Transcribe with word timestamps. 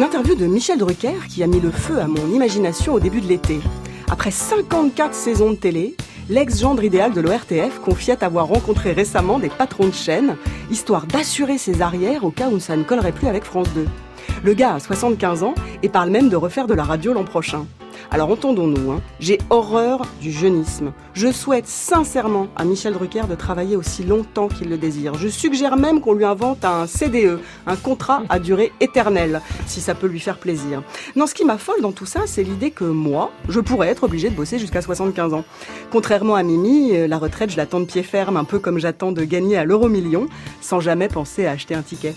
une 0.00 0.06
interview 0.06 0.34
de 0.34 0.46
Michel 0.46 0.78
Drucker 0.78 1.26
qui 1.28 1.42
a 1.42 1.46
mis 1.46 1.60
le 1.60 1.70
feu 1.70 2.00
à 2.00 2.06
mon 2.06 2.26
imagination 2.32 2.94
au 2.94 3.00
début 3.00 3.20
de 3.20 3.26
l'été. 3.26 3.60
Après 4.10 4.30
54 4.30 5.12
saisons 5.12 5.50
de 5.50 5.56
télé, 5.56 5.94
l'ex-gendre 6.30 6.82
idéal 6.82 7.12
de 7.12 7.20
l'ORTF 7.20 7.80
confiait 7.80 8.24
avoir 8.24 8.46
rencontré 8.46 8.92
récemment 8.92 9.38
des 9.38 9.50
patrons 9.50 9.88
de 9.88 9.92
chaîne, 9.92 10.36
histoire 10.70 11.04
d'assurer 11.04 11.58
ses 11.58 11.82
arrières 11.82 12.24
au 12.24 12.30
cas 12.30 12.48
où 12.48 12.58
ça 12.58 12.76
ne 12.76 12.82
collerait 12.82 13.12
plus 13.12 13.28
avec 13.28 13.44
France 13.44 13.68
2. 13.74 13.86
Le 14.42 14.54
gars 14.54 14.76
a 14.76 14.80
75 14.80 15.42
ans 15.42 15.54
et 15.82 15.90
parle 15.90 16.08
même 16.08 16.30
de 16.30 16.36
refaire 16.36 16.66
de 16.66 16.72
la 16.72 16.84
radio 16.84 17.12
l'an 17.12 17.24
prochain. 17.24 17.66
Alors 18.10 18.30
entendons-nous, 18.30 18.92
hein. 18.92 19.00
j'ai 19.20 19.38
horreur 19.50 20.02
du 20.20 20.32
jeunisme. 20.32 20.92
Je 21.14 21.30
souhaite 21.30 21.66
sincèrement 21.66 22.48
à 22.56 22.64
Michel 22.64 22.92
Drucker 22.92 23.22
de 23.28 23.34
travailler 23.34 23.76
aussi 23.76 24.04
longtemps 24.04 24.48
qu'il 24.48 24.68
le 24.68 24.78
désire. 24.78 25.14
Je 25.14 25.28
suggère 25.28 25.76
même 25.76 26.00
qu'on 26.00 26.14
lui 26.14 26.24
invente 26.24 26.64
un 26.64 26.86
CDE, 26.86 27.40
un 27.66 27.76
contrat 27.76 28.22
à 28.28 28.38
durée 28.38 28.72
éternelle, 28.80 29.40
si 29.66 29.80
ça 29.80 29.94
peut 29.94 30.06
lui 30.06 30.20
faire 30.20 30.38
plaisir. 30.38 30.82
Non, 31.16 31.26
ce 31.26 31.34
qui 31.34 31.44
m'affole 31.44 31.80
dans 31.82 31.92
tout 31.92 32.06
ça, 32.06 32.22
c'est 32.26 32.42
l'idée 32.42 32.70
que 32.70 32.84
moi, 32.84 33.30
je 33.48 33.60
pourrais 33.60 33.88
être 33.88 34.04
obligé 34.04 34.30
de 34.30 34.34
bosser 34.34 34.58
jusqu'à 34.58 34.82
75 34.82 35.34
ans. 35.34 35.44
Contrairement 35.90 36.34
à 36.34 36.42
Mimi, 36.42 36.92
euh, 36.96 37.06
la 37.06 37.18
retraite, 37.18 37.50
je 37.50 37.56
l'attends 37.56 37.80
de 37.80 37.84
pied 37.84 38.02
ferme, 38.02 38.36
un 38.36 38.44
peu 38.44 38.58
comme 38.58 38.78
j'attends 38.78 39.12
de 39.12 39.24
gagner 39.24 39.56
à 39.56 39.64
l'euro 39.64 39.88
million, 39.88 40.26
sans 40.60 40.80
jamais 40.80 41.08
penser 41.08 41.46
à 41.46 41.52
acheter 41.52 41.74
un 41.74 41.82
ticket. 41.82 42.14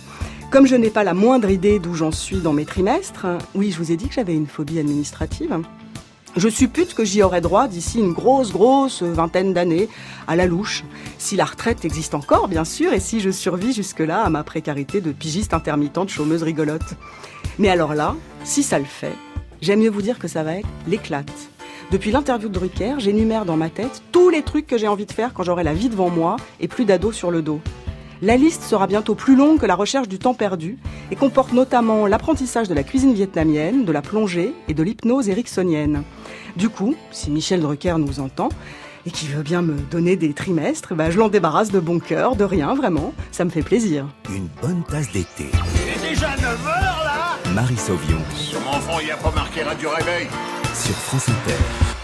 Comme 0.53 0.67
je 0.67 0.75
n'ai 0.75 0.91
pas 0.91 1.03
la 1.03 1.15
moindre 1.15 1.49
idée 1.49 1.79
d'où 1.79 1.95
j'en 1.95 2.11
suis 2.11 2.37
dans 2.37 2.53
mes 2.53 2.65
trimestres, 2.65 3.25
oui, 3.55 3.71
je 3.71 3.79
vous 3.79 3.91
ai 3.91 3.97
dit 3.97 4.07
que 4.07 4.13
j'avais 4.13 4.35
une 4.35 4.45
phobie 4.45 4.77
administrative. 4.77 5.57
Je 6.37 6.47
suppute 6.47 6.93
que 6.93 7.03
j'y 7.03 7.23
aurai 7.23 7.41
droit 7.41 7.67
d'ici 7.67 7.97
une 7.97 8.13
grosse, 8.13 8.51
grosse 8.51 9.01
vingtaine 9.01 9.55
d'années, 9.55 9.89
à 10.27 10.35
la 10.35 10.45
louche. 10.45 10.83
Si 11.17 11.35
la 11.35 11.45
retraite 11.45 11.85
existe 11.85 12.13
encore, 12.13 12.49
bien 12.49 12.65
sûr, 12.65 12.93
et 12.93 12.99
si 12.99 13.19
je 13.19 13.31
survis 13.31 13.73
jusque-là 13.73 14.21
à 14.21 14.29
ma 14.29 14.43
précarité 14.43 15.01
de 15.01 15.11
pigiste 15.11 15.55
intermittente 15.55 16.09
chômeuse 16.09 16.43
rigolote. 16.43 16.97
Mais 17.57 17.69
alors 17.69 17.95
là, 17.95 18.15
si 18.43 18.61
ça 18.61 18.77
le 18.77 18.85
fait, 18.85 19.15
j'aime 19.59 19.79
mieux 19.79 19.89
vous 19.89 20.03
dire 20.03 20.19
que 20.19 20.27
ça 20.27 20.43
va 20.43 20.57
être 20.57 20.69
l'éclate. 20.85 21.49
Depuis 21.89 22.11
l'interview 22.11 22.47
de 22.47 22.53
Drucker, 22.53 22.99
j'énumère 22.99 23.45
dans 23.45 23.57
ma 23.57 23.71
tête 23.71 24.03
tous 24.11 24.29
les 24.29 24.43
trucs 24.43 24.67
que 24.67 24.77
j'ai 24.77 24.87
envie 24.87 25.07
de 25.07 25.13
faire 25.13 25.33
quand 25.33 25.41
j'aurai 25.41 25.63
la 25.63 25.73
vie 25.73 25.89
devant 25.89 26.11
moi 26.11 26.35
et 26.59 26.67
plus 26.67 26.85
d'ados 26.85 27.15
sur 27.15 27.31
le 27.31 27.41
dos. 27.41 27.59
La 28.23 28.37
liste 28.37 28.63
sera 28.63 28.87
bientôt 28.87 29.15
plus 29.15 29.35
longue 29.35 29.59
que 29.59 29.65
la 29.65 29.75
recherche 29.75 30.07
du 30.07 30.17
temps 30.17 30.33
perdu 30.33 30.77
et 31.11 31.15
comporte 31.17 31.51
notamment 31.51 32.07
l'apprentissage 32.07 32.69
de 32.69 32.73
la 32.73 32.83
cuisine 32.83 33.13
vietnamienne, 33.13 33.83
de 33.83 33.91
la 33.91 34.01
plongée 34.01 34.53
et 34.69 34.73
de 34.73 34.81
l'hypnose 34.81 35.27
ericksonienne. 35.27 36.03
Du 36.55 36.69
coup, 36.69 36.95
si 37.11 37.29
Michel 37.31 37.59
Drucker 37.59 37.95
nous 37.97 38.21
entend 38.21 38.47
et 39.05 39.11
qui 39.11 39.27
veut 39.27 39.43
bien 39.43 39.61
me 39.61 39.75
donner 39.91 40.15
des 40.15 40.31
trimestres, 40.33 40.95
bah, 40.95 41.11
je 41.11 41.19
l'en 41.19 41.27
débarrasse 41.27 41.71
de 41.71 41.81
bon 41.81 41.99
cœur, 41.99 42.37
de 42.37 42.45
rien 42.45 42.73
vraiment, 42.75 43.13
ça 43.33 43.43
me 43.43 43.49
fait 43.49 43.61
plaisir. 43.61 44.07
Une 44.33 44.47
bonne 44.61 44.83
tasse 44.85 45.11
d'été. 45.11 45.47
Il 45.51 46.07
est 46.07 46.09
déjà 46.11 46.29
9h 46.29 46.65
là 47.03 47.51
Marie 47.53 47.75
Sauvion 47.75 48.19
Sur 48.37 48.61
mon 48.61 48.79
front, 48.79 48.99
il 49.01 49.07
n'y 49.07 49.11
a 49.11 49.17
pas 49.17 49.31
marqué 49.31 49.63
Radio 49.63 49.89
Réveil. 49.89 50.27
sur 50.73 50.95
France 50.95 51.27
Inter. 51.27 52.02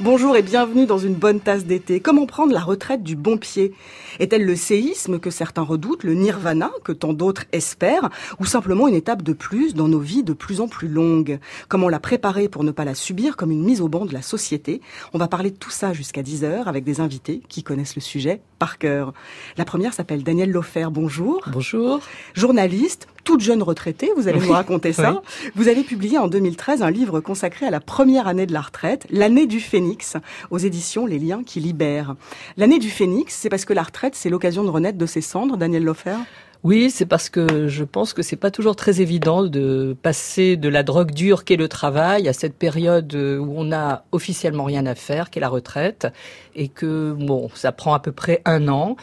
Bonjour 0.00 0.36
et 0.36 0.42
bienvenue 0.42 0.84
dans 0.84 0.98
une 0.98 1.14
bonne 1.14 1.40
tasse 1.40 1.64
d'été. 1.64 2.00
Comment 2.00 2.26
prendre 2.26 2.52
la 2.52 2.60
retraite 2.60 3.02
du 3.02 3.16
bon 3.16 3.38
pied? 3.38 3.72
Est-elle 4.20 4.44
le 4.44 4.54
séisme 4.54 5.18
que 5.18 5.30
certains 5.30 5.62
redoutent, 5.62 6.04
le 6.04 6.12
nirvana 6.12 6.70
que 6.84 6.92
tant 6.92 7.14
d'autres 7.14 7.44
espèrent, 7.52 8.10
ou 8.38 8.44
simplement 8.44 8.88
une 8.88 8.94
étape 8.94 9.22
de 9.22 9.32
plus 9.32 9.72
dans 9.72 9.88
nos 9.88 9.98
vies 9.98 10.22
de 10.22 10.34
plus 10.34 10.60
en 10.60 10.68
plus 10.68 10.88
longues? 10.88 11.38
Comment 11.68 11.88
la 11.88 11.98
préparer 11.98 12.50
pour 12.50 12.62
ne 12.62 12.72
pas 12.72 12.84
la 12.84 12.94
subir 12.94 13.38
comme 13.38 13.50
une 13.50 13.64
mise 13.64 13.80
au 13.80 13.88
banc 13.88 14.04
de 14.04 14.12
la 14.12 14.20
société? 14.20 14.82
On 15.14 15.18
va 15.18 15.28
parler 15.28 15.50
de 15.50 15.56
tout 15.56 15.70
ça 15.70 15.94
jusqu'à 15.94 16.22
10h 16.22 16.64
avec 16.64 16.84
des 16.84 17.00
invités 17.00 17.40
qui 17.48 17.62
connaissent 17.62 17.96
le 17.96 18.02
sujet 18.02 18.42
par 18.58 18.76
cœur. 18.76 19.14
La 19.56 19.64
première 19.64 19.94
s'appelle 19.94 20.22
Danielle 20.22 20.50
Lofer. 20.50 20.88
Bonjour. 20.90 21.40
Bonjour. 21.50 22.00
Journaliste, 22.34 23.08
toute 23.26 23.40
jeune 23.40 23.62
retraitée, 23.62 24.10
vous 24.16 24.28
allez 24.28 24.38
nous 24.38 24.52
raconter 24.52 24.92
ça. 24.92 25.20
Vous 25.56 25.66
avez 25.66 25.82
publié 25.82 26.16
en 26.16 26.28
2013 26.28 26.80
un 26.80 26.92
livre 26.92 27.18
consacré 27.18 27.66
à 27.66 27.70
la 27.70 27.80
première 27.80 28.28
année 28.28 28.46
de 28.46 28.52
la 28.52 28.60
retraite, 28.60 29.04
l'année 29.10 29.48
du 29.48 29.58
phénix, 29.58 30.16
aux 30.50 30.58
éditions 30.58 31.06
Les 31.06 31.18
liens 31.18 31.42
qui 31.44 31.58
libèrent. 31.58 32.14
L'année 32.56 32.78
du 32.78 32.88
phénix, 32.88 33.34
c'est 33.34 33.48
parce 33.48 33.64
que 33.64 33.72
la 33.72 33.82
retraite, 33.82 34.14
c'est 34.14 34.30
l'occasion 34.30 34.62
de 34.62 34.70
renaître 34.70 34.96
de 34.96 35.06
ses 35.06 35.22
cendres, 35.22 35.56
Daniel 35.56 35.82
Lofer 35.82 36.14
Oui, 36.62 36.88
c'est 36.88 37.04
parce 37.04 37.28
que 37.28 37.66
je 37.66 37.82
pense 37.82 38.12
que 38.12 38.22
c'est 38.22 38.36
pas 38.36 38.52
toujours 38.52 38.76
très 38.76 39.00
évident 39.00 39.42
de 39.42 39.96
passer 40.00 40.56
de 40.56 40.68
la 40.68 40.84
drogue 40.84 41.10
dure 41.10 41.42
qu'est 41.42 41.56
le 41.56 41.68
travail 41.68 42.28
à 42.28 42.32
cette 42.32 42.54
période 42.54 43.12
où 43.12 43.54
on 43.56 43.72
a 43.72 44.04
officiellement 44.12 44.64
rien 44.64 44.86
à 44.86 44.94
faire, 44.94 45.30
qu'est 45.30 45.40
la 45.40 45.48
retraite, 45.48 46.06
et 46.54 46.68
que 46.68 47.12
bon, 47.18 47.50
ça 47.54 47.72
prend 47.72 47.92
à 47.92 47.98
peu 47.98 48.12
près 48.12 48.40
un 48.44 48.68
an. 48.68 48.96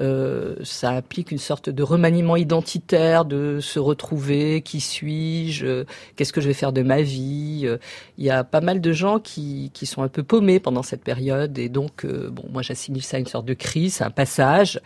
Euh, 0.00 0.56
ça 0.62 0.90
implique 0.90 1.30
une 1.30 1.38
sorte 1.38 1.70
de 1.70 1.82
remaniement 1.82 2.36
identitaire, 2.36 3.24
de 3.24 3.60
se 3.60 3.78
retrouver, 3.78 4.62
qui 4.62 4.80
suis-je, 4.80 5.66
euh, 5.66 5.84
qu'est-ce 6.16 6.32
que 6.32 6.40
je 6.40 6.48
vais 6.48 6.54
faire 6.54 6.72
de 6.72 6.82
ma 6.82 7.02
vie. 7.02 7.62
Euh, 7.64 7.78
Il 8.18 8.24
y 8.24 8.30
a 8.30 8.44
pas 8.44 8.60
mal 8.60 8.80
de 8.80 8.92
gens 8.92 9.18
qui, 9.18 9.70
qui 9.74 9.86
sont 9.86 10.02
un 10.02 10.08
peu 10.08 10.22
paumés 10.22 10.60
pendant 10.60 10.82
cette 10.82 11.02
période, 11.02 11.58
et 11.58 11.68
donc, 11.68 12.04
euh, 12.04 12.30
bon, 12.30 12.44
moi 12.52 12.62
j'assimile 12.62 13.02
ça 13.02 13.16
à 13.16 13.20
une 13.20 13.26
sorte 13.26 13.46
de 13.46 13.54
crise, 13.54 14.02
un 14.02 14.10
passage. 14.10 14.80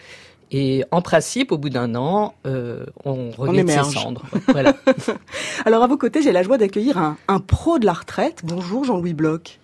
Et 0.53 0.85
en 0.91 1.01
principe, 1.01 1.53
au 1.53 1.59
bout 1.59 1.71
d'un 1.71 1.95
an, 1.95 2.35
euh, 2.45 2.85
on 3.05 3.31
renaît 3.31 3.63
de 3.63 3.71
ses 3.71 3.85
cendres. 3.85 4.25
Voilà. 4.49 4.75
Alors 5.65 5.85
à 5.85 5.87
vos 5.87 5.97
côtés, 5.97 6.23
j'ai 6.23 6.33
la 6.33 6.43
joie 6.43 6.59
d'accueillir 6.59 6.99
un, 6.99 7.17
un 7.29 7.39
pro 7.39 7.79
de 7.79 7.87
la 7.87 7.93
retraite. 7.93 8.41
Bonjour 8.43 8.85
Jean-Louis 8.85 9.15
Bloch. 9.15 9.60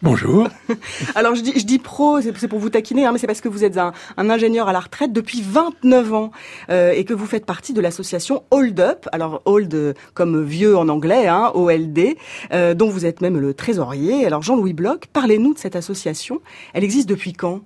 Bonjour. 0.00 0.48
Alors 1.16 1.34
je 1.34 1.40
dis, 1.42 1.52
je 1.56 1.64
dis 1.64 1.80
pro, 1.80 2.20
c'est 2.20 2.46
pour 2.46 2.60
vous 2.60 2.70
taquiner, 2.70 3.04
hein, 3.04 3.10
mais 3.12 3.18
c'est 3.18 3.26
parce 3.26 3.40
que 3.40 3.48
vous 3.48 3.64
êtes 3.64 3.78
un, 3.78 3.92
un 4.16 4.30
ingénieur 4.30 4.68
à 4.68 4.72
la 4.72 4.78
retraite 4.78 5.12
depuis 5.12 5.42
29 5.42 6.14
ans 6.14 6.30
euh, 6.70 6.92
et 6.92 7.04
que 7.04 7.14
vous 7.14 7.26
faites 7.26 7.44
partie 7.44 7.72
de 7.72 7.80
l'association 7.80 8.44
Hold 8.52 8.78
Up. 8.78 9.08
Alors 9.10 9.42
Hold 9.44 9.74
euh, 9.74 9.94
comme 10.14 10.44
vieux 10.44 10.76
en 10.76 10.88
anglais, 10.88 11.26
hein, 11.26 11.50
OLD, 11.54 12.16
euh, 12.52 12.74
dont 12.74 12.90
vous 12.90 13.06
êtes 13.06 13.20
même 13.20 13.38
le 13.38 13.54
trésorier. 13.54 14.24
Alors 14.24 14.42
Jean-Louis 14.42 14.72
Bloch, 14.72 15.06
parlez-nous 15.12 15.54
de 15.54 15.58
cette 15.58 15.74
association. 15.74 16.40
Elle 16.74 16.84
existe 16.84 17.08
depuis 17.08 17.32
quand? 17.32 17.62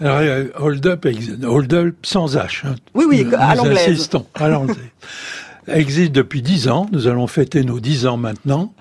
Alors, 0.00 0.22
hold 0.58 0.86
up, 0.86 1.06
hold 1.44 1.74
up 1.74 1.94
sans 2.04 2.36
H. 2.36 2.66
hein. 2.66 2.74
Oui, 2.94 3.04
oui, 3.06 3.24
Nous 3.24 3.34
à 3.38 3.54
l'anglaise. 3.54 4.08
à 4.34 4.48
existe 5.76 6.12
depuis 6.12 6.40
dix 6.40 6.68
ans. 6.68 6.86
Nous 6.90 7.06
allons 7.06 7.26
fêter 7.26 7.64
nos 7.64 7.80
dix 7.80 8.06
ans 8.06 8.16
maintenant. 8.16 8.72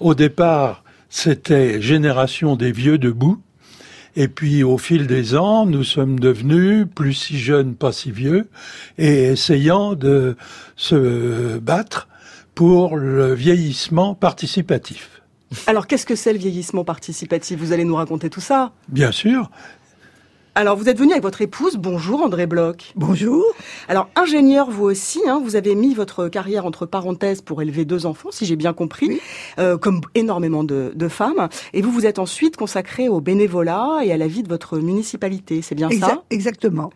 Au 0.00 0.14
départ, 0.14 0.82
c'était 1.12 1.80
Génération 1.82 2.56
des 2.56 2.72
vieux 2.72 2.96
debout. 2.96 3.38
Et 4.16 4.28
puis, 4.28 4.62
au 4.62 4.78
fil 4.78 5.06
des 5.06 5.34
ans, 5.36 5.66
nous 5.66 5.84
sommes 5.84 6.18
devenus 6.18 6.86
plus 6.92 7.12
si 7.12 7.38
jeunes, 7.38 7.74
pas 7.74 7.92
si 7.92 8.10
vieux, 8.10 8.48
et 8.96 9.24
essayant 9.24 9.92
de 9.92 10.36
se 10.74 11.58
battre 11.58 12.08
pour 12.54 12.96
le 12.96 13.34
vieillissement 13.34 14.14
participatif. 14.14 15.22
Alors 15.66 15.86
qu'est-ce 15.86 16.06
que 16.06 16.16
c'est 16.16 16.32
le 16.32 16.38
vieillissement 16.38 16.82
participatif? 16.82 17.58
Vous 17.58 17.72
allez 17.72 17.84
nous 17.84 17.96
raconter 17.96 18.30
tout 18.30 18.40
ça? 18.40 18.72
Bien 18.88 19.12
sûr, 19.12 19.50
Alors 20.54 20.76
vous 20.76 20.90
êtes 20.90 20.98
venu 20.98 21.12
avec 21.12 21.22
votre 21.22 21.40
épouse. 21.40 21.76
Bonjour 21.76 22.22
André 22.22 22.46
Bloch. 22.46 22.92
Bonjour. 22.94 23.42
Alors, 23.88 24.10
ingénieur, 24.16 24.70
vous 24.70 24.84
aussi, 24.84 25.18
hein, 25.26 25.40
vous 25.42 25.56
avez 25.56 25.74
mis 25.74 25.94
votre 25.94 26.28
carrière 26.28 26.66
entre 26.66 26.84
parenthèses 26.84 27.40
pour 27.40 27.62
élever 27.62 27.86
deux 27.86 28.04
enfants, 28.04 28.28
si 28.30 28.44
j'ai 28.44 28.56
bien 28.56 28.74
compris, 28.74 29.18
euh, 29.58 29.78
comme 29.78 30.02
énormément 30.14 30.62
de, 30.62 30.92
de 30.94 31.08
femmes. 31.08 31.48
Et 31.72 31.80
vous 31.80 31.90
vous 31.90 32.04
êtes 32.04 32.18
ensuite 32.18 32.58
consacré 32.58 33.08
au 33.08 33.22
bénévolat 33.22 34.00
et 34.04 34.12
à 34.12 34.18
la 34.18 34.26
vie 34.26 34.42
de 34.42 34.48
votre 34.50 34.76
municipalité, 34.76 35.62
c'est 35.62 35.74
bien 35.74 35.88
ça? 35.88 36.22
Exactement. 36.28 36.90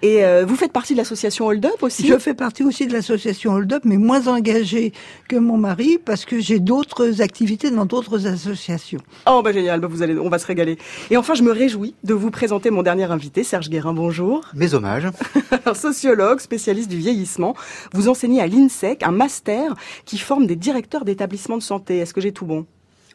Et 0.00 0.24
euh, 0.24 0.46
vous 0.48 0.56
faites 0.56 0.72
partie 0.72 0.94
de 0.94 0.98
l'association 0.98 1.48
Hold 1.48 1.66
Up 1.66 1.82
aussi? 1.82 2.06
Je 2.06 2.16
fais 2.16 2.32
partie 2.32 2.62
aussi 2.64 2.86
de 2.86 2.94
l'association 2.94 3.52
Hold 3.52 3.74
Up, 3.74 3.82
mais 3.84 3.98
moins 3.98 4.26
engagée 4.26 4.94
que 5.28 5.36
mon 5.36 5.58
mari 5.58 5.98
parce 6.02 6.24
que 6.24 6.40
j'ai 6.40 6.60
d'autres 6.60 7.20
activités 7.20 7.70
dans 7.70 7.84
d'autres 7.84 8.26
associations. 8.26 9.00
Oh, 9.26 9.42
bah 9.44 9.52
génial, 9.52 9.80
bah, 9.80 9.88
vous 9.90 10.00
allez, 10.00 10.18
on 10.18 10.30
va 10.30 10.38
se 10.38 10.46
régaler. 10.46 10.78
Et 11.10 11.18
enfin, 11.18 11.34
je 11.34 11.42
me 11.42 11.52
réjouis 11.52 11.94
de 12.04 12.14
vous 12.14 12.30
présenter 12.30 12.70
mon 12.70 12.82
dernier 12.82 13.01
invité, 13.10 13.42
Serge 13.42 13.68
Guérin, 13.70 13.92
bonjour. 13.94 14.42
Mes 14.54 14.74
hommages. 14.74 15.08
Alors, 15.50 15.76
sociologue, 15.76 16.38
spécialiste 16.40 16.88
du 16.88 16.98
vieillissement, 16.98 17.56
vous 17.92 18.08
enseignez 18.08 18.40
à 18.40 18.46
l'INSEC 18.46 19.02
un 19.02 19.10
master 19.10 19.74
qui 20.04 20.18
forme 20.18 20.46
des 20.46 20.56
directeurs 20.56 21.04
d'établissements 21.04 21.56
de 21.56 21.62
santé. 21.62 21.98
Est-ce 21.98 22.14
que 22.14 22.20
j'ai 22.20 22.32
tout 22.32 22.46
bon? 22.46 22.66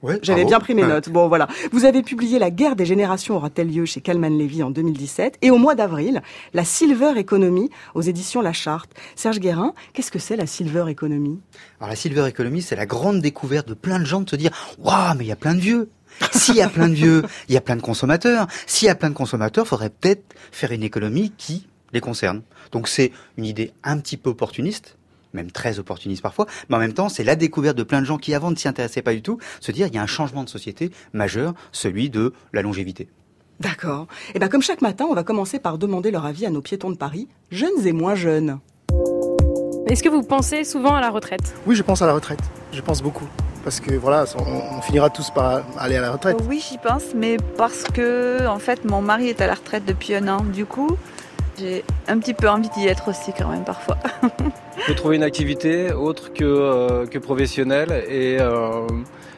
Ouais, 0.04 0.20
J'avais 0.22 0.46
bien 0.46 0.60
pris 0.60 0.76
mes 0.76 0.84
notes. 0.84 1.10
Bon, 1.10 1.28
voilà. 1.28 1.48
Vous 1.72 1.86
avez 1.86 2.04
publié 2.04 2.38
La 2.38 2.52
guerre 2.52 2.76
des 2.76 2.86
générations 2.86 3.36
aura-t-elle 3.36 3.72
lieu 3.74 3.86
chez 3.86 4.02
Calman 4.02 4.30
Levy 4.30 4.62
en 4.62 4.70
2017 4.70 5.40
et 5.42 5.50
au 5.50 5.58
mois 5.58 5.74
d'avril, 5.76 6.22
La 6.54 6.64
Silver 6.64 7.14
Economy 7.18 7.70
aux 7.96 8.02
éditions 8.02 8.42
La 8.42 8.54
Charte. 8.54 8.92
Serge 9.16 9.40
Guérin, 9.40 9.74
qu'est-ce 9.94 10.12
que 10.12 10.20
c'est 10.20 10.36
la 10.36 10.46
Silver 10.46 10.86
Economy? 10.90 11.40
Alors 11.80 11.90
la 11.90 11.96
Silver 11.96 12.28
Economy, 12.28 12.62
c'est 12.62 12.76
la 12.76 12.86
grande 12.86 13.22
découverte 13.22 13.68
de 13.68 13.74
plein 13.74 14.00
de 14.00 14.06
gens 14.06 14.22
de 14.22 14.30
se 14.30 14.36
dire 14.36 14.52
Waouh, 14.78 15.16
mais 15.18 15.26
il 15.26 15.28
y 15.30 15.32
a 15.32 15.36
plein 15.36 15.56
de 15.56 15.62
vieux 15.62 15.90
S'il 16.32 16.56
y 16.56 16.62
a 16.62 16.70
plein 16.70 16.90
de 16.90 16.94
vieux, 16.94 17.24
il 17.50 17.54
y 17.54 17.58
a 17.58 17.62
plein 17.62 17.76
de 17.76 17.82
consommateurs. 17.82 18.48
S'il 18.66 18.88
y 18.88 18.90
a 18.90 18.96
plein 18.96 19.10
de 19.10 19.16
consommateurs, 19.16 19.68
faudrait 19.68 19.90
peut-être 19.90 20.36
faire 20.52 20.72
une 20.72 20.84
économie 20.84 21.32
qui 21.38 21.68
les 21.94 22.02
concerne. 22.02 22.42
Donc 22.72 22.88
c'est 22.88 23.12
une 23.38 23.46
idée 23.46 23.72
un 23.84 24.00
petit 24.00 24.18
peu 24.18 24.30
opportuniste, 24.30 24.98
même 25.34 25.52
très 25.52 25.80
opportuniste 25.80 26.22
parfois, 26.22 26.46
mais 26.70 26.76
en 26.76 26.80
même 26.80 26.94
temps, 26.94 27.10
c'est 27.10 27.24
la 27.24 27.36
découverte 27.36 27.78
de 27.78 27.84
plein 27.84 28.02
de 28.02 28.06
gens 28.06 28.18
qui, 28.18 28.34
avant 28.34 28.52
ne 28.52 28.56
s'y 28.56 28.68
intéressaient 28.68 29.02
pas 29.02 29.14
du 29.14 29.22
tout, 29.22 29.40
se 29.60 29.72
dire 29.72 29.88
il 29.88 29.96
y 29.96 29.98
a 29.98 30.02
un 30.02 30.08
changement 30.08 30.44
de 30.44 30.50
société 30.50 30.92
majeur, 31.14 31.54
celui 31.72 32.10
de 32.10 32.34
la 32.54 32.62
longévité. 32.62 33.08
D'accord. 33.60 34.08
Et 34.36 34.40
ben 34.40 34.50
comme 34.50 34.62
chaque 34.62 34.82
matin, 34.82 35.06
on 35.10 35.16
va 35.16 35.24
commencer 35.24 35.60
par 35.60 35.78
demander 35.78 36.12
leur 36.12 36.26
avis 36.26 36.46
à 36.46 36.52
nos 36.52 36.62
piétons 36.62 36.92
de 36.92 36.98
Paris, 36.98 37.28
jeunes 37.50 37.86
et 37.86 37.94
moins 37.94 38.16
jeunes. 38.16 38.60
Est-ce 39.90 40.04
que 40.04 40.10
vous 40.10 40.24
pensez 40.24 40.66
souvent 40.66 40.96
à 40.96 41.02
la 41.02 41.10
retraite? 41.10 41.56
Oui, 41.66 41.76
je 41.76 41.82
pense 41.82 42.02
à 42.02 42.08
la 42.08 42.14
retraite. 42.14 42.40
Je 42.74 42.82
pense 42.82 43.02
beaucoup. 43.02 43.28
Parce 43.64 43.80
que 43.80 43.96
voilà, 43.96 44.26
on, 44.38 44.78
on 44.78 44.82
finira 44.82 45.10
tous 45.10 45.30
par 45.30 45.62
aller 45.78 45.96
à 45.96 46.02
la 46.02 46.12
retraite. 46.12 46.38
Oui, 46.48 46.64
j'y 46.70 46.78
pense, 46.78 47.04
mais 47.16 47.38
parce 47.58 47.84
que 47.84 48.46
en 48.48 48.60
fait, 48.60 48.84
mon 48.84 49.02
mari 49.02 49.30
est 49.30 49.40
à 49.40 49.48
la 49.48 49.54
retraite 49.54 49.86
depuis 49.86 50.14
un 50.16 50.28
an. 50.28 50.42
Du 50.42 50.66
coup, 50.66 50.98
j'ai 51.58 51.86
un 52.08 52.20
petit 52.20 52.34
peu 52.34 52.50
envie 52.50 52.70
d'y 52.70 52.86
être 52.88 53.10
aussi 53.10 53.32
quand 53.38 53.48
même 53.48 53.64
parfois. 53.64 53.98
Il 54.78 54.84
faut 54.84 54.94
trouver 54.94 55.16
une 55.16 55.24
activité 55.24 55.92
autre 55.94 56.34
que, 56.34 56.44
euh, 56.44 57.06
que 57.06 57.18
professionnelle 57.18 58.04
et 58.10 58.38
euh, 58.40 58.86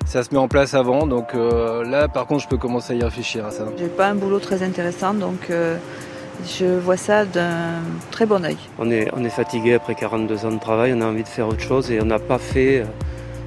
ça 0.05 0.23
se 0.23 0.33
met 0.33 0.39
en 0.39 0.47
place 0.47 0.73
avant. 0.73 1.05
Donc 1.05 1.35
euh, 1.35 1.83
là, 1.83 2.07
par 2.07 2.25
contre, 2.25 2.43
je 2.43 2.47
peux 2.47 2.57
commencer 2.57 2.93
à 2.93 2.95
y 2.95 3.03
réfléchir 3.03 3.45
à 3.45 3.51
ça. 3.51 3.65
J'ai 3.77 3.87
pas 3.87 4.07
un 4.07 4.15
boulot 4.15 4.39
très 4.39 4.63
intéressant, 4.63 5.13
donc 5.13 5.49
euh, 5.49 5.77
je 6.45 6.65
vois 6.79 6.97
ça 6.97 7.25
d'un 7.25 7.79
très 8.11 8.25
bon 8.25 8.43
œil. 8.45 8.57
On 8.77 8.89
est, 8.91 9.07
on 9.15 9.23
est 9.23 9.29
fatigué 9.29 9.73
après 9.73 9.95
42 9.95 10.45
ans 10.45 10.51
de 10.51 10.59
travail, 10.59 10.93
on 10.95 11.01
a 11.01 11.05
envie 11.05 11.23
de 11.23 11.27
faire 11.27 11.47
autre 11.47 11.61
chose 11.61 11.91
et 11.91 12.01
on 12.01 12.05
n'a 12.05 12.19
pas 12.19 12.37
fait, 12.37 12.81
euh, 12.81 12.85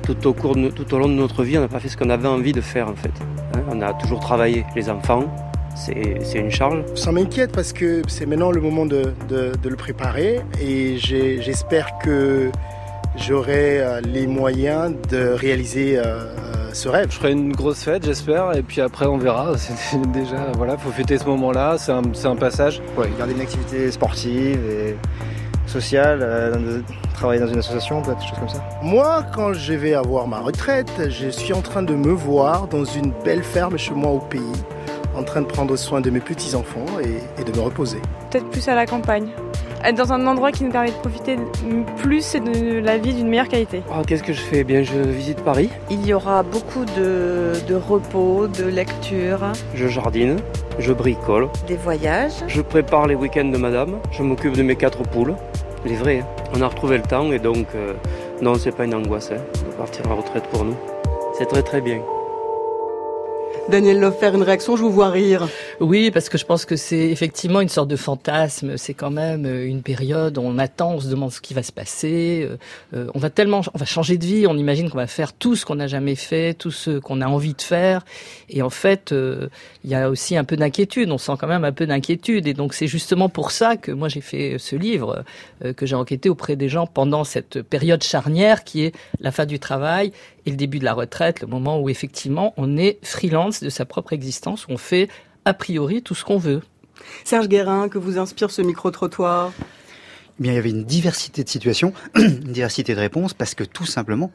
tout 0.02 0.26
au, 0.26 0.32
cours 0.32 0.56
de, 0.56 0.68
tout 0.70 0.92
au 0.94 0.98
long 0.98 1.08
de 1.08 1.14
notre 1.14 1.42
vie, 1.44 1.58
on 1.58 1.62
n'a 1.62 1.68
pas 1.68 1.80
fait 1.80 1.88
ce 1.88 1.96
qu'on 1.96 2.10
avait 2.10 2.28
envie 2.28 2.52
de 2.52 2.60
faire 2.60 2.88
en 2.88 2.94
fait. 2.94 3.12
Hein, 3.54 3.60
on 3.70 3.80
a 3.82 3.92
toujours 3.94 4.20
travaillé. 4.20 4.64
Les 4.76 4.90
enfants, 4.90 5.24
c'est 5.74 6.38
une 6.38 6.50
charge. 6.50 6.82
Ça 6.94 7.12
m'inquiète 7.12 7.52
parce 7.52 7.72
que 7.72 8.02
c'est 8.08 8.26
maintenant 8.26 8.50
le 8.50 8.60
moment 8.60 8.84
de, 8.86 9.14
de- 9.28 9.52
de 9.60 9.68
le 9.68 9.76
préparer 9.76 10.40
et 10.60 10.96
j'espère 10.98 11.98
que 12.02 12.50
j'aurai 13.16 13.80
euh, 13.80 14.00
les 14.00 14.26
moyens 14.26 14.94
de 15.10 15.28
réaliser 15.28 15.98
euh, 15.98 16.04
euh, 16.04 16.26
ce 16.72 16.88
rêve. 16.88 17.08
Je 17.10 17.16
ferai 17.16 17.32
une 17.32 17.52
grosse 17.52 17.82
fête, 17.82 18.04
j'espère, 18.04 18.56
et 18.56 18.62
puis 18.62 18.80
après, 18.80 19.06
on 19.06 19.18
verra. 19.18 19.52
C'est 19.56 20.00
déjà, 20.12 20.52
voilà, 20.56 20.76
faut 20.76 20.90
fêter 20.90 21.18
ce 21.18 21.24
moment-là. 21.26 21.76
C'est 21.78 21.92
un, 21.92 22.02
c'est 22.14 22.28
un 22.28 22.36
passage. 22.36 22.82
Ouais, 22.96 23.08
garder 23.18 23.34
une 23.34 23.40
activité 23.40 23.90
sportive 23.90 24.60
et 24.70 24.96
sociale, 25.66 26.20
euh, 26.22 26.80
travailler 27.14 27.40
dans 27.40 27.46
une 27.46 27.58
association, 27.58 28.02
peut-être 28.02 28.18
des 28.18 28.26
choses 28.26 28.38
comme 28.38 28.48
ça. 28.48 28.62
Moi, 28.82 29.24
quand 29.34 29.52
je 29.52 29.72
vais 29.72 29.94
avoir 29.94 30.26
ma 30.26 30.40
retraite, 30.40 30.90
je 31.08 31.28
suis 31.28 31.52
en 31.52 31.62
train 31.62 31.82
de 31.82 31.94
me 31.94 32.12
voir 32.12 32.68
dans 32.68 32.84
une 32.84 33.12
belle 33.24 33.42
ferme 33.42 33.78
chez 33.78 33.94
moi 33.94 34.10
au 34.10 34.18
pays, 34.18 34.42
en 35.16 35.22
train 35.22 35.40
de 35.40 35.46
prendre 35.46 35.76
soin 35.76 36.00
de 36.00 36.10
mes 36.10 36.20
petits-enfants 36.20 36.86
et, 37.02 37.40
et 37.40 37.44
de 37.44 37.56
me 37.56 37.62
reposer. 37.62 37.98
Peut-être 38.30 38.48
plus 38.50 38.68
à 38.68 38.74
la 38.74 38.86
campagne. 38.86 39.28
Être 39.84 39.96
dans 39.96 40.12
un 40.12 40.26
endroit 40.28 40.52
qui 40.52 40.62
nous 40.62 40.70
permet 40.70 40.90
de 40.90 40.94
profiter 40.94 41.36
plus 41.96 42.36
et 42.36 42.40
de 42.40 42.78
la 42.78 42.98
vie 42.98 43.14
d'une 43.14 43.28
meilleure 43.28 43.48
qualité. 43.48 43.82
Ah, 43.90 44.02
Qu'est-ce 44.06 44.22
que 44.22 44.32
je 44.32 44.40
fais? 44.40 44.58
Eh 44.58 44.64
Bien, 44.64 44.82
je 44.84 44.96
visite 44.98 45.40
Paris, 45.40 45.70
Il 45.90 46.06
y 46.06 46.14
aura 46.14 46.44
beaucoup 46.44 46.84
de, 46.96 47.52
de 47.66 47.74
repos, 47.74 48.46
de 48.46 48.64
lecture, 48.64 49.40
je 49.74 49.88
jardine, 49.88 50.36
je 50.78 50.92
bricole, 50.92 51.48
des 51.66 51.74
voyages. 51.76 52.32
je 52.46 52.60
prépare 52.62 53.08
les 53.08 53.16
week-ends 53.16 53.44
de 53.50 53.58
madame, 53.58 53.98
je 54.12 54.22
m'occupe 54.22 54.56
de 54.56 54.62
mes 54.62 54.76
quatre 54.76 55.02
poules. 55.02 55.34
Les 55.84 55.96
vrais, 55.96 56.20
hein. 56.20 56.26
on 56.56 56.60
a 56.62 56.68
retrouvé 56.68 56.96
le 56.96 57.02
temps 57.02 57.32
et 57.32 57.40
donc, 57.40 57.66
euh, 57.74 57.94
non, 58.40 58.54
c'est 58.54 58.70
pas 58.70 58.84
une 58.84 58.94
angoisse 58.94 59.32
hein, 59.32 59.40
de 59.68 59.72
partir 59.76 60.08
en 60.08 60.14
retraite 60.16 60.44
pour 60.52 60.64
nous. 60.64 60.76
C'est 61.36 61.46
très 61.46 61.62
très 61.62 61.80
bien. 61.80 62.00
Daniel 63.70 64.00
Loffer, 64.00 64.32
une 64.34 64.42
réaction, 64.42 64.76
je 64.76 64.82
vous 64.82 64.90
vois 64.90 65.08
rire. 65.08 65.48
Oui, 65.80 66.10
parce 66.10 66.28
que 66.28 66.36
je 66.36 66.44
pense 66.44 66.64
que 66.64 66.76
c'est 66.76 67.08
effectivement 67.08 67.60
une 67.60 67.68
sorte 67.68 67.88
de 67.88 67.96
fantasme. 67.96 68.76
C'est 68.76 68.92
quand 68.92 69.10
même 69.10 69.46
euh, 69.46 69.66
une 69.66 69.82
période 69.82 70.36
on 70.36 70.58
attend, 70.58 70.94
on 70.94 71.00
se 71.00 71.08
demande 71.08 71.30
ce 71.30 71.40
qui 71.40 71.54
va 71.54 71.62
se 71.62 71.72
passer. 71.72 72.46
Euh, 72.48 72.56
euh, 72.94 73.10
on 73.14 73.18
va 73.18 73.30
tellement, 73.30 73.62
on 73.72 73.78
va 73.78 73.86
changer 73.86 74.18
de 74.18 74.26
vie. 74.26 74.46
On 74.46 74.56
imagine 74.56 74.90
qu'on 74.90 74.98
va 74.98 75.06
faire 75.06 75.32
tout 75.32 75.56
ce 75.56 75.64
qu'on 75.64 75.76
n'a 75.76 75.86
jamais 75.86 76.16
fait, 76.16 76.54
tout 76.54 76.70
ce 76.70 76.98
qu'on 76.98 77.20
a 77.20 77.26
envie 77.26 77.54
de 77.54 77.62
faire. 77.62 78.04
Et 78.50 78.62
en 78.62 78.70
fait, 78.70 79.12
euh, 79.12 79.48
il 79.84 79.90
y 79.90 79.94
a 79.94 80.10
aussi 80.10 80.36
un 80.36 80.44
peu 80.44 80.56
d'inquiétude. 80.56 81.10
On 81.10 81.18
sent 81.18 81.32
quand 81.38 81.46
même 81.46 81.64
un 81.64 81.72
peu 81.72 81.86
d'inquiétude. 81.86 82.46
Et 82.46 82.54
donc 82.54 82.74
c'est 82.74 82.88
justement 82.88 83.28
pour 83.28 83.52
ça 83.52 83.76
que 83.76 83.92
moi 83.92 84.08
j'ai 84.08 84.20
fait 84.20 84.56
ce 84.58 84.76
livre, 84.76 85.24
euh, 85.64 85.72
que 85.72 85.86
j'ai 85.86 85.96
enquêté 85.96 86.28
auprès 86.28 86.56
des 86.56 86.68
gens 86.68 86.86
pendant 86.86 87.24
cette 87.24 87.62
période 87.62 88.02
charnière 88.02 88.64
qui 88.64 88.84
est 88.84 88.94
la 89.20 89.30
fin 89.30 89.46
du 89.46 89.58
travail 89.58 90.12
et 90.46 90.50
le 90.50 90.56
début 90.56 90.78
de 90.78 90.84
la 90.84 90.94
retraite, 90.94 91.40
le 91.40 91.46
moment 91.46 91.80
où 91.80 91.88
effectivement 91.88 92.54
on 92.56 92.76
est 92.76 92.98
freelance 93.02 93.62
de 93.62 93.70
sa 93.70 93.84
propre 93.84 94.12
existence, 94.12 94.66
où 94.66 94.72
on 94.72 94.76
fait 94.76 95.08
a 95.44 95.54
priori 95.54 96.02
tout 96.02 96.14
ce 96.14 96.24
qu'on 96.24 96.38
veut. 96.38 96.62
Serge 97.24 97.48
Guérin, 97.48 97.88
que 97.88 97.98
vous 97.98 98.18
inspire 98.18 98.50
ce 98.50 98.62
micro-trottoir? 98.62 99.52
Eh 100.38 100.42
bien, 100.42 100.52
il 100.52 100.54
y 100.54 100.58
avait 100.58 100.70
une 100.70 100.84
diversité 100.84 101.44
de 101.44 101.48
situations, 101.48 101.92
une 102.14 102.38
diversité 102.38 102.94
de 102.94 103.00
réponses, 103.00 103.34
parce 103.34 103.54
que 103.54 103.64
tout 103.64 103.86
simplement, 103.86 104.30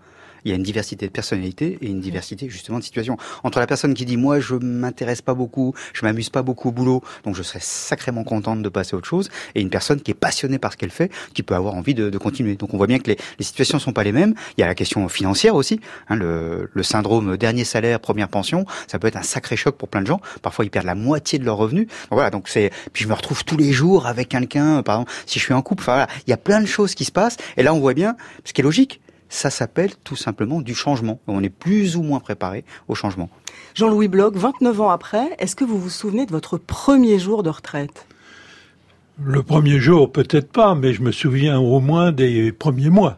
il 0.46 0.50
y 0.50 0.54
a 0.54 0.56
une 0.56 0.64
diversité 0.64 1.08
de 1.08 1.12
personnalités 1.12 1.78
et 1.82 1.88
une 1.88 2.02
diversité 2.02 2.50
justement 2.50 2.80
de 2.80 2.84
situations. 2.84 3.18
Entre 3.44 3.60
la 3.60 3.68
personne 3.68 3.94
qui 3.94 4.06
dit 4.06 4.18
moi 4.18 4.40
je 4.40 4.56
m'intéresse 4.56 5.22
pas 5.22 5.34
beaucoup, 5.34 5.74
je 5.94 6.06
m'amuse 6.06 6.30
pas 6.30 6.42
beaucoup 6.42 6.70
au 6.70 6.72
boulot, 6.72 7.04
donc 7.24 7.36
je 7.36 7.44
serais 7.44 7.60
sacrément 7.62 8.24
contente 8.24 8.62
de 8.62 8.70
passer 8.70 8.96
à 8.96 8.98
autre 8.98 9.08
chose, 9.08 9.30
et 9.56 9.62
une 9.62 9.70
personne 9.70 10.02
qui 10.02 10.12
est 10.12 10.16
passionnée 10.16 10.60
par 10.60 10.72
ce 10.72 10.78
qu'elle 10.78 10.92
fait, 10.92 11.12
qui 11.34 11.44
peut 11.44 11.56
avoir 11.56 11.76
envie 11.76 11.94
de, 11.94 12.10
de 12.10 12.18
continuer. 12.18 12.56
Donc 12.56 12.74
on 12.74 12.78
voit 12.78 12.88
bien 12.88 13.00
que 13.00 13.10
les, 13.10 13.18
les 13.40 13.46
situations 13.46 13.80
sont 13.80 13.94
pas 13.94 14.04
les 14.04 14.12
mêmes. 14.12 14.34
Il 14.58 14.62
y 14.62 14.64
a 14.64 14.68
la 14.68 14.76
question 14.76 15.08
financière 15.10 15.56
aussi, 15.56 15.80
hein, 16.10 16.16
le, 16.16 16.70
le 16.74 16.84
syndrome 16.84 17.38
dernier 17.38 17.64
salaire 17.64 18.00
première 18.00 18.30
pension, 18.30 18.66
ça 18.88 19.00
peut 19.00 19.08
être 19.08 19.18
un 19.18 19.24
sacré 19.24 19.56
choc 19.56 19.76
pour 19.78 19.90
plein 19.90 20.02
de 20.02 20.08
gens. 20.08 20.22
Parfois 20.42 20.66
ils 20.66 20.70
perdent 20.72 20.86
la 20.86 20.96
moitié 20.96 21.40
de 21.40 21.46
leurs 21.46 21.58
revenus. 21.58 21.88
Donc 21.88 22.14
voilà, 22.14 22.30
donc 22.30 22.48
c'est 22.48 22.72
puis 22.94 23.04
je 23.04 23.10
me 23.10 23.14
retrouve 23.14 23.44
tous 23.44 23.58
les 23.58 23.72
jours 23.72 24.08
avec 24.08 24.30
quelqu'un, 24.30 24.84
par 24.84 24.96
exemple 24.96 25.12
si 25.26 25.40
je 25.40 25.44
suis 25.44 25.54
en 25.54 25.62
couple. 25.62 25.84
Enfin 25.84 25.94
voilà, 25.94 26.08
il 26.26 26.30
y 26.30 26.34
a 26.34 26.38
plein 26.38 26.62
de 26.62 26.66
choses 26.66 26.96
qui 26.96 27.06
se 27.06 27.12
passent, 27.12 27.38
et 27.58 27.64
là 27.64 27.74
on 27.74 27.80
voit 27.80 27.94
bien 27.94 28.16
ce 28.44 28.54
qui 28.54 28.62
est 28.62 28.64
logique 28.64 29.02
ça 29.30 29.50
s'appelle 29.50 29.92
tout 30.04 30.16
simplement 30.16 30.62
du 30.62 30.76
changement. 30.76 31.20
On 31.28 31.44
est 31.44 31.50
plus 31.50 31.96
ou 31.96 32.04
moins 32.04 32.20
préparé 32.20 32.64
au 32.88 32.96
changement. 32.96 33.30
Jean-Louis 33.76 34.08
Bloch, 34.08 34.36
29 34.36 34.82
ans 34.82 34.90
après, 34.90 35.36
est-ce 35.40 35.56
que 35.56 35.66
vous 35.66 35.80
vous 35.80 35.90
souvenez 35.90 36.26
de 36.26 36.32
votre 36.32 36.58
premier 36.58 37.20
jour 37.20 37.44
de 37.44 37.50
retraite? 37.50 38.08
Le 39.24 39.42
premier 39.42 39.80
jour, 39.80 40.12
peut-être 40.12 40.52
pas, 40.52 40.76
mais 40.76 40.94
je 40.94 41.02
me 41.02 41.12
souviens 41.12 41.60
au 41.60 41.80
moins 41.80 42.12
des 42.12 42.52
premiers 42.52 42.90
mois. 42.90 43.18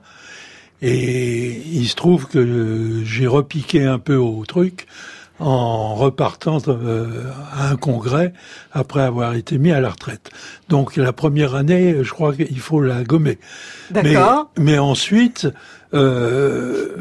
Et 0.82 1.62
il 1.74 1.88
se 1.90 1.96
trouve 1.96 2.28
que 2.28 3.02
j'ai 3.04 3.28
repiqué 3.28 3.84
un 3.84 4.00
peu 4.00 4.16
au 4.16 4.46
truc 4.46 4.88
en 5.40 5.96
repartant 5.96 6.60
euh, 6.68 7.24
à 7.54 7.70
un 7.70 7.76
congrès 7.76 8.34
après 8.72 9.02
avoir 9.02 9.34
été 9.36 9.58
mis 9.58 9.72
à 9.72 9.80
la 9.80 9.90
retraite. 9.90 10.30
Donc 10.68 10.96
la 10.96 11.14
première 11.14 11.56
année, 11.56 12.04
je 12.04 12.12
crois 12.12 12.36
qu'il 12.36 12.60
faut 12.60 12.82
la 12.82 13.04
gommer. 13.04 13.40
D'accord. 13.92 14.52
Mais, 14.58 14.64
mais 14.64 14.80
ensuite, 14.80 15.48
euh, 15.94 16.98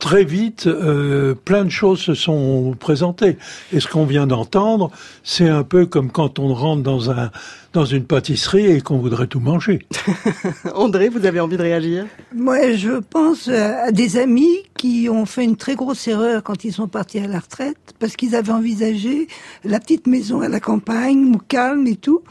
très 0.00 0.24
vite, 0.24 0.66
euh, 0.66 1.34
plein 1.34 1.64
de 1.64 1.70
choses 1.70 2.00
se 2.00 2.14
sont 2.14 2.74
présentées. 2.80 3.36
Et 3.72 3.78
ce 3.78 3.86
qu'on 3.86 4.06
vient 4.06 4.26
d'entendre, 4.26 4.90
c'est 5.22 5.48
un 5.48 5.62
peu 5.62 5.86
comme 5.86 6.10
quand 6.10 6.40
on 6.40 6.52
rentre 6.52 6.82
dans 6.82 7.10
un 7.10 7.30
dans 7.72 7.84
une 7.84 8.04
pâtisserie 8.04 8.66
et 8.66 8.80
qu'on 8.80 8.98
voudrait 8.98 9.28
tout 9.28 9.38
manger. 9.38 9.78
André, 10.74 11.08
vous 11.08 11.24
avez 11.24 11.38
envie 11.38 11.56
de 11.56 11.62
réagir? 11.62 12.06
Moi, 12.34 12.72
je 12.72 12.98
pense 12.98 13.46
à 13.46 13.92
des 13.92 14.16
amis 14.16 14.64
qui 14.76 15.08
ont 15.08 15.24
fait 15.24 15.44
une 15.44 15.56
très 15.56 15.76
grosse 15.76 16.08
erreur 16.08 16.42
quand 16.42 16.64
ils 16.64 16.72
sont 16.72 16.88
partis 16.88 17.20
à 17.20 17.28
la 17.28 17.38
retraite, 17.38 17.78
parce 18.00 18.16
qu'ils 18.16 18.34
avaient 18.34 18.52
envisagé 18.52 19.28
la 19.62 19.78
petite 19.78 20.08
maison 20.08 20.40
à 20.40 20.48
la 20.48 20.58
campagne, 20.58 21.36
calme 21.46 21.86
et 21.86 21.94
tout. 21.94 22.22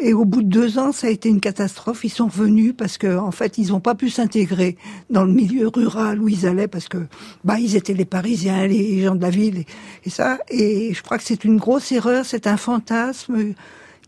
Et 0.00 0.14
au 0.14 0.24
bout 0.24 0.42
de 0.42 0.48
deux 0.48 0.78
ans, 0.78 0.92
ça 0.92 1.08
a 1.08 1.10
été 1.10 1.28
une 1.28 1.40
catastrophe. 1.40 2.04
Ils 2.04 2.10
sont 2.10 2.26
revenus 2.26 2.74
parce 2.76 2.96
que, 2.96 3.18
en 3.18 3.30
fait, 3.30 3.58
ils 3.58 3.68
n'ont 3.68 3.80
pas 3.80 3.94
pu 3.94 4.08
s'intégrer 4.08 4.76
dans 5.10 5.24
le 5.24 5.32
milieu 5.32 5.68
rural 5.68 6.20
où 6.20 6.28
ils 6.28 6.46
allaient 6.46 6.68
parce 6.68 6.88
que, 6.88 7.06
bah, 7.44 7.58
ils 7.58 7.76
étaient 7.76 7.94
les 7.94 8.06
Parisiens, 8.06 8.66
les 8.66 9.02
gens 9.02 9.14
de 9.14 9.22
la 9.22 9.30
ville 9.30 9.64
et, 10.04 10.10
ça. 10.10 10.38
Et 10.48 10.94
je 10.94 11.02
crois 11.02 11.18
que 11.18 11.24
c'est 11.24 11.44
une 11.44 11.58
grosse 11.58 11.92
erreur. 11.92 12.24
C'est 12.24 12.46
un 12.46 12.56
fantasme 12.56 13.52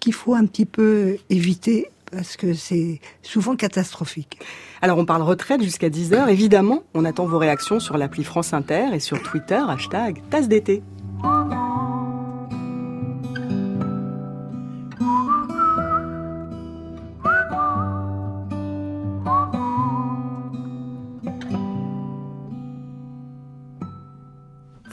qu'il 0.01 0.15
faut 0.15 0.35
un 0.35 0.47
petit 0.47 0.67
peu 0.67 1.17
éviter 1.31 1.91
parce 2.11 2.37
que 2.37 2.55
c'est 2.55 3.01
souvent 3.23 3.57
catastrophique. 3.57 4.39
Alors 4.83 4.99
on 4.99 5.05
parle 5.05 5.23
retraite 5.23 5.63
jusqu'à 5.63 5.89
10h. 5.89 6.29
Évidemment, 6.29 6.83
on 6.95 7.05
attend 7.05 7.27
vos 7.27 7.39
réactions 7.39 7.81
sur 7.81 7.97
l'appli 7.97 8.23
France 8.23 8.53
Inter 8.53 8.87
et 8.93 9.01
sur 9.01 9.23
Twitter, 9.23 9.61
hashtag 9.69 10.23
tasse 10.31 10.49
d'été. 10.49 10.83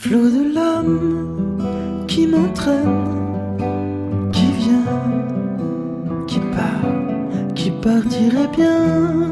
Flot 0.09 0.31
de 0.31 0.55
l'âme 0.55 2.07
qui 2.07 2.25
m'entraîne, 2.25 3.59
qui 4.31 4.47
vient, 4.53 5.03
qui 6.25 6.39
part, 6.39 7.53
qui 7.53 7.69
partirait 7.69 8.47
bien 8.47 9.31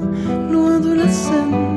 loin 0.52 0.80
de 0.80 0.94
la 0.94 1.10
scène. 1.10 1.77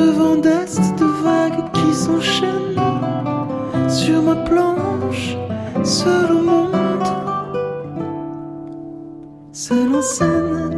De 0.00 0.10
vent 0.18 0.36
d'est, 0.36 0.80
de 0.98 1.08
vagues 1.24 1.64
qui 1.74 1.94
s'enchaînent 1.94 2.80
sur 3.88 4.22
ma 4.22 4.36
planche, 4.48 5.36
seul 5.82 6.28
au 6.38 6.42
monde, 6.50 7.08
seul 9.52 9.94
en 9.94 10.02
scène. 10.02 10.69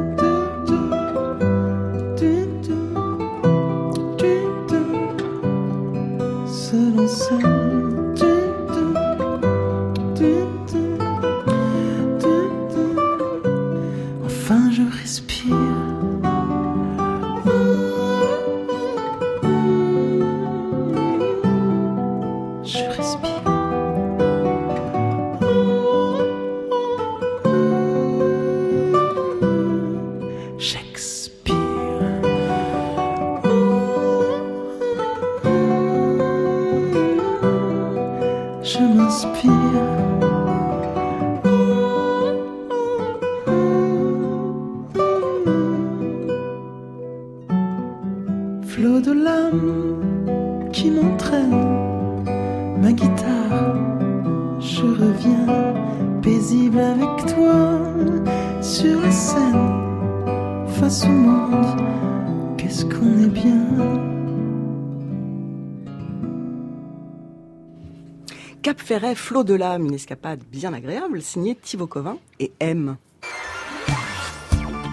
Flot 69.33 69.45
de 69.45 69.55
l'âme, 69.55 69.87
une 69.87 69.95
escapade 69.95 70.41
bien 70.53 70.75
agréable, 70.75 71.23
signée 71.23 71.55
Thibaut 71.55 71.87
Covin 71.87 72.19
et 72.39 72.53
M. 72.61 72.99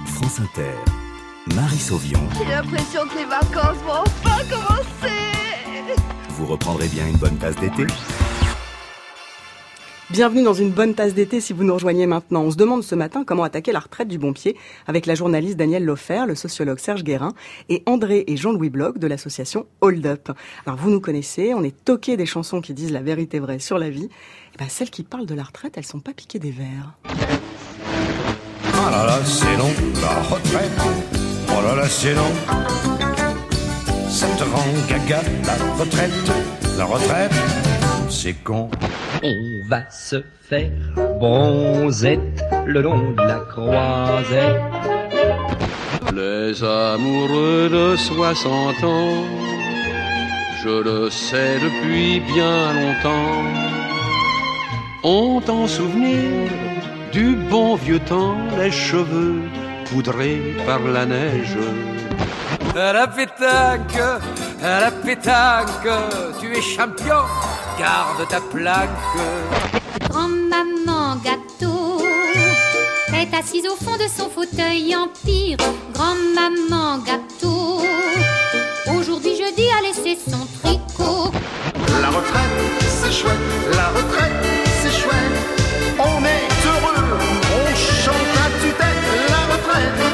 France 0.05 0.39
Inter. 0.39 0.71
Marie 1.53 1.77
Sauvion. 1.77 2.21
J'ai 2.37 2.45
l'impression 2.49 3.01
que 3.09 3.17
les 3.17 3.25
vacances 3.25 3.83
vont 3.85 3.99
enfin 3.99 4.39
commencer. 4.49 5.13
Vous 6.29 6.45
reprendrez 6.45 6.87
bien 6.87 7.09
une 7.09 7.17
bonne 7.17 7.35
tasse 7.35 7.57
d'été 7.57 7.85
Bienvenue 10.11 10.41
dans 10.41 10.55
une 10.55 10.71
bonne 10.71 10.95
tasse 10.95 11.13
d'été 11.13 11.39
si 11.39 11.53
vous 11.53 11.63
nous 11.63 11.75
rejoignez 11.75 12.07
maintenant. 12.07 12.41
On 12.41 12.49
se 12.49 12.55
demande 12.57 12.81
ce 12.81 12.95
matin 12.95 13.23
comment 13.23 13.43
attaquer 13.43 13.71
la 13.71 13.79
retraite 13.79 14.07
du 14.07 14.17
bon 14.17 14.33
pied 14.33 14.57
avec 14.87 15.05
la 15.05 15.13
journaliste 15.13 15.55
Danielle 15.55 15.85
Lofer, 15.85 16.25
le 16.25 16.33
sociologue 16.33 16.79
Serge 16.79 17.03
Guérin 17.03 17.33
et 17.69 17.83
André 17.85 18.23
et 18.25 18.35
Jean-Louis 18.35 18.71
Bloch 18.71 18.97
de 18.97 19.05
l'association 19.05 19.67
Hold 19.81 20.07
Up. 20.07 20.31
Alors 20.65 20.79
vous 20.79 20.89
nous 20.89 20.99
connaissez, 20.99 21.53
on 21.53 21.63
est 21.63 21.85
toqué 21.85 22.17
des 22.17 22.25
chansons 22.25 22.59
qui 22.59 22.73
disent 22.73 22.91
la 22.91 23.03
vérité 23.03 23.37
vraie 23.37 23.59
sur 23.59 23.77
la 23.77 23.91
vie. 23.91 24.09
Et 24.55 24.57
ben 24.57 24.67
celles 24.67 24.89
qui 24.89 25.03
parlent 25.03 25.27
de 25.27 25.35
la 25.35 25.43
retraite, 25.43 25.73
elles 25.77 25.85
sont 25.85 25.99
pas 25.99 26.13
piquées 26.13 26.39
des 26.39 26.51
verres. 26.51 26.97
Oh 27.05 28.89
là 28.89 29.05
là, 29.05 29.19
c'est 29.23 29.57
long, 29.57 29.69
la 30.01 30.23
retraite. 30.23 30.71
Oh 31.49 31.61
là 31.61 31.75
là, 31.75 31.87
c'est 31.87 32.15
long. 32.15 32.33
Ça 34.09 34.25
te 34.25 34.43
rend 34.43 34.65
gaga, 34.89 35.21
la 35.45 35.55
retraite. 35.75 36.31
La 36.79 36.85
retraite, 36.85 37.31
c'est 38.09 38.33
con. 38.33 38.69
On 39.23 39.67
va 39.67 39.89
se 39.89 40.23
faire 40.41 40.71
bronzette 41.19 42.43
le 42.65 42.81
long 42.81 43.11
de 43.11 43.21
la 43.21 43.39
croisette. 43.39 44.61
Les 46.15 46.63
amoureux 46.63 47.69
de 47.69 47.95
60 47.95 48.83
ans, 48.83 49.23
je 50.63 50.83
le 50.83 51.09
sais 51.09 51.57
depuis 51.59 52.19
bien 52.33 52.73
longtemps, 52.73 53.43
ont 55.03 55.41
en 55.47 55.67
souvenir 55.67 56.49
du 57.11 57.35
bon 57.35 57.75
vieux 57.75 57.99
temps 57.99 58.37
les 58.57 58.71
cheveux 58.71 59.41
poudrés 59.85 60.55
par 60.65 60.79
la 60.79 61.05
neige. 61.05 61.57
À 62.75 62.93
la 62.93 63.07
pétanque, 63.07 64.01
à 64.63 64.81
la 64.81 64.91
pétanque, 64.91 65.87
tu 66.39 66.55
es 66.55 66.61
champion, 66.61 67.23
garde 67.77 68.27
ta 68.27 68.41
plaque. 68.41 68.89
Grand-maman 70.09 71.17
gâteau 71.23 72.01
est 73.13 73.33
assise 73.33 73.65
au 73.67 73.75
fond 73.75 73.97
de 73.97 74.07
son 74.07 74.29
fauteuil 74.29 74.95
en 74.95 75.07
pire. 75.25 75.57
Grand-maman 75.93 76.99
gâteau, 76.99 77.81
aujourd'hui 78.97 79.35
jeudi 79.37 79.63
a 79.77 79.81
laissé 79.81 80.17
son 80.29 80.45
tricot. 80.61 81.31
La 82.01 82.09
retraite, 82.09 82.55
c'est 82.79 83.11
chouette. 83.11 83.37
La 83.73 83.87
retraite, 83.89 84.45
c'est 84.81 84.91
chouette. 84.91 85.35
On 85.99 86.23
est 86.23 86.47
heureux. 86.65 87.19
On 87.55 87.75
chante 87.75 88.37
à 88.37 88.49
tue-tête. 88.61 89.03
La 89.29 89.43
retraite, 89.53 90.08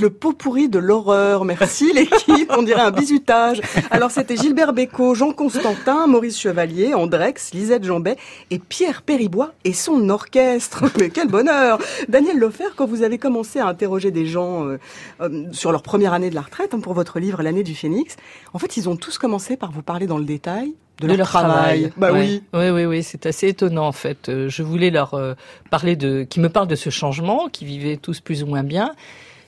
Le 0.00 0.10
pot 0.10 0.32
pourri 0.32 0.68
de 0.68 0.78
l'horreur. 0.78 1.44
Merci 1.44 1.92
l'équipe, 1.94 2.52
on 2.56 2.62
dirait 2.62 2.80
un 2.80 2.90
bizutage. 2.90 3.60
Alors 3.90 4.10
c'était 4.10 4.36
Gilbert 4.36 4.72
Bécaud, 4.72 5.14
Jean 5.14 5.32
Constantin, 5.32 6.06
Maurice 6.06 6.38
Chevalier, 6.38 6.94
Andrex, 6.94 7.52
Lisette 7.52 7.84
Jambet 7.84 8.16
et 8.50 8.58
Pierre 8.58 9.02
Péribois 9.02 9.52
et 9.64 9.72
son 9.72 10.08
orchestre. 10.08 10.84
Mais 10.98 11.10
quel 11.10 11.28
bonheur 11.28 11.78
Daniel 12.08 12.38
Lofer, 12.38 12.74
quand 12.76 12.86
vous 12.86 13.02
avez 13.02 13.18
commencé 13.18 13.58
à 13.58 13.66
interroger 13.66 14.10
des 14.10 14.26
gens 14.26 14.66
euh, 14.66 14.78
euh, 15.20 15.44
sur 15.52 15.72
leur 15.72 15.82
première 15.82 16.12
année 16.12 16.30
de 16.30 16.34
la 16.34 16.42
retraite, 16.42 16.72
hein, 16.74 16.80
pour 16.80 16.94
votre 16.94 17.20
livre 17.20 17.42
L'année 17.42 17.62
du 17.62 17.74
Phénix, 17.74 18.16
en 18.54 18.58
fait 18.58 18.76
ils 18.76 18.88
ont 18.88 18.96
tous 18.96 19.18
commencé 19.18 19.56
par 19.56 19.70
vous 19.70 19.82
parler 19.82 20.06
dans 20.06 20.18
le 20.18 20.24
détail 20.24 20.74
de, 21.00 21.14
leur, 21.14 21.26
travail. 21.26 21.92
Bah 21.96 22.12
Ouais. 22.12 22.20
oui. 22.20 22.42
Oui, 22.52 22.70
oui, 22.70 22.84
oui, 22.84 23.02
c'est 23.02 23.26
assez 23.26 23.48
étonnant 23.48 23.86
en 23.86 23.92
fait. 23.92 24.28
Euh, 24.28 24.48
Je 24.48 24.62
voulais 24.62 24.90
leur 24.90 25.14
euh, 25.14 25.34
parler 25.70 25.96
de, 25.96 26.24
qui 26.28 26.40
me 26.40 26.48
parlent 26.48 26.68
de 26.68 26.76
ce 26.76 26.90
changement, 26.90 27.48
qui 27.48 27.64
vivaient 27.64 27.96
tous 27.96 28.20
plus 28.20 28.42
ou 28.42 28.46
moins 28.46 28.62
bien. 28.62 28.92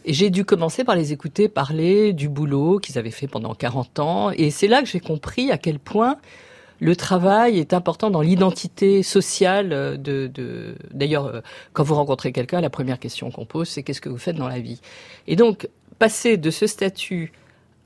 Et 0.04 0.12
j'ai 0.12 0.30
dû 0.30 0.44
commencer 0.44 0.84
par 0.84 0.96
les 0.96 1.12
écouter 1.12 1.48
parler 1.48 2.12
du 2.12 2.28
boulot 2.28 2.78
qu'ils 2.78 2.98
avaient 2.98 3.10
fait 3.10 3.28
pendant 3.28 3.54
40 3.54 3.98
ans. 4.00 4.30
Et 4.30 4.50
c'est 4.50 4.68
là 4.68 4.82
que 4.82 4.88
j'ai 4.88 5.00
compris 5.00 5.50
à 5.50 5.58
quel 5.58 5.78
point 5.78 6.18
le 6.80 6.96
travail 6.96 7.60
est 7.60 7.74
important 7.74 8.10
dans 8.10 8.22
l'identité 8.22 9.04
sociale 9.04 9.72
euh, 9.72 9.96
de. 9.96 10.74
D'ailleurs, 10.92 11.26
euh, 11.26 11.40
quand 11.72 11.84
vous 11.84 11.94
rencontrez 11.94 12.32
quelqu'un, 12.32 12.60
la 12.60 12.70
première 12.70 12.98
question 12.98 13.30
qu'on 13.30 13.44
pose, 13.46 13.68
c'est 13.68 13.84
qu'est-ce 13.84 14.00
que 14.00 14.08
vous 14.08 14.18
faites 14.18 14.34
dans 14.34 14.48
la 14.48 14.58
vie? 14.58 14.80
Et 15.28 15.36
donc, 15.36 15.68
passer 16.00 16.36
de 16.36 16.50
ce 16.50 16.66
statut 16.66 17.32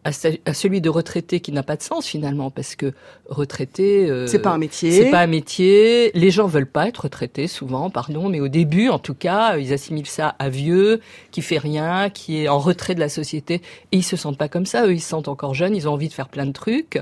à, 0.07 0.13
ce- 0.13 0.39
à 0.45 0.55
celui 0.55 0.81
de 0.81 0.89
retraité 0.89 1.41
qui 1.41 1.51
n'a 1.51 1.63
pas 1.65 1.75
de 1.77 1.83
sens 1.83 2.07
finalement 2.07 2.51
parce 2.51 2.77
que 2.77 2.93
retraité 3.29 4.09
euh, 4.09 4.27
C'est 4.27 4.39
pas 4.39 4.51
un 4.51 4.59
métier. 4.59 4.91
c'est 4.93 5.11
pas 5.11 5.21
un 5.21 5.27
métier. 5.27 6.11
Les 6.15 6.31
gens 6.31 6.47
veulent 6.47 6.71
pas 6.71 6.87
être 6.89 7.03
retraités 7.05 7.49
souvent 7.49 7.91
pardon 7.91 8.29
mais 8.29 8.41
au 8.41 8.49
début 8.49 8.89
en 8.89 8.99
tout 8.99 9.15
cas 9.15 9.57
ils 9.59 9.73
assimilent 9.73 10.07
ça 10.07 10.37
à 10.39 10.49
vieux 10.49 11.01
qui 11.33 11.43
fait 11.43 11.59
rien 11.59 12.09
qui 12.11 12.43
est 12.43 12.49
en 12.49 12.59
retrait 12.59 12.95
de 12.95 13.01
la 13.01 13.09
société. 13.09 13.55
Et 13.93 13.97
ils 13.99 14.03
se 14.05 14.17
sentent 14.17 14.39
pas 14.39 14.49
comme 14.49 14.67
ça. 14.67 14.87
Eux 14.87 14.93
ils 14.95 15.01
se 15.01 15.09
sentent 15.09 15.29
encore 15.29 15.55
jeunes 15.55 15.75
ils 15.75 15.89
ont 15.89 15.93
envie 15.93 16.09
de 16.09 16.15
faire 16.15 16.29
plein 16.29 16.47
de 16.47 16.53
trucs. 16.53 16.99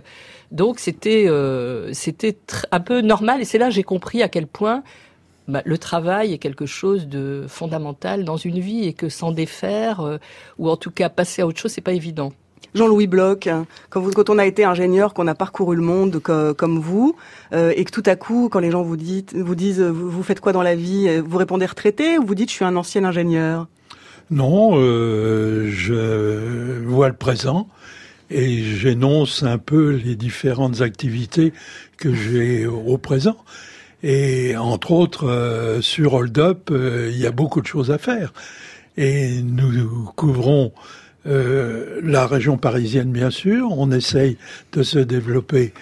Donc 0.50 0.78
c'était 0.78 1.26
euh, 1.28 1.92
c'était 1.92 2.36
un 2.72 2.80
peu 2.80 3.00
normal. 3.02 3.40
Et 3.40 3.44
c'est 3.44 3.58
là 3.58 3.70
j'ai 3.70 3.82
compris 3.82 4.22
à 4.22 4.28
quel 4.28 4.46
point 4.46 4.82
bah, 5.46 5.60
le 5.66 5.76
travail 5.76 6.32
est 6.32 6.38
quelque 6.38 6.64
chose 6.64 7.06
de 7.06 7.44
fondamental 7.48 8.24
dans 8.24 8.38
une 8.38 8.60
vie 8.60 8.84
et 8.88 8.94
que 8.94 9.10
s'en 9.10 9.30
défaire 9.30 10.00
euh, 10.00 10.16
ou 10.58 10.70
en 10.70 10.76
tout 10.78 10.90
cas 10.90 11.10
passer 11.10 11.42
à 11.42 11.46
autre 11.46 11.58
chose 11.60 11.70
c'est 11.72 11.82
pas 11.82 11.92
évident 11.92 12.32
Jean-Louis 12.74 13.06
Bloch, 13.06 13.48
quand, 13.90 14.30
on 14.30 14.38
a 14.38 14.46
été 14.46 14.64
ingénieur, 14.64 15.14
qu'on 15.14 15.28
a 15.28 15.34
parcouru 15.34 15.76
le 15.76 15.82
monde 15.82 16.18
co- 16.20 16.54
comme 16.54 16.80
vous, 16.80 17.14
euh, 17.52 17.72
et 17.76 17.84
que 17.84 17.92
tout 17.92 18.02
à 18.06 18.16
coup, 18.16 18.48
quand 18.50 18.58
les 18.58 18.72
gens 18.72 18.82
vous, 18.82 18.96
disent 18.96 19.80
vous, 19.80 20.22
faites 20.24 20.40
quoi 20.40 20.52
dans 20.52 20.62
la 20.62 20.74
vie, 20.74 21.06
euh, 21.08 21.22
vous 21.24 21.38
répondez 21.38 21.66
retraité 21.66 22.18
ou 22.18 22.26
vous 22.26 22.34
dites 22.34 22.50
je 22.50 22.54
suis 22.56 22.64
un 22.64 22.74
ancien 22.74 23.04
ingénieur? 23.04 23.68
Non, 24.30 24.72
euh, 24.74 25.70
je 25.70 26.82
vois 26.84 27.08
le 27.08 27.14
présent 27.14 27.68
et 28.30 28.62
j'énonce 28.62 29.44
un 29.44 29.58
peu 29.58 29.90
les 29.90 30.16
différentes 30.16 30.80
activités 30.80 31.52
que 31.96 32.12
j'ai 32.12 32.66
au 32.66 32.98
présent. 32.98 33.36
Et 34.02 34.56
entre 34.56 34.90
autres, 34.90 35.78
sur 35.80 36.14
Hold 36.14 36.38
Up, 36.38 36.70
il 36.70 37.16
y 37.16 37.26
a 37.26 37.30
beaucoup 37.30 37.60
de 37.62 37.66
choses 37.66 37.90
à 37.90 37.98
faire. 37.98 38.34
Et 38.96 39.40
nous 39.42 40.10
couvrons 40.16 40.72
euh, 41.26 42.00
la 42.02 42.26
région 42.26 42.56
parisienne, 42.56 43.10
bien 43.10 43.30
sûr. 43.30 43.68
On 43.76 43.90
essaye 43.90 44.36
de 44.72 44.82
se 44.82 44.98
développer 44.98 45.72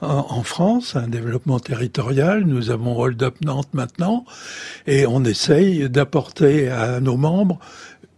en, 0.00 0.26
en 0.30 0.42
France, 0.42 0.96
un 0.96 1.08
développement 1.08 1.60
territorial. 1.60 2.44
Nous 2.44 2.70
avons 2.70 2.98
Hold 2.98 3.22
Up 3.22 3.36
Nantes 3.44 3.72
maintenant. 3.72 4.24
Et 4.86 5.06
on 5.06 5.24
essaye 5.24 5.88
d'apporter 5.88 6.68
à 6.68 7.00
nos 7.00 7.16
membres 7.16 7.58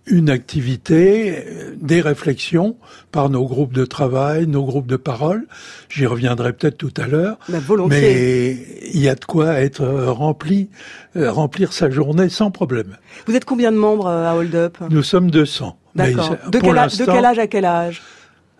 une 0.06 0.28
activité, 0.28 1.44
euh, 1.46 1.74
des 1.80 2.02
réflexions 2.02 2.76
par 3.10 3.30
nos 3.30 3.46
groupes 3.46 3.72
de 3.72 3.86
travail, 3.86 4.46
nos 4.46 4.62
groupes 4.62 4.86
de 4.86 4.96
parole. 4.96 5.46
J'y 5.88 6.04
reviendrai 6.04 6.52
peut-être 6.52 6.76
tout 6.76 6.92
à 6.98 7.06
l'heure. 7.06 7.38
Bah. 7.48 7.58
Mais 7.88 8.58
il 8.92 9.00
y 9.00 9.08
a 9.08 9.14
de 9.14 9.24
quoi 9.24 9.54
être 9.60 9.80
euh, 9.80 10.12
rempli, 10.12 10.68
remplir 11.16 11.72
sa 11.72 11.88
journée 11.88 12.28
sans 12.28 12.50
problème. 12.50 12.98
Vous 13.26 13.34
êtes 13.34 13.46
combien 13.46 13.72
de 13.72 13.78
membres 13.78 14.08
à 14.08 14.36
Hold 14.36 14.54
Up? 14.54 14.78
Nous 14.90 15.02
sommes 15.02 15.30
200. 15.30 15.78
D'accord. 15.94 16.36
De, 16.50 16.58
pour 16.58 16.68
quel 16.70 16.78
âge- 16.78 16.92
de 16.94 16.98
l'instant- 16.98 17.14
quel 17.14 17.24
âge 17.24 17.38
à 17.38 17.46
quel 17.46 17.64
âge? 17.64 18.02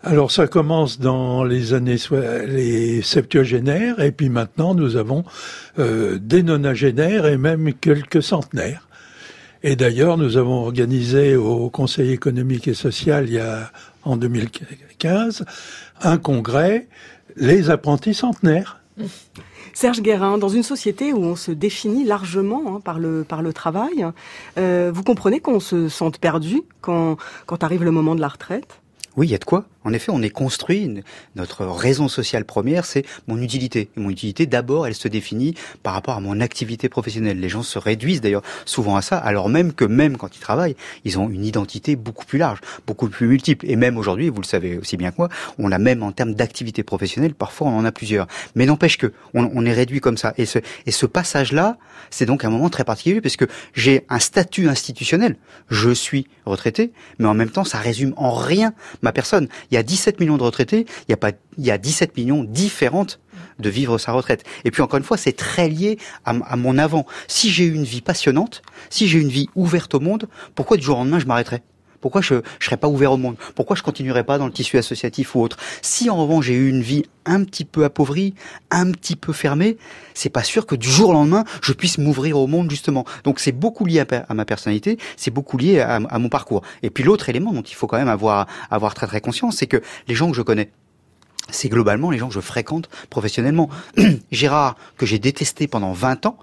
Alors 0.03 0.29
ça 0.31 0.45
commence 0.47 0.99
dans 0.99 1.43
les 1.43 1.73
années 1.73 1.97
les 2.47 3.01
septuagénaires 3.01 3.99
et 3.99 4.11
puis 4.11 4.29
maintenant 4.29 4.75
nous 4.75 4.97
avons 4.97 5.23
euh, 5.79 6.19
des 6.21 6.43
nonagénaires 6.43 7.25
et 7.25 7.37
même 7.37 7.73
quelques 7.73 8.21
centenaires. 8.21 8.87
Et 9.63 9.75
d'ailleurs 9.75 10.17
nous 10.17 10.37
avons 10.37 10.63
organisé 10.63 11.35
au 11.35 11.71
Conseil 11.71 12.11
économique 12.11 12.67
et 12.67 12.75
social 12.75 13.25
il 13.27 13.33
y 13.33 13.39
a 13.39 13.71
en 14.03 14.15
2015 14.15 15.43
un 16.03 16.17
congrès 16.17 16.87
les 17.35 17.71
apprentis 17.71 18.13
centenaires. 18.13 18.79
Serge 19.75 20.01
Guérin, 20.01 20.37
dans 20.37 20.47
une 20.47 20.63
société 20.63 21.11
où 21.11 21.17
on 21.17 21.35
se 21.35 21.51
définit 21.51 22.05
largement 22.05 22.63
hein, 22.67 22.79
par, 22.79 22.97
le, 22.97 23.25
par 23.25 23.41
le 23.41 23.51
travail, 23.51 24.05
euh, 24.57 24.89
vous 24.95 25.03
comprenez 25.03 25.41
qu'on 25.41 25.59
se 25.59 25.89
sente 25.89 26.17
perdu 26.17 26.61
quand, 26.79 27.17
quand 27.45 27.61
arrive 27.61 27.83
le 27.83 27.91
moment 27.91 28.15
de 28.15 28.21
la 28.21 28.29
retraite? 28.29 28.79
Oui, 29.17 29.27
il 29.27 29.31
y 29.31 29.35
a 29.35 29.37
de 29.37 29.43
quoi. 29.43 29.65
En 29.85 29.93
effet, 29.93 30.11
on 30.11 30.21
est 30.23 30.31
construit. 30.31 31.03
Notre 31.35 31.63
raison 31.65 32.07
sociale 32.07 32.43
première, 32.43 32.85
c'est 32.85 33.05
mon 33.27 33.39
utilité. 33.39 33.89
Et 33.95 33.99
mon 33.99 34.09
utilité, 34.09 34.47
d'abord, 34.47 34.87
elle 34.87 34.95
se 34.95 35.07
définit 35.07 35.53
par 35.83 35.93
rapport 35.93 36.15
à 36.15 36.19
mon 36.19 36.41
activité 36.41 36.89
professionnelle. 36.89 37.39
Les 37.39 37.49
gens 37.49 37.61
se 37.61 37.77
réduisent 37.77 38.19
d'ailleurs 38.19 38.41
souvent 38.65 38.95
à 38.95 39.03
ça, 39.03 39.17
alors 39.17 39.47
même 39.47 39.73
que 39.73 39.85
même 39.85 40.17
quand 40.17 40.35
ils 40.35 40.39
travaillent, 40.39 40.75
ils 41.03 41.19
ont 41.19 41.29
une 41.29 41.45
identité 41.45 41.95
beaucoup 41.95 42.25
plus 42.25 42.39
large, 42.39 42.59
beaucoup 42.87 43.07
plus 43.07 43.27
multiple. 43.27 43.63
Et 43.69 43.75
même 43.75 43.97
aujourd'hui, 43.99 44.29
vous 44.29 44.41
le 44.41 44.45
savez 44.45 44.79
aussi 44.79 44.97
bien 44.97 45.11
que 45.11 45.17
moi, 45.19 45.29
on 45.59 45.71
a 45.71 45.77
même 45.77 46.01
en 46.01 46.11
termes 46.11 46.33
d'activité 46.33 46.81
professionnelle, 46.81 47.35
parfois 47.35 47.67
on 47.67 47.77
en 47.77 47.85
a 47.85 47.91
plusieurs. 47.91 48.25
Mais 48.55 48.65
n'empêche 48.65 48.97
que 48.97 49.13
on, 49.35 49.65
est 49.65 49.73
réduit 49.73 49.99
comme 49.99 50.17
ça. 50.17 50.33
Et 50.39 50.47
ce, 50.47 50.57
et 50.87 50.91
ce 50.91 51.05
passage-là, 51.05 51.77
c'est 52.09 52.25
donc 52.25 52.43
un 52.43 52.49
moment 52.49 52.69
très 52.69 52.83
particulier 52.83 53.21
puisque 53.21 53.45
j'ai 53.75 54.03
un 54.09 54.19
statut 54.19 54.67
institutionnel. 54.67 55.35
Je 55.69 55.91
suis 55.91 56.27
retraité, 56.45 56.91
mais 57.19 57.27
en 57.27 57.33
même 57.35 57.49
temps, 57.49 57.63
ça 57.63 57.77
résume 57.77 58.13
en 58.17 58.33
rien 58.33 58.73
ma 59.01 59.11
personne. 59.11 59.47
Y 59.75 59.77
a 59.77 59.83
17 59.83 60.19
millions 60.19 60.37
de 60.37 60.43
retraités, 60.43 60.85
il 61.07 61.11
y 61.11 61.13
a 61.13 61.17
pas, 61.17 61.31
il 61.57 61.65
y 61.65 61.71
a 61.71 61.77
17 61.77 62.17
millions 62.17 62.43
différentes 62.43 63.19
de 63.59 63.69
vivre 63.69 63.97
sa 63.97 64.11
retraite. 64.11 64.43
Et 64.63 64.71
puis 64.71 64.81
encore 64.81 64.97
une 64.97 65.03
fois, 65.03 65.17
c'est 65.17 65.33
très 65.33 65.69
lié 65.69 65.97
à 66.25 66.55
mon 66.55 66.77
avant. 66.77 67.05
Si 67.27 67.49
j'ai 67.49 67.65
eu 67.65 67.73
une 67.73 67.83
vie 67.83 68.01
passionnante, 68.01 68.61
si 68.89 69.07
j'ai 69.07 69.19
une 69.19 69.29
vie 69.29 69.49
ouverte 69.55 69.95
au 69.95 69.99
monde, 69.99 70.27
pourquoi 70.55 70.77
du 70.77 70.83
jour 70.83 70.97
au 70.97 70.99
lendemain 70.99 71.19
je 71.19 71.25
m'arrêterais? 71.25 71.63
Pourquoi 72.05 72.21
je 72.21 72.35
ne 72.35 72.41
serais 72.59 72.77
pas 72.77 72.87
ouvert 72.87 73.13
au 73.13 73.17
monde? 73.17 73.35
Pourquoi 73.55 73.75
je 73.75 73.81
continuerais 73.81 74.23
pas 74.23 74.37
dans 74.37 74.45
le 74.45 74.51
tissu 74.51 74.77
associatif 74.77 75.33
ou 75.33 75.41
autre? 75.41 75.57
Si 75.81 76.07
en 76.11 76.17
revanche 76.17 76.45
j'ai 76.45 76.53
eu 76.53 76.69
une 76.69 76.83
vie 76.83 77.01
un 77.25 77.43
petit 77.43 77.65
peu 77.65 77.83
appauvrie, 77.83 78.35
un 78.69 78.91
petit 78.91 79.15
peu 79.15 79.33
fermée, 79.33 79.77
c'est 80.13 80.29
pas 80.29 80.43
sûr 80.43 80.67
que 80.67 80.75
du 80.75 80.87
jour 80.87 81.09
au 81.09 81.13
lendemain 81.13 81.45
je 81.63 81.73
puisse 81.73 81.97
m'ouvrir 81.97 82.37
au 82.37 82.45
monde 82.45 82.69
justement. 82.69 83.05
Donc 83.23 83.39
c'est 83.39 83.53
beaucoup 83.53 83.87
lié 83.87 84.03
à, 84.29 84.33
ma 84.35 84.45
personnalité, 84.45 84.99
c'est 85.17 85.31
beaucoup 85.31 85.57
lié 85.57 85.79
à, 85.79 85.95
à 85.95 86.19
mon 86.19 86.29
parcours. 86.29 86.61
Et 86.83 86.91
puis 86.91 87.03
l'autre 87.03 87.27
élément 87.27 87.51
dont 87.53 87.63
il 87.63 87.73
faut 87.73 87.87
quand 87.87 87.97
même 87.97 88.07
avoir 88.07 88.45
avoir 88.69 88.93
très 88.93 89.07
très 89.07 89.19
conscience, 89.19 89.57
c'est 89.57 89.65
que 89.65 89.81
les 90.07 90.13
gens 90.13 90.29
que 90.29 90.37
je 90.37 90.43
connais, 90.43 90.69
c'est 91.49 91.69
globalement 91.69 92.11
les 92.11 92.19
gens 92.19 92.27
que 92.27 92.35
je 92.35 92.39
fréquente 92.39 92.87
professionnellement. 93.09 93.67
Gérard, 94.31 94.75
que 94.95 95.07
j'ai 95.07 95.17
détesté 95.17 95.67
pendant 95.67 95.91
20 95.91 96.27
ans, 96.27 96.37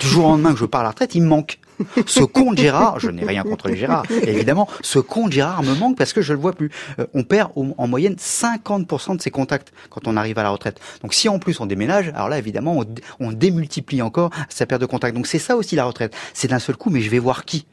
du 0.00 0.06
jour 0.06 0.24
au 0.24 0.28
lendemain 0.30 0.54
que 0.54 0.58
je 0.58 0.64
pars 0.64 0.80
à 0.80 0.84
la 0.84 0.90
retraite, 0.90 1.14
il 1.14 1.20
me 1.20 1.28
manque. 1.28 1.58
Ce 2.06 2.20
con 2.22 2.52
de 2.52 2.58
Gérard, 2.58 3.00
je 3.00 3.10
n'ai 3.10 3.24
rien 3.24 3.42
contre 3.42 3.68
les 3.68 3.76
Gérard, 3.76 4.04
évidemment, 4.22 4.68
ce 4.80 4.98
con 4.98 5.26
de 5.26 5.32
Gérard 5.32 5.62
me 5.62 5.74
manque 5.74 5.96
parce 5.98 6.12
que 6.12 6.22
je 6.22 6.32
le 6.32 6.38
vois 6.38 6.52
plus. 6.52 6.70
Euh, 6.98 7.06
on 7.14 7.24
perd 7.24 7.50
en 7.56 7.86
moyenne 7.88 8.14
50% 8.14 9.16
de 9.16 9.22
ses 9.22 9.30
contacts 9.30 9.72
quand 9.90 10.06
on 10.06 10.16
arrive 10.16 10.38
à 10.38 10.42
la 10.42 10.50
retraite. 10.50 10.80
Donc 11.02 11.14
si 11.14 11.28
en 11.28 11.38
plus 11.38 11.60
on 11.60 11.66
déménage, 11.66 12.08
alors 12.14 12.28
là 12.28 12.38
évidemment 12.38 12.72
on, 12.78 12.84
dé- 12.84 13.02
on 13.20 13.32
démultiplie 13.32 14.02
encore 14.02 14.30
sa 14.48 14.66
perte 14.66 14.80
de 14.80 14.86
contact. 14.86 15.16
Donc 15.16 15.26
c'est 15.26 15.38
ça 15.38 15.56
aussi 15.56 15.74
la 15.76 15.84
retraite. 15.84 16.14
C'est 16.32 16.48
d'un 16.48 16.58
seul 16.58 16.76
coup, 16.76 16.90
mais 16.90 17.00
je 17.00 17.10
vais 17.10 17.18
voir 17.18 17.44
qui? 17.44 17.66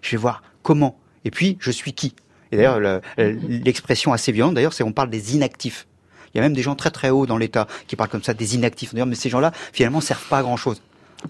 Je 0.00 0.10
vais 0.12 0.16
voir 0.16 0.42
comment 0.62 0.98
Et 1.24 1.30
puis 1.30 1.56
je 1.60 1.70
suis 1.70 1.92
qui? 1.92 2.14
Et 2.50 2.56
d'ailleurs 2.56 2.80
le- 2.80 3.00
l'expression 3.16 4.12
assez 4.12 4.32
violente 4.32 4.54
d'ailleurs, 4.54 4.72
c'est 4.72 4.84
on 4.84 4.92
parle 4.92 5.10
des 5.10 5.34
inactifs. 5.36 5.86
Il 6.34 6.38
y 6.38 6.40
a 6.40 6.42
même 6.42 6.54
des 6.54 6.62
gens 6.62 6.74
très 6.74 6.90
très 6.90 7.10
hauts 7.10 7.26
dans 7.26 7.36
l'État 7.38 7.66
qui 7.86 7.94
parlent 7.94 8.08
comme 8.10 8.22
ça 8.22 8.32
des 8.34 8.54
inactifs. 8.54 8.92
D'ailleurs, 8.94 9.06
mais 9.06 9.14
ces 9.14 9.28
gens-là 9.28 9.52
finalement 9.72 10.00
servent 10.00 10.26
pas 10.28 10.38
à 10.38 10.42
grand 10.42 10.56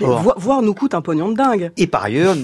chose. 0.00 0.16
Mais 0.16 0.22
vo- 0.22 0.34
Voir 0.36 0.62
nous 0.62 0.74
coûte 0.74 0.94
un 0.94 1.00
pognon 1.02 1.30
de 1.30 1.36
dingue. 1.36 1.72
Et 1.76 1.86
par 1.86 2.04
ailleurs, 2.04 2.34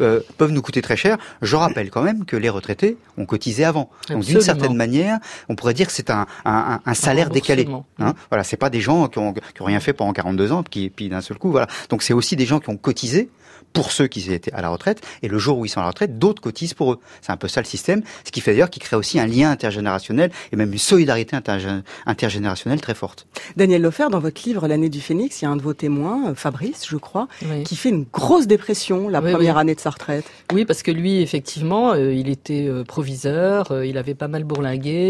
euh, 0.00 0.20
peuvent 0.38 0.50
nous 0.52 0.62
coûter 0.62 0.82
très 0.82 0.96
cher. 0.96 1.18
Je 1.42 1.56
rappelle 1.56 1.90
quand 1.90 2.02
même 2.02 2.24
que 2.24 2.36
les 2.36 2.48
retraités 2.48 2.96
ont 3.18 3.26
cotisé 3.26 3.64
avant. 3.64 3.90
Donc 4.08 4.24
d'une 4.24 4.40
certaine 4.40 4.74
manière, 4.74 5.18
on 5.48 5.54
pourrait 5.56 5.74
dire 5.74 5.86
que 5.86 5.92
c'est 5.92 6.10
un, 6.10 6.26
un, 6.44 6.94
salaire 6.94 7.30
décalé. 7.30 7.62
remboursement. 7.64 7.86
Hein 8.00 8.14
voilà, 8.30 8.44
c'est 8.44 8.56
pas 8.56 8.70
des 8.70 8.80
gens 8.80 9.08
qui 9.08 9.18
ont, 9.18 9.32
qui 9.32 9.62
ont 9.62 9.64
rien 9.66 9.80
fait 9.80 9.92
pendant 9.92 10.12
42 10.12 10.52
ans, 10.52 10.62
qui 10.62 10.90
puis 10.90 11.08
d'un 11.08 11.20
seul 11.20 11.38
coup, 11.38 11.50
voilà. 11.50 11.66
Donc 11.90 12.02
c'est 12.02 12.12
aussi 12.14 12.36
des 12.36 12.46
gens 12.46 12.60
qui 12.60 12.70
ont 12.70 12.76
cotisé 12.76 13.28
pour 13.72 13.90
ceux 13.90 14.06
qui 14.06 14.32
étaient 14.32 14.52
à 14.52 14.62
la 14.62 14.68
retraite, 14.68 15.00
et 15.22 15.26
le 15.26 15.36
jour 15.36 15.58
où 15.58 15.64
ils 15.64 15.68
sont 15.68 15.80
à 15.80 15.82
la 15.82 15.88
retraite, 15.88 16.16
d'autres 16.16 16.40
cotisent 16.40 16.74
pour 16.74 16.92
eux. 16.92 17.00
C'est 17.22 17.32
un 17.32 17.36
peu 17.36 17.48
ça 17.48 17.60
le 17.60 17.66
système, 17.66 18.02
ce 18.24 18.30
qui 18.30 18.40
fait 18.40 18.52
d'ailleurs 18.52 18.70
qu'il 18.70 18.80
crée 18.80 18.94
aussi 18.94 19.18
un 19.18 19.26
lien 19.26 19.50
intergénérationnel 19.50 20.30
et 20.52 20.56
même 20.56 20.72
une 20.72 20.78
solidarité 20.78 21.34
intergé- 21.36 21.82
intergénérationnelle 22.06 22.80
très 22.80 22.94
forte. 22.94 23.26
Daniel 23.56 23.82
Lofer, 23.82 24.06
dans 24.12 24.20
votre 24.20 24.40
livre 24.46 24.68
L'année 24.68 24.90
du 24.90 25.00
phénix, 25.00 25.42
il 25.42 25.46
y 25.46 25.48
a 25.48 25.50
un 25.50 25.56
de 25.56 25.62
vos 25.62 25.74
témoins, 25.74 26.30
euh, 26.30 26.34
Fabrice, 26.36 26.88
je 26.94 26.98
crois, 26.98 27.26
Oui. 27.42 27.64
qui 27.64 27.74
fait 27.76 27.88
une 27.88 28.06
grosse 28.12 28.46
dépression 28.46 29.08
la 29.08 29.20
Oui, 29.20 29.32
première 29.32 29.56
oui. 29.56 29.60
année 29.60 29.74
de 29.74 29.80
sa 29.80 29.90
retraite. 29.90 30.24
Oui, 30.52 30.64
parce 30.64 30.82
que 30.82 30.90
lui, 30.92 31.20
effectivement, 31.22 31.92
euh, 31.92 32.14
il 32.14 32.28
était 32.28 32.66
euh, 32.68 32.84
proviseur, 32.84 33.72
euh, 33.72 33.84
il 33.84 33.98
avait 33.98 34.14
pas 34.14 34.28
mal 34.28 34.44
bourlingué 34.44 35.00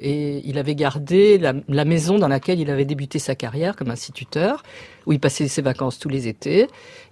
et 0.00 0.40
il 0.44 0.58
avait 0.58 0.74
gardé 0.74 1.36
la, 1.38 1.52
la 1.68 1.84
maison 1.84 2.18
dans 2.18 2.28
laquelle 2.28 2.60
il 2.60 2.70
avait 2.70 2.84
débuté 2.86 3.18
sa 3.18 3.34
carrière 3.34 3.76
comme 3.76 3.90
instituteur, 3.90 4.62
où 5.06 5.12
il 5.12 5.20
passait 5.20 5.48
ses 5.48 5.62
vacances 5.62 5.98
tous 5.98 6.08
les 6.08 6.28
étés. 6.28 6.62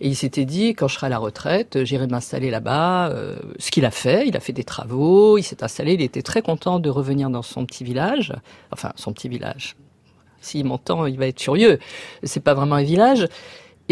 Et 0.01 0.09
il 0.09 0.17
s'était 0.17 0.47
dit, 0.47 0.75
quand 0.75 0.89
je 0.89 0.95
serai 0.95 1.07
à 1.09 1.11
la 1.11 1.19
retraite, 1.19 1.85
j'irai 1.85 2.07
m'installer 2.07 2.51
là-bas. 2.51 3.13
ce 3.59 3.71
qu'il 3.71 3.85
a 3.85 3.91
fait, 3.91 4.27
il 4.27 4.37
a 4.37 4.41
fait 4.41 4.53
des 4.55 4.65
travaux, 4.65 5.37
il 5.39 5.43
s'est 5.43 5.63
installé, 5.63 5.93
il 5.95 6.03
était 6.03 6.23
très 6.23 6.41
content 6.43 6.79
de 6.81 6.89
revenir 6.89 7.29
dans 7.29 7.43
son 7.43 7.67
petit 7.67 7.85
village, 7.85 8.33
enfin 8.73 8.93
son 8.97 9.13
petit 9.13 9.29
village. 9.29 9.77
S'il 10.41 10.65
m'entend, 10.65 11.05
il 11.07 11.19
va 11.19 11.27
être 11.27 11.41
furieux. 11.41 11.79
C'est 12.23 12.43
pas 12.43 12.55
vraiment 12.55 12.77
un 12.77 12.83
village. 12.83 13.27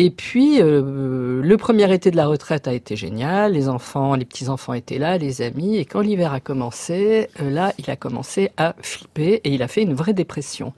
Et 0.01 0.11
puis, 0.11 0.63
euh, 0.63 1.43
le 1.43 1.57
premier 1.57 1.93
été 1.93 2.13
de 2.13 2.17
la 2.17 2.29
retraite 2.29 2.69
a 2.69 2.73
été 2.73 2.95
génial. 2.95 3.55
Les 3.55 3.69
enfants, 3.69 4.15
les 4.15 4.25
petits-enfants 4.25 4.73
étaient 4.75 4.97
là, 4.99 5.19
les 5.19 5.43
amis. 5.43 5.77
Et 5.77 5.85
quand 5.85 5.99
l'hiver 5.99 6.33
a 6.33 6.39
commencé, 6.39 7.29
euh, 7.41 7.51
là, 7.51 7.73
il 7.81 7.91
a 7.91 7.97
commencé 7.97 8.53
à 8.57 8.77
flipper 8.81 9.41
et 9.43 9.51
il 9.51 9.61
a 9.61 9.67
fait 9.67 9.83
une 9.83 9.95
vraie 9.95 10.13
dépression. 10.13 10.73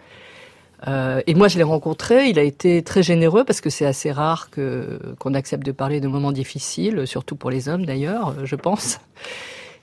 Euh, 0.88 1.20
et 1.26 1.34
moi, 1.34 1.48
je 1.48 1.58
l'ai 1.58 1.64
rencontré. 1.64 2.30
Il 2.30 2.38
a 2.38 2.42
été 2.42 2.80
très 2.82 3.02
généreux 3.02 3.44
parce 3.44 3.60
que 3.60 3.68
c'est 3.68 3.84
assez 3.84 4.10
rare 4.10 4.48
qu'on 4.50 5.34
accepte 5.34 5.66
de 5.66 5.72
parler 5.72 6.00
de 6.00 6.08
moments 6.08 6.32
difficiles, 6.32 7.06
surtout 7.06 7.36
pour 7.36 7.50
les 7.50 7.68
hommes 7.68 7.84
d'ailleurs, 7.84 8.34
je 8.46 8.56
pense. 8.56 9.00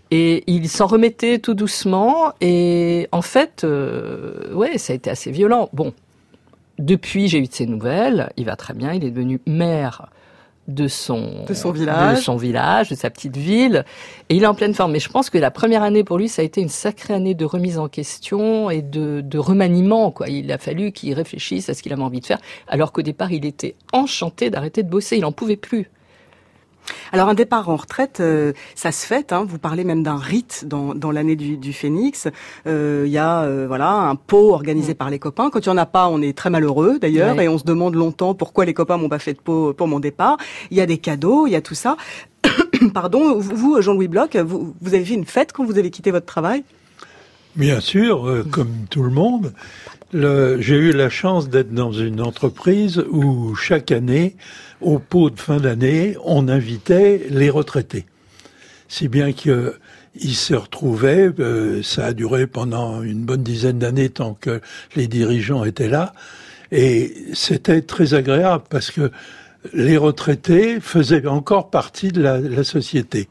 Et 0.09 0.43
il 0.47 0.69
s'en 0.69 0.87
remettait 0.87 1.39
tout 1.39 1.53
doucement. 1.53 2.33
Et 2.41 3.07
en 3.11 3.21
fait, 3.21 3.63
euh, 3.63 4.53
ouais, 4.53 4.77
ça 4.77 4.93
a 4.93 4.95
été 4.95 5.09
assez 5.09 5.31
violent. 5.31 5.69
Bon, 5.73 5.93
depuis, 6.79 7.27
j'ai 7.27 7.39
eu 7.39 7.47
de 7.47 7.53
ses 7.53 7.65
nouvelles. 7.65 8.29
Il 8.37 8.45
va 8.45 8.55
très 8.55 8.73
bien. 8.73 8.93
Il 8.93 9.03
est 9.03 9.11
devenu 9.11 9.39
maire 9.45 10.09
de 10.67 10.89
son, 10.89 11.45
De 11.47 11.53
son 11.53 11.71
village. 11.71 12.17
de 12.17 12.21
son 12.21 12.35
village, 12.35 12.89
de 12.89 12.95
sa 12.95 13.09
petite 13.09 13.37
ville. 13.37 13.85
Et 14.29 14.35
il 14.35 14.43
est 14.43 14.47
en 14.47 14.53
pleine 14.53 14.73
forme. 14.73 14.91
Mais 14.91 14.99
je 14.99 15.09
pense 15.09 15.29
que 15.29 15.37
la 15.37 15.49
première 15.49 15.81
année 15.81 16.03
pour 16.03 16.17
lui, 16.17 16.27
ça 16.27 16.41
a 16.41 16.45
été 16.45 16.61
une 16.61 16.69
sacrée 16.69 17.13
année 17.13 17.35
de 17.35 17.45
remise 17.45 17.79
en 17.79 17.87
question 17.87 18.69
et 18.69 18.81
de, 18.81 19.21
de 19.21 19.37
remaniement. 19.37 20.11
Quoi. 20.11 20.27
Il 20.27 20.51
a 20.51 20.57
fallu 20.57 20.91
qu'il 20.91 21.13
réfléchisse 21.13 21.69
à 21.69 21.73
ce 21.73 21.81
qu'il 21.81 21.93
avait 21.93 22.03
envie 22.03 22.19
de 22.19 22.25
faire. 22.25 22.39
Alors 22.67 22.91
qu'au 22.91 23.01
départ, 23.01 23.31
il 23.31 23.45
était 23.45 23.75
enchanté 23.93 24.49
d'arrêter 24.49 24.83
de 24.83 24.89
bosser. 24.89 25.17
Il 25.17 25.25
en 25.25 25.31
pouvait 25.31 25.55
plus. 25.55 25.89
Alors 27.11 27.29
un 27.29 27.33
départ 27.33 27.69
en 27.69 27.75
retraite, 27.75 28.19
euh, 28.19 28.53
ça 28.75 28.91
se 28.91 29.05
fait. 29.05 29.31
Hein, 29.31 29.45
vous 29.47 29.57
parlez 29.57 29.83
même 29.83 30.03
d'un 30.03 30.17
rite 30.17 30.65
dans, 30.67 30.93
dans 30.93 31.11
l'année 31.11 31.35
du, 31.35 31.57
du 31.57 31.73
Phénix. 31.73 32.27
Euh, 32.67 33.03
Il 33.05 33.11
y 33.11 33.17
a 33.17 33.43
euh, 33.43 33.65
voilà 33.67 33.91
un 33.91 34.15
pot 34.15 34.51
organisé 34.53 34.93
par 34.93 35.09
les 35.09 35.19
copains. 35.19 35.49
Quand 35.49 35.59
il 35.59 35.67
y 35.67 35.71
en 35.71 35.77
a 35.77 35.85
pas, 35.85 36.07
on 36.09 36.21
est 36.21 36.37
très 36.37 36.49
malheureux 36.49 36.99
d'ailleurs 36.99 37.35
Ouais. 37.35 37.45
et 37.45 37.49
on 37.49 37.57
se 37.57 37.63
demande 37.63 37.95
longtemps 37.95 38.33
pourquoi 38.33 38.65
les 38.65 38.73
copains 38.73 38.97
m'ont 38.97 39.09
pas 39.09 39.19
fait 39.19 39.33
de 39.33 39.39
pot 39.39 39.73
pour 39.73 39.87
mon 39.87 39.99
départ. 39.99 40.37
Il 40.71 40.77
y 40.77 40.81
a 40.81 40.85
des 40.85 40.97
cadeaux, 40.97 41.47
il 41.47 41.51
y 41.51 41.55
a 41.55 41.61
tout 41.61 41.75
ça. 41.75 41.97
Pardon, 42.93 43.37
vous 43.39 43.81
Jean-Louis 43.81 44.07
Bloch, 44.07 44.35
vous, 44.35 44.73
vous 44.81 44.93
avez 44.93 45.03
fait 45.05 45.13
une 45.15 45.25
fête 45.25 45.51
quand 45.53 45.65
vous 45.65 45.77
avez 45.77 45.89
quitté 45.89 46.11
votre 46.11 46.25
travail? 46.25 46.63
Bien 47.55 47.79
sûr, 47.79 48.27
euh, 48.27 48.45
comme 48.49 48.85
tout 48.89 49.01
le 49.03 49.09
monde. 49.09 49.53
J'ai 50.13 50.75
eu 50.77 50.91
la 50.93 51.09
chance 51.09 51.49
d'être 51.49 51.73
dans 51.73 51.91
une 51.91 52.21
entreprise 52.21 53.03
où 53.11 53.55
chaque 53.55 53.91
année, 53.91 54.35
au 54.81 54.99
pot 54.99 55.29
de 55.29 55.39
fin 55.39 55.57
d'année, 55.57 56.15
on 56.23 56.47
invitait 56.47 57.27
les 57.29 57.49
retraités. 57.49 58.05
Si 58.87 59.07
bien 59.07 59.33
que 59.33 59.75
ils 60.19 60.35
se 60.35 60.55
retrouvaient, 60.55 61.29
euh, 61.39 61.83
ça 61.83 62.05
a 62.07 62.13
duré 62.13 62.47
pendant 62.47 63.03
une 63.03 63.23
bonne 63.23 63.43
dizaine 63.43 63.77
d'années 63.79 64.09
tant 64.09 64.33
que 64.33 64.61
les 64.95 65.07
dirigeants 65.07 65.63
étaient 65.63 65.89
là, 65.89 66.13
et 66.71 67.13
c'était 67.33 67.81
très 67.81 68.13
agréable 68.13 68.63
parce 68.69 68.89
que 68.91 69.11
les 69.73 69.97
retraités 69.97 70.79
faisaient 70.79 71.27
encore 71.27 71.69
partie 71.69 72.11
de 72.11 72.21
la, 72.21 72.39
la 72.39 72.63
société. 72.63 73.27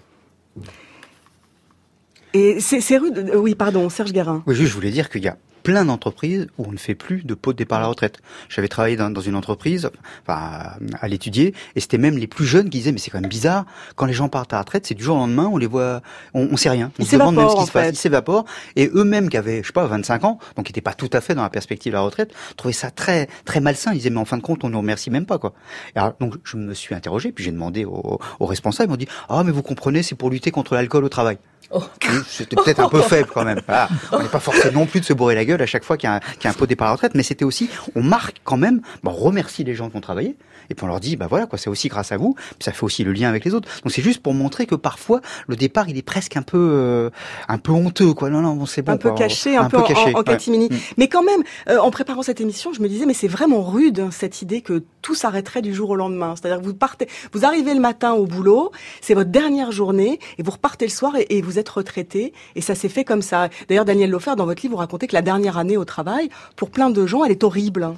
Et 2.35 2.61
c'est 2.61 2.80
c'est 2.80 2.98
rude. 2.98 3.18
euh, 3.18 3.37
Oui, 3.37 3.54
pardon, 3.54 3.88
Serge 3.88 4.12
Guérin. 4.12 4.42
Oui, 4.46 4.54
juste, 4.54 4.70
je 4.70 4.74
voulais 4.74 4.90
dire 4.90 5.09
qu'il 5.09 5.24
y 5.24 5.28
a 5.28 5.38
plein 5.66 5.85
d'entreprises 5.85 6.46
où 6.59 6.66
on 6.68 6.70
ne 6.70 6.76
fait 6.76 6.94
plus 6.94 7.24
de 7.24 7.35
pot 7.35 7.52
de 7.52 7.59
départ 7.59 7.79
à 7.79 7.83
la 7.83 7.88
retraite. 7.88 8.20
J'avais 8.48 8.68
travaillé 8.68 8.94
dans, 8.94 9.11
dans 9.11 9.20
une 9.20 9.35
entreprise, 9.35 9.90
enfin, 10.22 10.76
à 11.00 11.09
l'étudier, 11.09 11.55
et 11.74 11.81
c'était 11.81 11.98
même 11.98 12.16
les 12.16 12.29
plus 12.29 12.46
jeunes 12.46 12.70
qui 12.70 12.79
disaient, 12.79 12.92
mais 12.92 12.98
c'est 12.98 13.11
quand 13.11 13.20
même 13.20 13.29
bizarre, 13.29 13.66
quand 13.96 14.07
les 14.07 14.12
gens 14.12 14.29
partent 14.29 14.52
à 14.52 14.59
la 14.59 14.61
retraite, 14.61 14.87
c'est 14.87 14.94
du 14.94 15.02
jour 15.02 15.16
au 15.16 15.18
lendemain, 15.18 15.50
on 15.52 15.57
les 15.57 15.66
voit, 15.66 16.02
on, 16.35 16.46
on 16.52 16.57
sait 16.57 16.70
rien. 16.70 16.92
On 17.00 17.02
Ils 17.02 17.09
se 17.09 17.16
demande 17.16 17.35
même 17.35 17.48
ce 17.50 17.57
qui 17.57 17.66
se 17.66 17.72
passe. 17.72 17.90
Ils 17.90 17.96
s'évaporent, 17.96 18.44
et 18.76 18.88
eux-mêmes 18.94 19.29
qui 19.29 19.37
avaient, 19.37 19.61
je 19.62 19.66
sais 19.66 19.72
pas, 19.72 19.87
25 19.87 20.22
ans, 20.22 20.38
donc 20.55 20.66
qui 20.66 20.70
n'étaient 20.70 20.81
pas 20.81 20.94
tout 20.94 21.11
à 21.12 21.20
fait 21.20 21.35
dans 21.35 21.42
la 21.42 21.50
perspective 21.50 21.90
de 21.90 21.96
la 21.96 22.02
retraite, 22.02 22.33
trouvaient 22.57 22.72
ça 22.72 22.92
très, 22.92 23.26
très 23.44 23.59
malsain. 23.59 23.90
Ils 23.90 23.96
disaient, 23.96 24.11
mais 24.11 24.20
en 24.20 24.24
fin 24.24 24.37
de 24.37 24.42
compte, 24.42 24.62
on 24.62 24.68
nous 24.68 24.79
remercie 24.79 25.11
même 25.11 25.26
pas, 25.26 25.38
quoi. 25.38 25.52
Et 25.96 25.98
alors, 25.98 26.14
donc, 26.20 26.37
je 26.44 26.59
me 26.59 26.74
suis 26.74 26.94
interrogé, 26.94 27.33
puis 27.33 27.42
j'ai 27.42 27.50
demandé 27.50 27.85
aux, 27.85 28.20
aux 28.38 28.46
responsables, 28.46 28.88
ils 28.88 28.92
m'ont 28.92 28.96
dit, 28.96 29.09
ah, 29.29 29.42
mais 29.42 29.50
vous 29.50 29.62
comprenez, 29.62 30.05
c'est 30.05 30.14
pour 30.14 30.31
lutter 30.31 30.52
contre 30.52 30.74
l'alcool 30.74 31.02
au 31.02 31.09
travail. 31.09 31.38
Oh. 31.70 31.83
C'était 32.29 32.57
peut-être 32.57 32.81
un 32.81 32.88
peu 32.88 33.02
faible 33.02 33.29
quand 33.33 33.44
même. 33.44 33.61
Voilà. 33.66 33.88
On 34.12 34.22
n'est 34.22 34.29
pas 34.29 34.40
forcé 34.40 34.70
non 34.70 34.87
plus 34.87 35.00
de 35.00 35.05
se 35.05 35.12
bourrer 35.12 35.35
la 35.35 35.44
gueule 35.44 35.61
à 35.61 35.66
chaque 35.66 35.85
fois 35.85 35.96
qu'il 35.96 36.09
y 36.09 36.12
a 36.12 36.16
un, 36.16 36.20
qu'il 36.20 36.44
y 36.44 36.46
a 36.46 36.50
un 36.50 36.55
pot 36.55 36.64
de 36.64 36.70
départ 36.70 36.88
à 36.88 36.90
la 36.90 36.92
retraite, 36.94 37.14
mais 37.14 37.22
c'était 37.22 37.44
aussi, 37.44 37.68
on 37.94 38.02
marque 38.02 38.37
quand 38.44 38.57
même, 38.57 38.81
on 39.05 39.11
remercie 39.11 39.64
les 39.64 39.74
gens 39.74 39.90
qui 39.90 39.96
ont 39.96 40.00
travaillé, 40.00 40.37
et 40.70 40.74
puis 40.74 40.85
on 40.85 40.88
leur 40.88 41.00
dit, 41.00 41.16
bah 41.16 41.26
voilà, 41.29 41.46
quoi, 41.46 41.59
c'est 41.59 41.70
aussi 41.70 41.88
grâce 41.88 42.12
à 42.12 42.16
vous, 42.16 42.35
puis 42.35 42.64
ça 42.64 42.72
fait 42.72 42.85
aussi 42.85 43.05
le 43.05 43.12
lien 43.12 43.29
avec 43.29 43.44
les 43.44 43.55
autres. 43.55 43.68
Donc 43.83 43.92
c'est 43.92 44.02
juste 44.02 44.20
pour 44.20 44.35
montrer 44.35 44.66
que 44.66 44.74
parfois, 44.74 45.20
le 45.48 45.57
départ, 45.57 45.88
il 45.88 45.96
est 45.96 46.02
presque 46.02 46.37
un 46.37 46.42
peu, 46.42 46.59
euh, 46.59 47.11
un 47.48 47.59
peu 47.59 47.72
honteux, 47.72 48.14
quoi. 48.14 48.31
Non, 48.31 48.40
non, 48.40 48.55
bon, 48.55 48.66
c'est 48.66 48.83
bon. 48.83 48.92
un 48.92 48.96
peu 48.96 49.11
quoi. 49.11 49.18
caché, 49.18 49.57
un, 49.57 49.68
peu, 49.68 49.79
en- 49.79 49.83
caché, 49.83 50.14
en, 50.14 50.18
en 50.18 50.18
ouais. 50.18 50.24
catimini. 50.24 50.68
Mm. 50.70 50.76
Mais 50.98 51.09
quand 51.09 51.22
même, 51.22 51.42
euh, 51.68 51.79
en 51.79 51.90
préparant 51.90 52.22
cette 52.22 52.40
émission, 52.40 52.72
je 52.72 52.81
me 52.81 52.88
disais, 52.88 53.07
mais 53.07 53.14
c'est 53.14 53.29
vraiment 53.29 53.62
rude 53.62 54.00
hein, 54.00 54.09
cette 54.11 54.42
idée 54.42 54.61
que 54.61 54.83
tout 55.02 55.14
s'arrêterait 55.14 55.62
du 55.62 55.74
jour 55.74 55.90
au 55.90 55.96
lendemain. 55.96 56.35
C'est-à-dire 56.37 56.61
que 56.61 56.66
vous 56.66 56.74
partez, 56.74 57.09
vous 57.33 57.44
arrivez 57.44 57.74
le 57.74 57.81
matin 57.81 58.12
au 58.12 58.26
boulot, 58.26 58.72
c'est 59.00 59.14
votre 59.14 59.31
dernière 59.31 59.72
journée, 59.72 60.18
et 60.38 60.42
vous 60.42 60.50
repartez 60.50 60.85
le 60.87 60.90
soir 60.90 61.16
et, 61.16 61.26
et 61.31 61.42
vous 61.42 61.59
êtes 61.59 61.68
retraité. 61.68 62.33
Et 62.55 62.61
ça 62.61 62.74
s'est 62.74 62.88
fait 62.88 63.05
comme 63.05 63.22
ça. 63.22 63.48
D'ailleurs, 63.68 63.85
Daniel 63.85 64.11
Lofer, 64.11 64.35
dans 64.37 64.46
votre 64.46 64.62
livre, 64.62 64.74
vous 64.74 64.79
racontez 64.79 65.07
que 65.07 65.14
la 65.14 65.22
dernière 65.22 65.59
année 65.59 65.76
au 65.76 65.85
travail, 65.85 66.29
pour 66.57 66.70
plein 66.70 66.90
de 66.90 67.07
gens, 67.07 67.24
elle 67.24 67.33
est 67.33 67.44
horrible. 67.44 67.88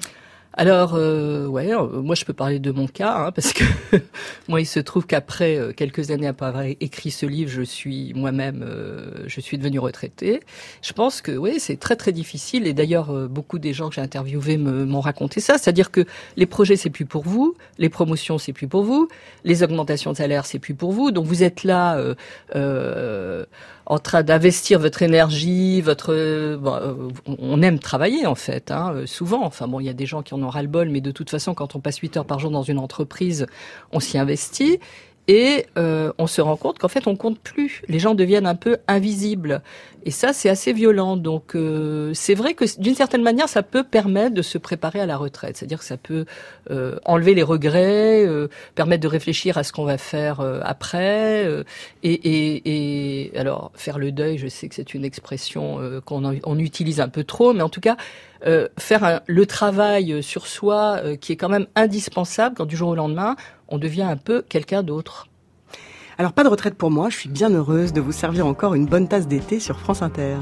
Alors, 0.53 0.95
euh, 0.95 1.45
ouais, 1.45 1.71
euh, 1.73 2.01
moi 2.01 2.15
je 2.15 2.25
peux 2.25 2.33
parler 2.33 2.57
de 2.59 2.71
mon 2.71 2.87
cas, 2.87 3.15
hein, 3.27 3.31
parce 3.31 3.53
que 3.53 3.63
moi 4.47 4.59
il 4.59 4.65
se 4.65 4.79
trouve 4.79 5.05
qu'après 5.05 5.57
euh, 5.57 5.73
quelques 5.73 6.09
années 6.09 6.27
après 6.27 6.47
avoir 6.47 6.63
écrit 6.63 7.11
ce 7.11 7.27
livre, 7.27 7.51
je 7.51 7.61
suis 7.61 8.13
moi-même, 8.15 8.65
euh, 8.67 9.11
je 9.27 9.39
suis 9.41 9.59
devenue 9.59 9.77
retraitée. 9.77 10.39
Je 10.81 10.91
pense 10.91 11.21
que 11.21 11.31
oui, 11.31 11.59
c'est 11.59 11.77
très 11.77 11.95
très 11.95 12.11
difficile, 12.11 12.65
et 12.65 12.73
d'ailleurs 12.73 13.29
beaucoup 13.29 13.59
des 13.59 13.73
gens 13.73 13.89
que 13.89 13.95
j'ai 13.95 14.01
interviewés 14.01 14.57
m'ont 14.57 15.01
raconté 15.01 15.39
ça, 15.39 15.57
c'est-à-dire 15.59 15.91
que 15.91 16.05
les 16.35 16.47
projets 16.47 16.75
c'est 16.75 16.89
plus 16.89 17.05
pour 17.05 17.23
vous, 17.23 17.55
les 17.77 17.89
promotions 17.89 18.39
c'est 18.39 18.53
plus 18.53 18.67
pour 18.67 18.83
vous, 18.83 19.07
les 19.43 19.61
augmentations 19.63 20.11
de 20.11 20.17
salaire 20.17 20.45
c'est 20.47 20.59
plus 20.59 20.73
pour 20.73 20.91
vous, 20.91 21.11
donc 21.11 21.25
vous 21.25 21.43
êtes 21.43 21.63
là. 21.63 22.03
En 23.89 23.97
train 23.97 24.21
d'investir 24.21 24.79
votre 24.79 25.01
énergie, 25.01 25.81
votre, 25.81 26.13
euh, 26.13 26.57
euh, 26.63 27.09
on 27.39 27.61
aime 27.63 27.79
travailler 27.79 28.27
en 28.27 28.35
fait, 28.35 28.69
hein, 28.69 28.93
euh, 28.93 29.05
souvent. 29.07 29.43
Enfin 29.43 29.67
bon, 29.67 29.79
il 29.79 29.87
y 29.87 29.89
a 29.89 29.93
des 29.93 30.05
gens 30.05 30.21
qui 30.21 30.35
en 30.35 30.43
ont 30.43 30.49
ras 30.49 30.61
le 30.61 30.67
bol, 30.67 30.89
mais 30.89 31.01
de 31.01 31.09
toute 31.09 31.31
façon, 31.31 31.55
quand 31.55 31.75
on 31.75 31.79
passe 31.79 31.97
8 31.97 32.17
heures 32.17 32.25
par 32.25 32.39
jour 32.39 32.51
dans 32.51 32.61
une 32.61 32.77
entreprise, 32.77 33.47
on 33.91 33.99
s'y 33.99 34.19
investit. 34.19 34.79
Et 35.29 35.67
euh, 35.77 36.11
on 36.17 36.25
se 36.25 36.41
rend 36.41 36.57
compte 36.57 36.79
qu'en 36.79 36.87
fait, 36.87 37.05
on 37.05 37.15
compte 37.15 37.39
plus. 37.39 37.83
Les 37.87 37.99
gens 37.99 38.15
deviennent 38.15 38.47
un 38.47 38.55
peu 38.55 38.77
invisibles. 38.87 39.61
Et 40.03 40.11
ça, 40.11 40.33
c'est 40.33 40.49
assez 40.49 40.73
violent. 40.73 41.17
Donc, 41.17 41.55
euh, 41.55 42.11
c'est 42.13 42.33
vrai 42.35 42.53
que 42.53 42.65
d'une 42.79 42.95
certaine 42.95 43.21
manière, 43.21 43.49
ça 43.49 43.63
peut 43.63 43.83
permettre 43.83 44.33
de 44.33 44.41
se 44.41 44.57
préparer 44.57 44.99
à 45.01 45.05
la 45.05 45.17
retraite. 45.17 45.57
C'est-à-dire 45.57 45.79
que 45.79 45.85
ça 45.85 45.97
peut 45.97 46.25
euh, 46.71 46.97
enlever 47.05 47.33
les 47.35 47.43
regrets, 47.43 48.25
euh, 48.25 48.47
permettre 48.75 49.01
de 49.03 49.07
réfléchir 49.07 49.57
à 49.57 49.63
ce 49.63 49.71
qu'on 49.73 49.85
va 49.85 49.97
faire 49.97 50.39
euh, 50.39 50.59
après. 50.63 51.45
euh, 51.45 51.63
et, 52.03 52.13
et, 52.13 53.29
et 53.33 53.37
alors, 53.37 53.71
faire 53.75 53.99
le 53.99 54.11
deuil, 54.11 54.37
je 54.37 54.47
sais 54.47 54.69
que 54.69 54.75
c'est 54.75 54.93
une 54.93 55.05
expression 55.05 55.79
euh, 55.81 56.01
qu'on 56.01 56.23
on 56.43 56.59
utilise 56.59 57.01
un 57.01 57.09
peu 57.09 57.23
trop, 57.23 57.53
mais 57.53 57.61
en 57.61 57.69
tout 57.69 57.81
cas, 57.81 57.97
faire 58.77 59.03
un- 59.03 59.21
le 59.27 59.45
travail 59.45 60.23
sur 60.23 60.47
soi 60.47 61.01
qui 61.19 61.33
est 61.33 61.35
quand 61.35 61.49
même 61.49 61.67
indispensable 61.75 62.55
quand 62.55 62.65
du 62.65 62.77
jour 62.77 62.89
au 62.89 62.95
lendemain, 62.95 63.35
on 63.67 63.77
devient 63.77 64.03
un 64.03 64.17
peu 64.17 64.41
quelqu'un 64.41 64.81
d'autre. 64.83 65.28
Alors, 66.19 66.33
pas 66.33 66.43
de 66.43 66.49
retraite 66.49 66.75
pour 66.75 66.91
moi, 66.91 67.09
je 67.09 67.15
suis 67.15 67.29
bien 67.29 67.49
heureuse 67.49 67.93
de 67.93 68.01
vous 68.01 68.11
servir 68.11 68.45
encore 68.45 68.73
une 68.73 68.85
bonne 68.85 69.07
tasse 69.07 69.25
d'été 69.25 69.61
sur 69.61 69.79
France 69.79 70.01
Inter. 70.01 70.35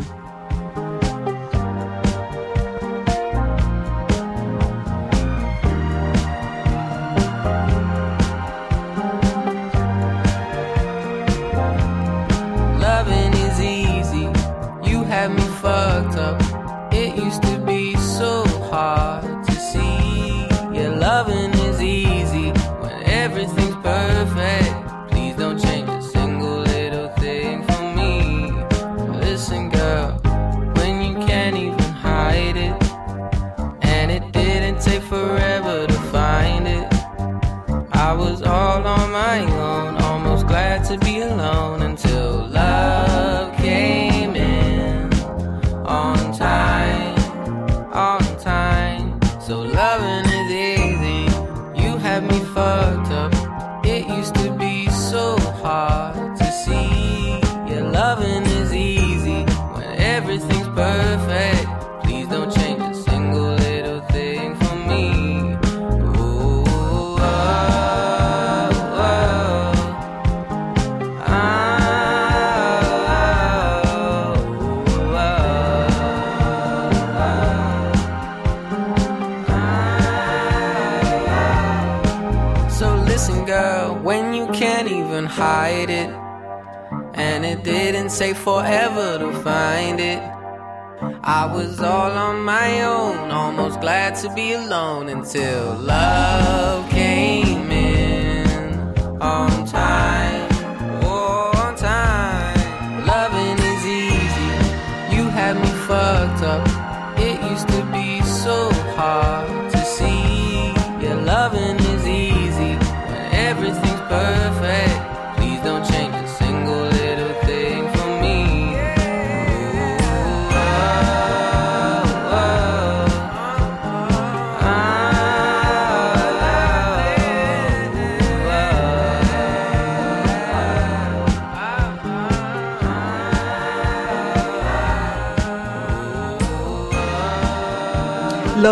Almost 93.31 93.81
glad 93.81 94.15
to 94.21 94.33
be 94.33 94.53
alone 94.53 95.09
until 95.09 95.75
love 95.75 96.89
came 96.89 97.71
in 97.71 99.21
on 99.21 99.65
time. 99.65 99.96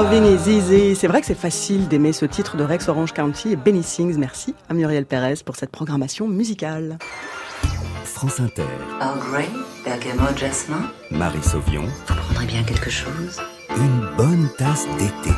Loving 0.05 0.25
is 0.25 0.47
easy. 0.47 0.95
C'est 0.95 1.07
vrai 1.07 1.19
que 1.19 1.25
c'est 1.25 1.33
facile 1.33 1.87
d'aimer 1.87 2.13
ce 2.13 2.25
titre 2.25 2.57
de 2.57 2.63
Rex 2.63 2.89
Orange 2.89 3.11
County 3.11 3.53
et 3.53 3.55
Benny 3.55 3.81
Sings. 3.81 4.17
Merci 4.19 4.53
à 4.69 4.75
Muriel 4.75 5.07
Pérez 5.07 5.33
pour 5.43 5.55
cette 5.55 5.71
programmation 5.71 6.27
musicale. 6.27 6.99
France 8.03 8.39
Inter, 8.39 8.61
Earl 9.01 9.17
Grey, 9.31 9.49
bergamote, 9.83 10.37
jasmin. 10.37 10.91
Marie 11.09 11.41
Sauvion, 11.41 11.85
Vous 12.07 12.13
prendrez 12.13 12.45
bien 12.45 12.61
quelque 12.61 12.91
chose 12.91 13.41
une 13.75 14.15
bonne 14.15 14.47
tasse 14.59 14.85
d'été. 14.99 15.31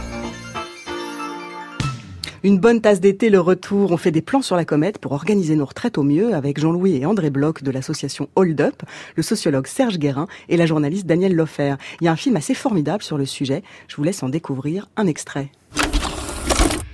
Une 2.43 2.59
bonne 2.59 2.81
tasse 2.81 2.99
d'été, 2.99 3.29
le 3.29 3.39
retour. 3.39 3.91
On 3.91 3.97
fait 3.97 4.11
des 4.11 4.21
plans 4.21 4.43
sur 4.43 4.55
la 4.55 4.63
comète 4.63 4.99
pour 4.99 5.13
organiser 5.13 5.55
nos 5.55 5.65
retraites 5.65 5.97
au 5.97 6.03
mieux 6.03 6.35
avec 6.35 6.59
Jean-Louis 6.59 6.97
et 6.97 7.05
André 7.05 7.31
Bloch 7.31 7.63
de 7.63 7.71
l'association 7.71 8.29
Hold 8.35 8.61
Up, 8.61 8.83
le 9.15 9.23
sociologue 9.23 9.65
Serge 9.65 9.97
Guérin 9.97 10.27
et 10.47 10.55
la 10.55 10.67
journaliste 10.67 11.07
Danielle 11.07 11.35
Loffer. 11.35 11.75
Il 11.99 12.05
y 12.05 12.07
a 12.07 12.11
un 12.11 12.15
film 12.15 12.35
assez 12.35 12.53
formidable 12.53 13.01
sur 13.01 13.17
le 13.17 13.25
sujet. 13.25 13.63
Je 13.87 13.95
vous 13.95 14.03
laisse 14.03 14.21
en 14.21 14.29
découvrir 14.29 14.87
un 14.97 15.07
extrait. 15.07 15.49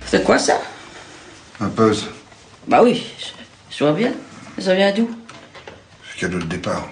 C'est 0.06 0.24
quoi 0.24 0.38
ça? 0.38 0.60
Un 1.60 1.68
pause. 1.68 2.08
Bah 2.66 2.82
oui, 2.82 3.04
je, 3.18 3.76
je 3.76 3.84
vois 3.84 3.92
bien. 3.92 4.12
Ça 4.58 4.74
vient 4.74 4.92
d'où? 4.92 5.10
C'est 6.10 6.20
cadeau 6.20 6.38
de 6.38 6.46
départ. 6.46 6.88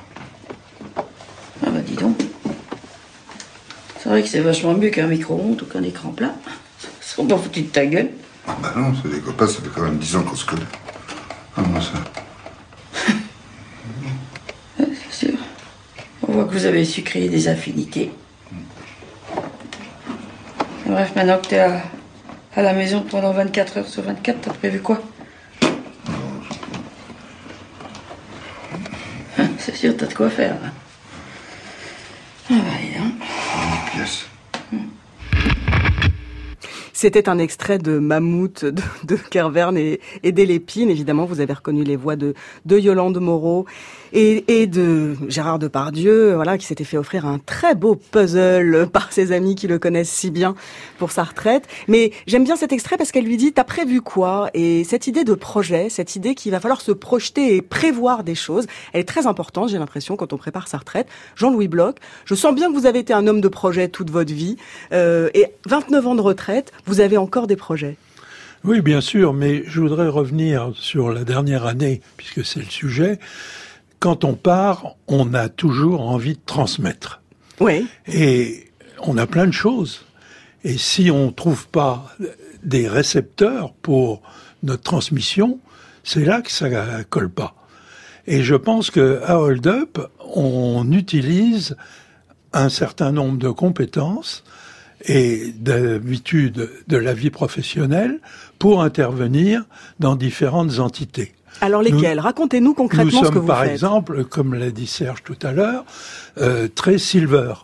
Ah 0.97 1.71
bah 1.71 1.81
dis 1.81 1.95
donc. 1.95 2.21
C'est 3.99 4.09
vrai 4.09 4.23
que 4.23 4.29
c'est 4.29 4.41
vachement 4.41 4.75
mieux 4.75 4.91
qu'un 4.91 5.07
micro-ondes 5.07 5.63
ou 5.63 5.65
qu'un 5.65 5.83
écran 5.83 6.11
plat. 6.11 6.35
Ils 6.83 7.15
sont 7.15 7.27
pas 7.27 7.39
foutus 7.39 7.65
de 7.65 7.69
ta 7.69 7.87
gueule. 7.87 8.11
Bah 8.47 8.73
non, 8.77 8.93
c'est 9.01 9.09
des 9.11 9.21
copains, 9.21 9.47
ça 9.47 9.61
fait 9.63 9.69
quand 9.75 9.83
même 9.83 9.99
10 9.99 10.17
ans 10.17 10.23
qu'on 10.23 10.37
se 10.37 10.45
connaît. 10.45 10.63
Comment 11.55 11.81
ça 11.81 11.93
C'est 14.79 15.13
sûr. 15.29 15.39
On 16.27 16.33
voit 16.33 16.45
que 16.45 16.53
vous 16.53 16.67
avez 16.67 16.85
su 16.85 17.03
créer 17.03 17.29
des 17.29 17.49
affinités. 17.49 18.13
Bref, 20.87 21.13
maintenant 21.17 21.39
que 21.39 21.47
t'es 21.49 21.59
à, 21.59 21.83
à 22.55 22.63
la 22.63 22.73
maison 22.73 23.03
pendant 23.03 23.33
24 23.33 23.79
heures 23.79 23.89
sur 23.89 24.03
24, 24.03 24.41
t'as 24.43 24.53
prévu 24.53 24.81
quoi? 24.81 25.01
C'est 29.59 29.77
sûr, 29.77 29.97
t'as 29.97 30.07
de 30.07 30.15
quoi 30.15 30.29
faire. 30.31 30.57
hein. 30.65 30.73
Ah 32.51 32.55
bah, 32.55 32.79
dis 32.81 32.99
donc. 32.99 33.13
Une 33.15 33.91
pièce. 33.93 34.27
C'était 37.03 37.29
un 37.29 37.39
extrait 37.39 37.79
de 37.79 37.99
Mammouth 37.99 38.65
de, 38.65 38.81
de 39.03 39.17
Kervern 39.17 39.77
et, 39.77 39.99
et 40.23 40.31
d'Elépine. 40.31 40.89
Évidemment, 40.89 41.25
vous 41.25 41.41
avez 41.41 41.53
reconnu 41.53 41.83
les 41.83 41.97
voix 41.97 42.15
de, 42.15 42.33
de 42.65 42.79
Yolande 42.79 43.19
Moreau 43.19 43.67
et, 44.13 44.61
et 44.61 44.67
de 44.67 45.17
Gérard 45.29 45.59
Depardieu, 45.59 46.35
voilà, 46.35 46.59
qui 46.59 46.67
s'était 46.67 46.85
fait 46.85 46.97
offrir 46.97 47.27
un 47.27 47.39
très 47.39 47.75
beau 47.75 47.95
puzzle 47.95 48.89
par 48.93 49.13
ses 49.13 49.33
amis 49.33 49.55
qui 49.55 49.67
le 49.67 49.79
connaissent 49.79 50.11
si 50.11 50.31
bien 50.31 50.55
pour 50.99 51.13
sa 51.13 51.25
retraite. 51.25 51.67
Mais 51.89 52.13
j'aime 52.27 52.45
bien 52.45 52.57
cet 52.57 52.73
extrait 52.73 52.97
parce 52.97 53.13
qu'elle 53.13 53.25
lui 53.25 53.37
dit, 53.37 53.53
t'as 53.53 53.65
prévu 53.65 54.01
quoi? 54.01 54.51
Et 54.55 54.85
cette 54.85 55.07
idée 55.07 55.25
de 55.25 55.35
projet, 55.35 55.89
cette 55.89 56.17
idée 56.17 56.35
qu'il 56.35 56.53
va 56.53 56.61
falloir 56.61 56.81
se 56.81 56.93
projeter 56.93 57.57
et 57.57 57.63
prévoir 57.63 58.25
des 58.25 58.35
choses, 58.35 58.67
elle 58.93 59.01
est 59.01 59.05
très 59.05 59.27
importante, 59.27 59.71
j'ai 59.71 59.79
l'impression, 59.79 60.17
quand 60.17 60.33
on 60.33 60.37
prépare 60.37 60.69
sa 60.69 60.79
retraite. 60.79 61.09
Jean-Louis 61.37 61.69
Bloch, 61.69 61.97
je 62.25 62.35
sens 62.35 62.55
bien 62.55 62.71
que 62.71 62.79
vous 62.79 62.87
avez 62.87 63.01
été 63.01 63.13
un 63.13 63.27
homme 63.27 63.41
de 63.41 63.49
projet 63.49 63.89
toute 63.89 64.11
votre 64.11 64.33
vie. 64.33 64.57
Euh, 64.93 65.31
et 65.35 65.47
29 65.67 66.07
ans 66.07 66.15
de 66.15 66.21
retraite, 66.21 66.73
vous 66.87 67.01
avez 67.01 67.17
encore 67.17 67.47
des 67.47 67.57
projets. 67.57 67.97
Oui, 68.65 68.81
bien 68.81 69.01
sûr, 69.01 69.33
mais 69.33 69.65
je 69.67 69.81
voudrais 69.81 70.07
revenir 70.07 70.71
sur 70.75 71.11
la 71.11 71.25
dernière 71.25 71.67
année, 71.67 72.01
puisque 72.17 72.45
c'est 72.45 72.61
le 72.61 72.71
sujet. 72.71 73.19
Quand 74.03 74.25
on 74.25 74.35
part, 74.35 74.97
on 75.07 75.33
a 75.33 75.49
toujours 75.49 76.01
envie 76.01 76.35
de 76.35 76.41
transmettre. 76.45 77.23
Oui. 77.61 77.87
Et 78.09 78.69
on 78.99 79.17
a 79.17 79.29
plein 79.29 79.47
de 79.47 79.53
choses. 79.53 80.05
Et 80.65 80.77
si 80.77 81.09
on 81.13 81.31
trouve 81.31 81.69
pas 81.69 82.13
des 82.65 82.89
récepteurs 82.89 83.73
pour 83.75 84.21
notre 84.65 84.83
transmission, 84.83 85.61
c'est 86.03 86.25
là 86.25 86.43
que 86.43 86.51
ça 86.51 86.69
colle 87.11 87.31
pas. 87.31 87.55
Et 88.27 88.43
je 88.43 88.57
pense 88.57 88.91
que 88.91 89.21
à 89.23 89.39
Hold 89.39 89.69
Up, 89.69 90.01
on 90.35 90.91
utilise 90.91 91.77
un 92.53 92.71
certain 92.71 93.13
nombre 93.13 93.39
de 93.39 93.51
compétences 93.51 94.43
et 95.05 95.53
d'habitudes 95.53 96.71
de 96.89 96.97
la 96.97 97.15
vie 97.15 97.31
professionnelle 97.31 98.19
pour 98.59 98.83
intervenir 98.83 99.65
dans 100.01 100.17
différentes 100.17 100.81
entités. 100.81 101.35
Alors 101.61 101.83
lesquels? 101.83 102.19
Racontez-nous 102.19 102.75
concrètement 102.75 103.21
Nous 103.21 103.27
ce 103.27 103.33
que 103.33 103.39
vous 103.39 103.47
par 103.47 103.63
faites. 103.63 103.73
exemple, 103.73 104.25
comme 104.25 104.55
l'a 104.55 104.71
dit 104.71 104.87
Serge 104.87 105.23
tout 105.23 105.37
à 105.43 105.53
l'heure, 105.53 105.85
euh, 106.39 106.69
très 106.75 106.99
silver. 106.99 107.55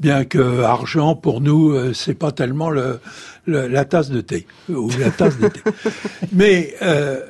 Bien 0.00 0.24
que 0.24 0.62
argent 0.62 1.14
pour 1.16 1.40
nous, 1.40 1.70
euh, 1.72 1.92
c'est 1.92 2.14
pas 2.14 2.30
tellement 2.32 2.70
le, 2.70 3.00
le- 3.46 3.66
la 3.66 3.84
tasse 3.84 4.10
de 4.10 4.20
thé 4.20 4.46
ou 4.68 4.90
la 4.98 5.10
tasse 5.10 5.38
de 5.38 5.48
thé. 5.48 5.60
Mais 6.32 6.74
euh, 6.82 7.20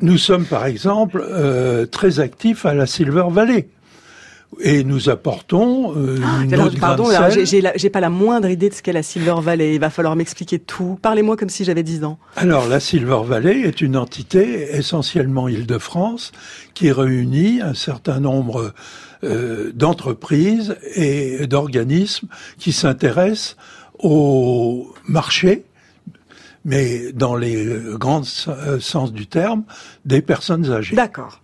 nous 0.00 0.18
sommes 0.18 0.44
par 0.44 0.66
exemple 0.66 1.24
euh, 1.28 1.84
très 1.86 2.20
actifs 2.20 2.64
à 2.64 2.74
la 2.74 2.86
Silver 2.86 3.24
Valley 3.30 3.68
et 4.60 4.84
nous 4.84 5.08
apportons 5.08 5.94
euh, 5.96 6.16
une 6.42 6.54
Alors, 6.54 6.66
autre 6.66 6.78
pardon, 6.78 7.04
j'ai- 7.44 7.90
pas 7.90 8.00
la 8.00 8.10
moindre 8.10 8.48
idée 8.48 8.68
de 8.68 8.74
ce 8.74 8.82
qu'est 8.82 8.92
la 8.92 9.02
Silver 9.02 9.36
Valley. 9.40 9.74
Il 9.74 9.80
va 9.80 9.90
falloir 9.90 10.16
m'expliquer 10.16 10.58
tout. 10.58 10.98
Parlez-moi 11.02 11.36
comme 11.36 11.48
si 11.48 11.64
j'avais 11.64 11.82
10 11.82 12.04
ans. 12.04 12.18
Alors, 12.36 12.66
la 12.68 12.80
Silver 12.80 13.20
Valley 13.24 13.60
est 13.60 13.80
une 13.80 13.96
entité 13.96 14.76
essentiellement 14.76 15.48
Île-de-France 15.48 16.32
qui 16.74 16.90
réunit 16.92 17.60
un 17.60 17.74
certain 17.74 18.20
nombre 18.20 18.72
euh, 19.22 19.70
d'entreprises 19.74 20.76
et 20.94 21.46
d'organismes 21.46 22.28
qui 22.58 22.72
s'intéressent 22.72 23.56
au 23.98 24.92
marché, 25.06 25.64
mais 26.64 27.12
dans 27.12 27.36
les 27.36 27.66
grands 27.94 28.22
euh, 28.48 28.80
sens 28.80 29.12
du 29.12 29.26
terme, 29.26 29.64
des 30.04 30.22
personnes 30.22 30.70
âgées. 30.70 30.96
D'accord. 30.96 31.40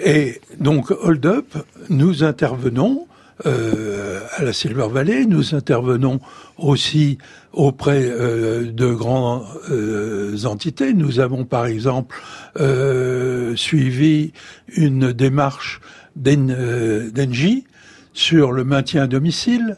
Et 0.00 0.40
donc, 0.58 0.90
Hold 0.90 1.26
Up, 1.26 1.46
nous 1.90 2.24
intervenons 2.24 3.06
euh, 3.46 4.20
à 4.36 4.44
la 4.44 4.52
Silver 4.52 4.86
Valley, 4.90 5.24
nous 5.26 5.54
intervenons 5.54 6.20
aussi 6.58 7.18
auprès 7.52 8.04
euh, 8.04 8.70
de 8.70 8.92
grandes 8.92 9.44
euh, 9.70 10.44
entités. 10.44 10.94
Nous 10.94 11.18
avons 11.18 11.44
par 11.44 11.66
exemple 11.66 12.20
euh, 12.60 13.56
suivi 13.56 14.32
une 14.68 15.12
démarche 15.12 15.80
euh, 16.26 17.10
d'Engie 17.10 17.64
sur 18.12 18.52
le 18.52 18.64
maintien 18.64 19.04
à 19.04 19.06
domicile. 19.06 19.76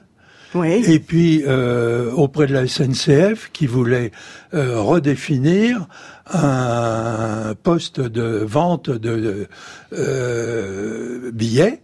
Et 0.62 1.00
puis 1.00 1.42
euh, 1.48 2.12
auprès 2.12 2.46
de 2.46 2.52
la 2.52 2.68
SNCF 2.68 3.50
qui 3.52 3.66
voulait 3.66 4.12
euh, 4.52 4.78
redéfinir 4.80 5.88
un 6.32 7.54
poste 7.62 8.00
de 8.00 8.44
vente 8.44 8.90
de 8.90 9.46
euh, 9.92 11.30
billets 11.32 11.82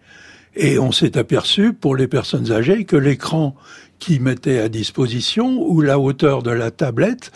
et 0.56 0.78
on 0.78 0.92
s'est 0.92 1.18
aperçu 1.18 1.72
pour 1.72 1.94
les 1.96 2.08
personnes 2.08 2.50
âgées 2.50 2.84
que 2.84 2.96
l'écran 2.96 3.54
qui 3.98 4.18
mettait 4.18 4.58
à 4.58 4.68
disposition 4.68 5.60
ou 5.62 5.82
la 5.82 5.98
hauteur 5.98 6.42
de 6.42 6.50
la 6.50 6.70
tablette 6.70 7.30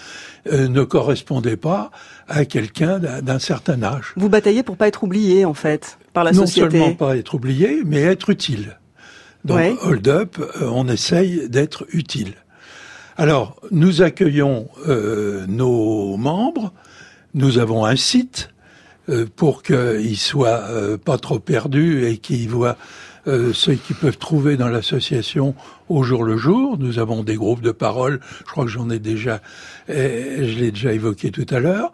euh, 0.51 0.67
ne 0.69 0.83
correspondait 0.83 1.59
pas 1.59 1.91
à 2.27 2.47
quelqu'un 2.47 2.99
d'un 2.99 3.39
certain 3.39 3.83
âge. 3.83 4.15
Vous 4.17 4.31
bataillez 4.31 4.63
pour 4.63 4.79
pas 4.79 4.89
être 4.89 5.05
oublié, 5.05 5.45
en 5.45 5.53
fait, 5.53 5.99
par 6.15 6.25
la 6.25 6.33
non 6.33 6.47
société. 6.47 6.71
seulement 6.79 6.95
pas 6.95 7.17
être 7.19 7.35
oublié, 7.35 7.83
mais 7.85 8.01
être 8.01 8.31
utile. 8.31 8.79
Donc, 9.45 9.59
Ouais. 9.59 9.77
hold 9.83 10.09
up, 10.09 10.39
euh, 10.39 10.71
on 10.73 10.89
essaye 10.89 11.51
d'être 11.51 11.85
utile. 11.93 12.33
Alors, 13.19 13.61
nous 13.71 14.01
accueillons 14.01 14.69
euh, 14.89 15.45
nos 15.47 16.17
membres. 16.17 16.73
Nous 17.35 17.59
avons 17.59 17.85
un 17.85 17.97
site 17.97 18.51
euh, 19.09 19.27
pour 19.35 19.65
qu'ils 19.65 20.17
soient 20.17 20.69
euh, 20.71 20.97
pas 20.97 21.19
trop 21.19 21.41
perdus 21.41 22.07
et 22.07 22.19
qu'ils 22.19 22.49
voient 22.49 22.77
euh, 23.27 23.53
ce 23.53 23.73
qu'ils 23.73 23.97
peuvent 23.97 24.19
trouver 24.19 24.57
dans 24.57 24.69
l'association 24.69 25.57
au 25.89 26.05
jour 26.05 26.23
le 26.23 26.37
jour. 26.37 26.79
Nous 26.79 27.01
avons 27.01 27.25
des 27.25 27.35
groupes 27.35 27.61
de 27.61 27.73
parole. 27.73 28.21
Je 28.39 28.53
crois 28.53 28.65
que 28.65 28.71
j'en 28.71 28.89
ai 28.89 29.01
déjà, 29.01 29.43
je 29.89 30.59
l'ai 30.59 30.71
déjà 30.71 30.93
évoqué 30.93 31.33
tout 31.33 31.47
à 31.51 31.59
l'heure. 31.59 31.91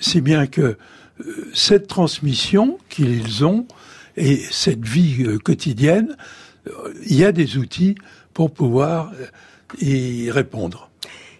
Si 0.00 0.20
bien 0.20 0.46
que 0.46 0.78
cette 1.52 1.86
transmission 1.86 2.78
qu'ils 2.88 3.44
ont 3.44 3.66
et 4.16 4.36
cette 4.50 4.84
vie 4.84 5.38
quotidienne, 5.44 6.16
il 7.04 7.16
y 7.16 7.24
a 7.24 7.32
des 7.32 7.58
outils 7.58 7.96
pour 8.32 8.50
pouvoir 8.52 9.12
y 9.80 10.30
répondre. 10.30 10.91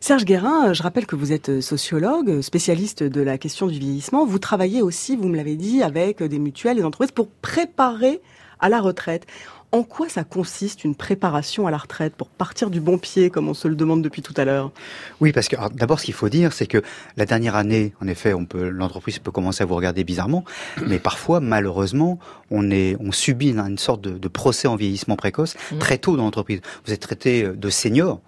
Serge 0.02 0.24
Guérin, 0.24 0.70
euh, 0.70 0.74
je 0.74 0.82
rappelle 0.82 1.06
que 1.06 1.14
vous 1.14 1.30
êtes 1.30 1.48
euh, 1.48 1.60
sociologue, 1.60 2.40
spécialiste 2.40 3.04
de 3.04 3.20
la 3.20 3.38
question 3.38 3.68
du 3.68 3.78
vieillissement. 3.78 4.26
Vous 4.26 4.40
travaillez 4.40 4.82
aussi, 4.82 5.14
vous 5.14 5.28
me 5.28 5.36
l'avez 5.36 5.54
dit, 5.54 5.80
avec 5.80 6.22
euh, 6.22 6.26
des 6.26 6.40
mutuelles, 6.40 6.76
des 6.76 6.84
entreprises 6.84 7.12
pour 7.12 7.28
préparer 7.28 8.20
à 8.58 8.68
la 8.68 8.80
retraite. 8.80 9.28
En 9.70 9.84
quoi 9.84 10.08
ça 10.08 10.24
consiste 10.24 10.82
une 10.82 10.96
préparation 10.96 11.68
à 11.68 11.70
la 11.70 11.76
retraite 11.76 12.16
pour 12.16 12.26
partir 12.26 12.68
du 12.68 12.80
bon 12.80 12.98
pied, 12.98 13.30
comme 13.30 13.48
on 13.48 13.54
se 13.54 13.68
le 13.68 13.76
demande 13.76 14.02
depuis 14.02 14.22
tout 14.22 14.34
à 14.36 14.44
l'heure? 14.44 14.72
Oui, 15.20 15.30
parce 15.30 15.46
que 15.46 15.54
d'abord, 15.72 16.00
ce 16.00 16.06
qu'il 16.06 16.14
faut 16.14 16.28
dire, 16.28 16.52
c'est 16.52 16.66
que 16.66 16.82
la 17.16 17.24
dernière 17.24 17.54
année, 17.54 17.94
en 18.02 18.08
effet, 18.08 18.34
on 18.34 18.44
peut, 18.44 18.70
l'entreprise 18.70 19.20
peut 19.20 19.30
commencer 19.30 19.62
à 19.62 19.66
vous 19.66 19.76
regarder 19.76 20.02
bizarrement, 20.02 20.44
mais 20.84 20.98
parfois, 20.98 21.38
malheureusement, 21.38 22.18
on 22.50 22.72
est, 22.72 22.96
on 22.98 23.12
subit 23.12 23.50
une, 23.50 23.60
une 23.60 23.78
sorte 23.78 24.00
de, 24.00 24.18
de 24.18 24.28
procès 24.28 24.66
en 24.66 24.74
vieillissement 24.74 25.14
précoce 25.14 25.54
Mmh. 25.70 25.78
très 25.78 25.98
tôt 25.98 26.16
dans 26.16 26.24
l'entreprise. 26.24 26.60
Vous 26.86 26.92
êtes 26.92 27.00
traité 27.00 27.44
de 27.44 27.70
senior. 27.70 28.20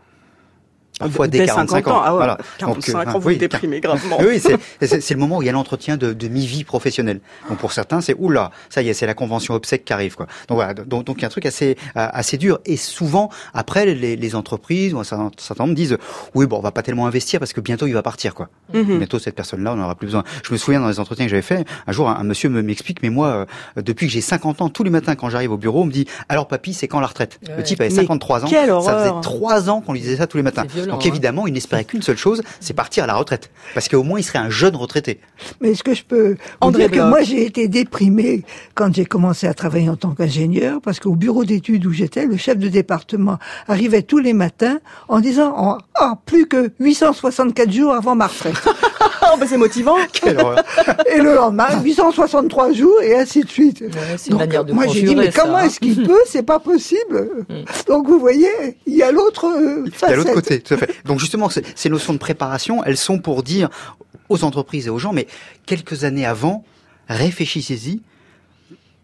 Parfois 0.99 1.29
dès, 1.29 1.39
Dès 1.41 1.47
45 1.47 1.77
50 1.85 1.93
ans, 1.93 1.97
ans. 1.99 2.03
ah 2.05 2.11
ouais, 2.13 2.17
Voilà. 2.19 2.39
45 2.59 2.95
euh, 3.09 3.11
ans, 3.13 3.19
vous 3.19 3.29
oui, 3.29 3.37
déprimez 3.37 3.81
gravement. 3.81 4.19
Oui, 4.21 4.39
c'est- 4.41 4.57
c'est 4.87 5.01
c'est 5.03 5.15
le 5.15 5.21
moment 5.21 5.39
où 5.39 5.43
il 5.43 5.47
y 5.47 5.49
a 5.49 5.53
l'entretien 5.53 5.97
de, 5.97 6.13
de 6.13 6.29
mi-vie 6.29 6.65
professionnelle. 6.65 7.21
Donc 7.49 7.59
pour 7.59 7.73
certains, 7.73 8.01
c'est 8.01 8.15
oula, 8.19 8.51
ça 8.71 8.83
y 8.83 8.89
est, 8.89 8.95
c'est 8.95 9.07
la 9.07 9.15
convention 9.15 9.55
obsèque 9.55 9.85
qui 9.85 9.93
arrive. 9.93 10.15
Quoi. 10.17 10.27
Donc 10.49 10.57
voilà, 10.57 10.75
donc, 10.75 11.05
donc 11.05 11.17
il 11.19 11.23
y 11.23 11.25
a 11.25 11.27
un 11.27 11.31
truc 11.31 11.47
assez 11.47 11.77
euh, 11.97 12.07
assez 12.13 12.37
dur. 12.37 12.61
Et 12.67 12.77
souvent, 12.77 13.31
après, 13.53 13.87
les, 13.87 14.17
les 14.17 14.35
entreprises 14.35 14.95
ou 14.95 14.99
un 14.99 15.05
certain, 15.05 15.31
nombre 15.59 15.75
disent 15.75 15.97
oui, 16.35 16.47
bon, 16.47 16.59
on 16.59 16.63
va 16.63 16.71
pas 16.73 16.83
tellement 16.83 17.07
investir 17.07 17.41
parce 17.41 17.53
que 17.53 17.61
bientôt 17.61 17.87
il 17.87 17.93
va 17.95 18.03
partir. 18.03 18.35
Quoi. 18.35 18.49
Mhm. 18.73 18.99
Bientôt 18.99 19.19
cette 19.19 19.35
personne-là, 19.35 19.73
on 19.73 19.77
n'aura 19.77 19.95
plus 19.95 20.07
besoin. 20.07 20.23
Je 20.47 20.53
me 20.53 20.59
souviens 20.59 20.81
dans 20.81 20.89
les 20.89 21.01
entretiens 21.01 21.25
que 21.27 21.31
j'avais 21.31 21.43
fait, 21.43 21.65
un 21.87 21.93
jour, 21.93 22.09
un, 22.09 22.15
un 22.17 22.25
monsieur 22.25 22.49
me 22.49 22.63
m'explique, 22.63 23.03
mais 23.03 23.11
moi, 23.11 23.47
euh, 23.77 23.83
depuis 23.83 24.07
que 24.07 24.13
j'ai 24.13 24.21
50 24.21 24.63
ans, 24.63 24.69
tous 24.69 24.85
les 24.85 24.91
matins 24.91 25.15
quand 25.17 25.29
j'arrive 25.31 25.53
au 25.53 25.57
bureau, 25.59 25.83
on 25.83 25.87
me 25.87 25.93
dit 25.93 26.07
alors 26.29 26.47
papy, 26.49 26.73
c'est 26.75 26.89
quand 26.89 27.01
la 27.01 27.07
retraite? 27.09 27.39
Le 27.57 27.63
type 27.63 27.81
avait 27.81 27.91
Mais 27.91 27.97
53 27.97 28.45
ans, 28.45 28.49
quelle 28.49 28.69
ça 28.83 28.99
faisait 28.99 29.21
trois 29.23 29.69
ans 29.71 29.81
qu'on 29.81 29.93
lui 29.93 30.01
disait 30.01 30.17
ça 30.17 30.27
tous 30.27 30.37
les 30.37 30.43
matins. 30.43 30.65
Violent, 30.85 30.97
Donc 30.97 31.07
hein. 31.07 31.09
évidemment, 31.09 31.47
il 31.47 31.53
n'espérait 31.53 31.85
qu'une 31.85 32.03
seule 32.03 32.16
chose, 32.16 32.42
c'est 32.61 32.75
partir 32.75 33.05
à 33.05 33.07
la 33.07 33.14
retraite, 33.14 33.51
parce 33.75 33.88
qu'au 33.88 34.03
moins 34.03 34.18
il 34.18 34.23
serait 34.23 34.38
un 34.38 34.51
jeune 34.51 34.77
retraité. 34.77 35.20
Mais 35.61 35.70
est-ce 35.70 35.83
que 35.83 35.94
je 35.94 36.05
peux 36.05 36.31
vous 36.31 36.37
André 36.61 36.88
dire 36.88 36.99
que 36.99 37.09
moi 37.09 37.23
j'ai 37.23 37.44
été 37.44 37.68
déprimée 37.68 38.44
quand 38.75 38.94
j'ai 38.94 39.05
commencé 39.05 39.47
à 39.47 39.55
travailler 39.55 39.88
en 39.88 39.97
tant 39.97 40.14
qu'ingénieur 40.14 40.81
parce 40.83 41.01
qu'au 41.01 41.14
bureau 41.14 41.44
d'études 41.44 41.87
où 41.87 41.92
j'étais, 41.92 42.27
le 42.27 42.37
chef 42.37 42.59
de 42.59 42.68
département 42.68 43.38
arrivait 43.68 44.03
tous 44.03 44.18
les 44.18 44.33
matins 44.33 44.79
en 45.09 45.20
disant 45.20 45.55
oh, 45.59 45.79
ah, 45.94 46.14
plus 46.27 46.47
que 46.47 46.73
864 46.81 47.73
jours 47.73 47.94
avant 47.94 48.14
ma 48.14 48.27
retraite. 48.27 48.55
C'est 49.47 49.57
motivant. 49.57 49.97
et 51.07 51.18
le 51.20 51.35
lendemain 51.35 51.83
863 51.83 52.73
jours 52.73 53.01
et 53.03 53.14
ainsi 53.14 53.42
de 53.42 53.49
suite. 53.49 53.85
c'est 54.16 54.31
une 54.31 54.38
manière 54.38 54.64
de 54.64 54.73
moi 54.73 54.87
j'ai 54.87 55.03
dit 55.03 55.14
mais 55.14 55.31
comment 55.31 55.57
hein. 55.57 55.64
est-ce 55.64 55.81
qu'il 55.81 56.03
peut? 56.07 56.20
C'est 56.27 56.42
pas 56.42 56.59
possible. 56.59 57.44
Donc 57.87 58.09
vous 58.09 58.18
voyez, 58.18 58.49
il 58.87 58.94
y 58.94 59.03
a 59.03 59.12
l'autre 59.12 59.47
euh, 59.47 59.85
Il 59.87 60.09
y 60.09 60.12
a 60.12 60.16
l'autre 60.16 60.33
côté, 60.33 60.61
tout 60.61 60.75
à 60.75 60.77
fait. 60.77 60.90
Donc 61.05 61.20
justement, 61.20 61.49
ces 61.49 61.88
notions 61.88 62.12
de 62.12 62.18
préparation, 62.18 62.83
elles 62.85 62.97
sont 62.97 63.18
pour 63.18 63.42
dire 63.42 63.68
aux 64.29 64.44
entreprises 64.44 64.87
et 64.87 64.90
aux 64.90 64.99
gens, 64.99 65.12
mais 65.12 65.27
quelques 65.66 66.05
années 66.05 66.27
avant, 66.27 66.64
réfléchissez-y, 67.09 68.01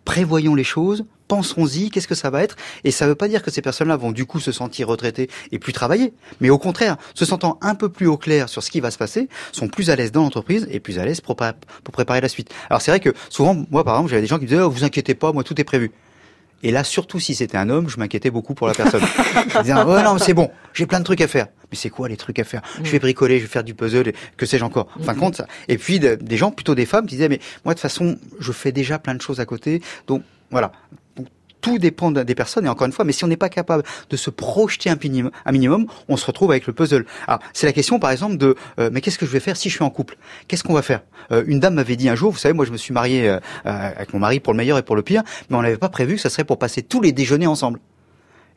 prévoyons 0.04 0.54
les 0.54 0.64
choses, 0.64 1.04
pensons-y, 1.28 1.90
qu'est-ce 1.90 2.08
que 2.08 2.14
ça 2.14 2.30
va 2.30 2.42
être 2.42 2.56
Et 2.82 2.90
ça 2.90 3.04
ne 3.04 3.10
veut 3.10 3.14
pas 3.14 3.28
dire 3.28 3.42
que 3.42 3.50
ces 3.50 3.62
personnes-là 3.62 3.96
vont 3.96 4.10
du 4.10 4.26
coup 4.26 4.40
se 4.40 4.50
sentir 4.50 4.88
retraitées 4.88 5.30
et 5.52 5.58
plus 5.58 5.72
travailler, 5.72 6.12
mais 6.40 6.50
au 6.50 6.58
contraire, 6.58 6.96
se 7.14 7.24
sentant 7.24 7.58
un 7.62 7.74
peu 7.76 7.88
plus 7.88 8.06
au 8.06 8.16
clair 8.16 8.48
sur 8.48 8.62
ce 8.62 8.70
qui 8.70 8.80
va 8.80 8.90
se 8.90 8.98
passer, 8.98 9.28
sont 9.52 9.68
plus 9.68 9.90
à 9.90 9.96
l'aise 9.96 10.10
dans 10.10 10.22
l'entreprise 10.22 10.66
et 10.70 10.80
plus 10.80 10.98
à 10.98 11.04
l'aise 11.04 11.20
pour, 11.20 11.36
pré- 11.36 11.52
pour 11.84 11.92
préparer 11.92 12.20
la 12.20 12.28
suite. 12.28 12.50
Alors 12.68 12.82
c'est 12.82 12.90
vrai 12.90 13.00
que 13.00 13.10
souvent, 13.28 13.56
moi 13.70 13.84
par 13.84 13.94
exemple, 13.94 14.10
j'avais 14.10 14.22
des 14.22 14.28
gens 14.28 14.38
qui 14.38 14.44
me 14.44 14.48
disaient, 14.48 14.62
oh, 14.62 14.70
vous 14.70 14.82
inquiétez 14.84 15.14
pas, 15.14 15.32
moi 15.32 15.44
tout 15.44 15.60
est 15.60 15.64
prévu. 15.64 15.92
Et 16.62 16.70
là, 16.70 16.84
surtout 16.84 17.18
si 17.20 17.34
c'était 17.34 17.56
un 17.56 17.70
homme, 17.70 17.88
je 17.88 17.98
m'inquiétais 17.98 18.30
beaucoup 18.30 18.54
pour 18.54 18.66
la 18.66 18.74
personne. 18.74 19.00
Je 19.54 19.58
disais, 19.60 19.72
ouais, 19.72 20.02
non, 20.02 20.14
mais 20.14 20.20
c'est 20.20 20.34
bon, 20.34 20.50
j'ai 20.74 20.86
plein 20.86 20.98
de 21.00 21.04
trucs 21.04 21.20
à 21.22 21.26
faire. 21.28 21.46
Mais 21.70 21.76
c'est 21.76 21.88
quoi 21.90 22.08
les 22.08 22.16
trucs 22.18 22.38
à 22.38 22.44
faire? 22.44 22.60
Je 22.82 22.90
vais 22.90 22.98
bricoler, 22.98 23.38
je 23.38 23.44
vais 23.44 23.48
faire 23.48 23.64
du 23.64 23.74
puzzle, 23.74 24.12
que 24.36 24.44
sais-je 24.46 24.64
encore? 24.64 24.88
En 24.98 25.02
fin 25.02 25.14
de 25.14 25.18
compte, 25.18 25.36
ça. 25.36 25.46
Et 25.68 25.78
puis 25.78 25.98
de- 26.00 26.16
des 26.16 26.36
gens, 26.36 26.50
plutôt 26.50 26.74
des 26.74 26.84
femmes, 26.86 27.06
qui 27.06 27.14
disaient, 27.14 27.28
mais 27.30 27.40
moi 27.64 27.72
de 27.74 27.78
toute 27.78 27.82
façon, 27.82 28.18
je 28.40 28.52
fais 28.52 28.72
déjà 28.72 28.98
plein 28.98 29.14
de 29.14 29.22
choses 29.22 29.40
à 29.40 29.46
côté. 29.46 29.80
Donc 30.06 30.22
voilà. 30.50 30.72
Tout 31.60 31.78
dépend 31.78 32.10
des 32.10 32.34
personnes, 32.34 32.66
et 32.66 32.68
encore 32.68 32.86
une 32.86 32.92
fois, 32.92 33.04
mais 33.04 33.12
si 33.12 33.24
on 33.24 33.28
n'est 33.28 33.36
pas 33.36 33.48
capable 33.48 33.82
de 34.08 34.16
se 34.16 34.30
projeter 34.30 34.90
un 34.90 34.96
minimum, 35.02 35.30
un 35.44 35.52
minimum, 35.52 35.86
on 36.08 36.16
se 36.16 36.26
retrouve 36.26 36.50
avec 36.50 36.66
le 36.66 36.72
puzzle. 36.72 37.04
Alors, 37.26 37.40
c'est 37.52 37.66
la 37.66 37.72
question, 37.72 37.98
par 37.98 38.10
exemple, 38.10 38.36
de, 38.36 38.54
euh, 38.78 38.90
mais 38.92 39.00
qu'est-ce 39.00 39.18
que 39.18 39.26
je 39.26 39.30
vais 39.30 39.40
faire 39.40 39.56
si 39.56 39.68
je 39.68 39.74
suis 39.74 39.84
en 39.84 39.90
couple? 39.90 40.16
Qu'est-ce 40.48 40.64
qu'on 40.64 40.74
va 40.74 40.82
faire? 40.82 41.02
Euh, 41.32 41.44
Une 41.46 41.60
dame 41.60 41.74
m'avait 41.74 41.96
dit 41.96 42.08
un 42.08 42.14
jour, 42.14 42.32
vous 42.32 42.38
savez, 42.38 42.54
moi 42.54 42.64
je 42.64 42.72
me 42.72 42.76
suis 42.76 42.94
marié 42.94 43.28
euh, 43.28 43.38
euh, 43.66 43.90
avec 43.96 44.12
mon 44.12 44.18
mari 44.20 44.40
pour 44.40 44.52
le 44.52 44.56
meilleur 44.56 44.78
et 44.78 44.82
pour 44.82 44.96
le 44.96 45.02
pire, 45.02 45.22
mais 45.48 45.56
on 45.56 45.62
n'avait 45.62 45.76
pas 45.76 45.88
prévu 45.88 46.16
que 46.16 46.20
ça 46.20 46.30
serait 46.30 46.44
pour 46.44 46.58
passer 46.58 46.82
tous 46.82 47.00
les 47.00 47.12
déjeuners 47.12 47.46
ensemble. 47.46 47.80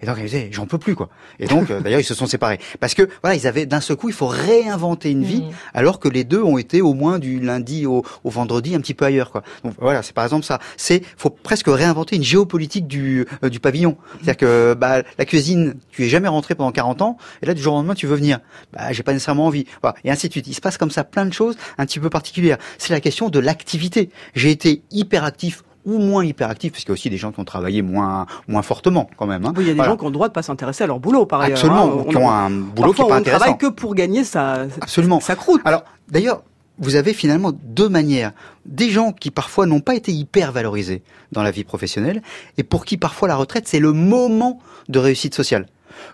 Et 0.04 0.06
donc, 0.06 0.18
ils 0.18 0.26
disaient, 0.26 0.50
j'en 0.52 0.66
peux 0.66 0.78
plus, 0.78 0.96
quoi. 0.96 1.08
Et 1.40 1.48
donc, 1.48 1.72
euh, 1.72 1.80
d'ailleurs, 1.80 2.02
ils 2.02 2.06
se 2.06 2.14
sont 2.14 2.26
séparés. 2.26 2.60
Parce 2.82 2.94
que, 2.94 3.08
voilà, 3.22 3.38
ils 3.38 3.48
avaient, 3.48 3.66
d'un 3.66 3.80
seul 3.80 3.96
coup, 3.96 4.10
il 4.10 4.14
faut 4.14 4.28
réinventer 4.28 5.10
une 5.10 5.24
vie, 5.24 5.46
alors 5.74 5.98
que 5.98 6.10
les 6.10 6.26
deux 6.26 6.44
ont 6.44 6.58
été 6.58 6.82
au 6.82 6.94
moins 6.94 7.20
du 7.20 7.40
lundi 7.40 7.86
au, 7.86 8.04
au 8.26 8.30
vendredi 8.30 8.76
un 8.76 8.82
petit 8.82 8.94
peu 8.94 9.06
ailleurs, 9.06 9.32
quoi. 9.32 9.44
Donc, 9.64 9.76
voilà, 9.80 10.04
c'est 10.04 10.12
par 10.12 10.26
exemple 10.26 10.44
ça. 10.44 10.60
C'est, 10.76 11.04
faut 11.16 11.30
presque 11.30 11.68
réinventer 11.70 12.18
une 12.18 12.24
géopolitique 12.24 12.86
du, 12.86 13.26
euh, 13.46 13.50
du 13.50 13.62
pavillon. 13.62 13.96
C'est-à-dire 14.16 14.36
que, 14.36 14.74
bah, 14.74 15.04
la 15.18 15.24
cuisine, 15.26 15.76
tu 15.90 16.04
es 16.04 16.10
jamais 16.10 16.28
rentré 16.28 16.54
pendant 16.54 16.74
40 16.74 17.02
ans, 17.02 17.18
et 17.42 17.46
là, 17.46 17.54
du 17.54 17.62
jour 17.62 17.74
au 17.74 17.78
lendemain, 17.78 17.96
tu 17.96 18.06
veux 18.06 18.18
venir. 18.18 18.42
Bah, 18.74 18.92
j'ai 18.92 19.04
pas 19.04 19.14
nécessairement 19.14 19.46
envie. 19.46 19.66
Voilà. 19.82 19.96
Et 20.04 20.12
ainsi 20.12 20.28
de 20.28 20.34
suite. 20.34 20.48
Il 20.48 20.54
se 20.54 20.62
passe 20.62 20.78
comme 20.78 20.92
ça 20.92 21.06
plein 21.06 21.26
de 21.26 21.32
choses 21.34 21.56
un 21.78 21.86
petit 21.86 22.02
peu 22.02 22.10
particulières. 22.10 22.58
C'est 22.78 22.92
la 22.92 23.00
question 23.00 23.30
de 23.30 23.40
l'activité. 23.40 24.10
J'ai 24.36 24.52
été 24.52 24.84
hyper 24.92 25.24
actif 25.24 25.64
ou 25.86 25.98
moins 26.00 26.24
hyperactif, 26.26 26.72
parce 26.72 26.84
qu'il 26.84 26.90
y 26.90 26.94
a 26.94 26.94
aussi 26.94 27.10
des 27.10 27.18
gens 27.18 27.32
qui 27.32 27.40
ont 27.40 27.46
travaillé 27.46 27.82
moins, 27.82 28.26
moins 28.48 28.62
fortement, 28.62 29.10
quand 29.18 29.26
même. 29.28 29.46
hein. 29.46 29.54
Oui, 29.58 29.64
il 29.64 29.68
y 29.68 29.70
a 29.70 29.74
des 29.74 29.78
Voilà. 29.78 29.92
gens 29.92 29.98
qui 29.98 30.04
ont 30.04 30.08
le 30.08 30.14
droit 30.14 30.28
de 30.30 30.34
pas 30.34 30.44
s'intéresser 30.44 30.84
à 30.84 30.88
leur 30.88 31.00
boulot, 31.00 31.26
par 31.26 31.42
ailleurs. 31.42 31.58
Absolument, 31.58 31.86
hein. 31.86 32.04
ou 32.08 32.10
qui 32.10 32.18
ont 32.18 32.30
un 32.30 32.50
boulot 32.50 32.94
qui 32.94 32.98
parfois, 33.02 33.06
est 33.06 33.08
pas 33.10 33.14
on 33.14 33.16
ne 33.16 33.20
intéressant. 33.22 33.40
travaille 33.46 33.58
que 33.58 33.68
pour 33.68 33.96
gagner 33.96 34.24
sa, 34.24 34.66
Absolument. 34.82 35.20
sa 35.20 35.36
croûte. 35.36 35.62
Alors, 35.66 35.84
d'ailleurs, 36.10 36.44
vous 36.80 36.96
avez 36.96 37.14
finalement 37.14 37.52
deux 37.54 37.90
manières. 37.90 38.32
Des 38.66 38.90
gens 38.90 39.12
qui 39.12 39.30
parfois 39.30 39.66
n'ont 39.66 39.80
pas 39.82 39.94
été 39.96 40.12
hyper 40.12 40.52
valorisés 40.52 41.04
dans 41.32 41.44
la 41.44 41.52
vie 41.52 41.64
professionnelle 41.64 42.22
et 42.58 42.64
pour 42.64 42.86
qui 42.86 42.98
parfois 42.98 43.28
la 43.28 43.36
retraite, 43.36 43.68
c'est 43.68 43.80
le 43.80 43.94
moment 43.94 44.60
de 44.90 44.98
réussite 45.00 45.36
sociale. 45.36 45.68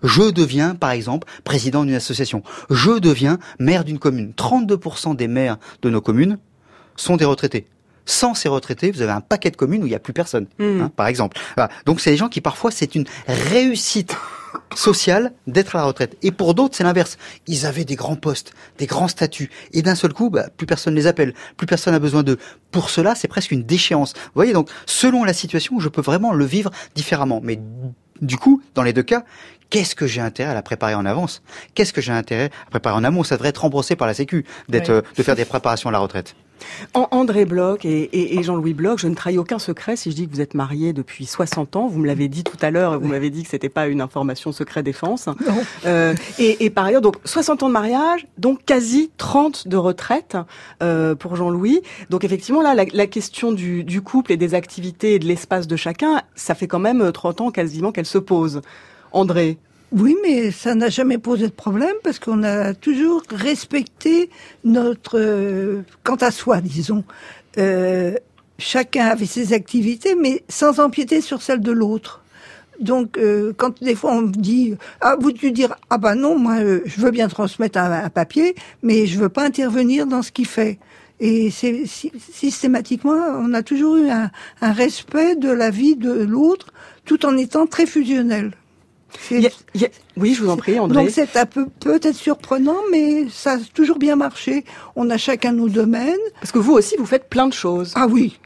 Je 0.04 0.30
deviens, 0.32 0.76
par 0.76 0.92
exemple, 0.92 1.28
président 1.46 1.86
d'une 1.86 1.94
association. 1.96 2.44
Je 2.70 3.00
deviens 3.00 3.40
maire 3.60 3.86
d'une 3.86 4.00
commune. 4.00 4.34
32% 4.36 5.16
des 5.16 5.28
maires 5.30 5.58
de 5.82 5.90
nos 5.90 6.02
communes 6.02 6.38
sont 6.98 7.16
des 7.16 7.26
retraités. 7.26 7.66
Sans 8.10 8.34
ces 8.34 8.50
retraités, 8.50 8.90
vous 8.90 9.04
avez 9.04 9.12
un 9.12 9.22
paquet 9.22 9.52
de 9.52 9.56
communes 9.56 9.84
où 9.84 9.86
il 9.86 9.90
n'y 9.90 9.96
a 9.96 10.00
plus 10.00 10.14
personne, 10.14 10.48
hein, 10.60 10.90
par 10.96 11.06
exemple. 11.06 11.38
Voilà. 11.56 11.72
Donc 11.86 12.02
c'est 12.02 12.10
des 12.10 12.18
gens 12.18 12.28
qui 12.28 12.42
parfois 12.42 12.72
c'est 12.72 12.96
une 12.96 13.06
réussite 13.28 14.18
sociale 14.74 15.32
d'être 15.46 15.76
à 15.76 15.80
la 15.80 15.86
retraite. 15.86 16.18
Et 16.24 16.32
pour 16.32 16.56
d'autres, 16.56 16.76
c'est 16.76 16.84
l'inverse. 16.84 17.20
Ils 17.46 17.68
avaient 17.68 17.86
des 17.86 17.96
grands 17.96 18.16
postes, 18.16 18.54
des 18.80 18.88
grands 18.88 19.08
statuts, 19.08 19.52
et 19.74 19.84
d'un 19.84 19.94
seul 19.94 20.12
coup, 20.12 20.32
bah, 20.32 20.48
plus 20.58 20.66
personne 20.66 20.96
les 20.96 21.06
appelle, 21.06 21.36
plus 21.56 21.68
personne 21.68 21.94
a 21.94 22.00
besoin 22.00 22.24
d'eux. 22.24 22.40
Pour 22.72 22.90
cela, 22.90 23.14
c'est 23.14 23.28
presque 23.28 23.52
une 23.52 23.62
déchéance. 23.64 24.14
Vous 24.16 24.32
voyez, 24.34 24.54
donc, 24.54 24.70
selon 24.88 25.24
la 25.24 25.34
situation, 25.34 25.80
je 25.80 25.88
peux 25.88 26.02
vraiment 26.02 26.34
le 26.34 26.46
vivre 26.46 26.72
différemment. 26.96 27.42
Mais 27.44 27.60
du 28.22 28.38
coup, 28.38 28.64
dans 28.74 28.82
les 28.82 28.92
deux 28.94 29.04
cas, 29.04 29.24
qu'est-ce 29.70 29.94
que 29.94 30.08
j'ai 30.08 30.22
intérêt 30.22 30.50
à 30.50 30.56
la 30.56 30.64
préparer 30.64 30.96
en 30.96 31.06
avance? 31.06 31.44
Qu'est-ce 31.76 31.94
que 31.94 32.02
j'ai 32.02 32.12
intérêt 32.12 32.50
à 32.66 32.72
préparer 32.72 32.96
en 32.96 33.04
amont? 33.04 33.24
Ça 33.24 33.36
devrait 33.36 33.50
être 33.50 33.62
remboursé 33.62 33.96
par 33.96 34.08
la 34.08 34.16
Sécu, 34.16 34.46
d'être, 34.68 34.90
Oui. 34.90 34.96
euh, 34.96 35.02
de 35.16 35.22
faire 35.24 35.36
des 35.36 35.46
préparations 35.46 35.90
à 35.90 35.92
la 35.92 36.00
retraite. 36.00 36.36
En 36.94 37.08
André 37.12 37.46
Bloch 37.46 37.86
et, 37.86 37.90
et- 38.04 38.38
et 38.40 38.44
Jean-Louis 38.44 38.74
Bloch, 38.74 39.00
je 39.00 39.08
ne 39.08 39.16
trahis 39.16 39.38
aucun 39.38 39.60
secret 39.60 39.96
si 39.96 40.12
je 40.12 40.16
dis 40.16 40.28
que 40.28 40.34
vous 40.34 40.42
êtes 40.42 40.54
mariés 40.54 40.94
depuis 40.94 41.26
60 41.26 41.76
ans. 41.76 41.88
Vous 41.88 42.00
me 42.00 42.08
l'avez 42.08 42.28
dit 42.28 42.44
tout 42.44 42.58
à 42.62 42.72
l'heure, 42.72 42.94
et 42.96 42.98
vous 42.98 43.08
m'avez 43.08 43.30
dit 43.30 43.44
que 43.44 43.50
c'était 43.50 43.70
pas 43.70 43.88
une 43.88 44.02
information 44.02 44.52
secret 44.52 44.84
défense. 44.84 45.28
Euh, 45.86 46.14
et, 46.38 46.66
et 46.66 46.70
par 46.70 46.86
ailleurs, 46.86 47.02
donc 47.02 47.16
60 47.26 47.64
ans 47.64 47.68
de 47.68 47.74
mariage, 47.74 48.28
donc 48.38 48.60
quasi 48.66 49.12
30 49.18 49.68
de 49.68 49.78
retraite 49.78 50.38
euh, 50.84 51.16
pour 51.16 51.36
Jean-Louis. 51.36 51.82
Donc 52.10 52.24
effectivement, 52.24 52.62
là, 52.62 52.74
la, 52.76 52.86
la 52.92 53.08
question 53.08 53.52
du, 53.52 53.84
du 53.84 54.02
couple 54.02 54.32
et 54.32 54.38
des 54.38 54.54
activités 54.54 55.16
et 55.16 55.20
de 55.20 55.26
l'espace 55.26 55.68
de 55.68 55.76
chacun, 55.76 56.22
ça 56.36 56.56
fait 56.56 56.68
quand 56.68 56.80
même 56.80 57.12
30 57.12 57.42
ans 57.42 57.52
quasiment 57.52 57.92
qu'elle 57.92 58.06
se 58.06 58.18
pose. 58.18 58.62
André 59.12 59.58
Oui, 59.92 60.16
mais 60.22 60.52
ça 60.52 60.76
n'a 60.76 60.90
jamais 60.90 61.18
posé 61.18 61.48
de 61.48 61.52
problème 61.54 61.96
parce 62.04 62.20
qu'on 62.20 62.44
a 62.44 62.74
toujours 62.76 63.24
respecté 63.32 64.30
notre 64.64 65.18
euh, 65.20 65.82
quant 66.04 66.16
à 66.18 66.30
soi, 66.30 66.62
disons. 66.62 67.04
Euh, 67.58 68.14
chacun 68.60 69.08
avait 69.08 69.26
ses 69.26 69.52
activités, 69.54 70.14
mais 70.16 70.44
sans 70.48 70.80
empiéter 70.80 71.22
sur 71.22 71.42
celle 71.42 71.62
de 71.62 71.72
l'autre. 71.72 72.22
Donc, 72.80 73.18
euh, 73.18 73.52
quand 73.58 73.82
des 73.84 73.96
fois 73.96 74.12
on 74.14 74.22
me 74.22 74.32
dit, 74.32 74.76
ah, 75.02 75.16
vous 75.20 75.32
tu 75.32 75.52
dire, 75.52 75.76
ah 75.90 75.98
bah 75.98 76.14
non, 76.16 76.38
moi, 76.38 76.58
je 76.86 77.02
veux 77.02 77.12
bien 77.12 77.28
transmettre 77.28 77.80
un, 77.80 78.10
papier, 78.10 78.56
mais 78.84 79.08
je 79.08 79.20
veux 79.20 79.30
pas 79.30 79.44
intervenir 79.46 80.06
dans 80.06 80.22
ce 80.22 80.32
qu'il 80.32 80.46
fait. 80.48 80.78
Et 81.20 81.50
c'est 81.52 81.86
sy- 81.88 82.14
systématiquement, 82.32 83.18
on 83.40 83.54
a 83.56 83.64
toujours 83.64 83.98
eu 83.98 84.10
un, 84.10 84.30
un 84.62 84.72
respect 84.72 85.36
de 85.36 85.50
la 85.50 85.72
vie 85.72 85.96
de 85.96 86.12
l'autre, 86.12 86.68
tout 87.06 87.26
en 87.26 87.36
étant 87.38 87.66
très 87.68 87.86
fusionnel. 87.88 88.54
Oui, 90.18 90.34
je 90.34 90.44
vous 90.44 90.50
en 90.50 90.58
prie, 90.58 90.80
André. 90.80 91.04
Donc 91.04 91.10
c'est 91.12 91.36
un 91.38 91.46
peu 91.46 91.68
peut-être 91.80 92.16
surprenant, 92.16 92.78
mais 92.92 93.28
ça 93.30 93.54
a 93.54 93.58
toujours 93.74 93.98
bien 93.98 94.16
marché. 94.16 94.66
On 94.96 95.10
a 95.10 95.18
chacun 95.18 95.52
nos 95.52 95.70
domaines. 95.70 96.16
Parce 96.40 96.52
que 96.52 96.60
vous 96.60 96.74
aussi, 96.74 96.96
vous 96.98 97.06
faites 97.06 97.30
plein 97.30 97.48
de 97.48 97.54
choses. 97.54 97.94
Ah 97.96 98.08
oui. 98.10 98.40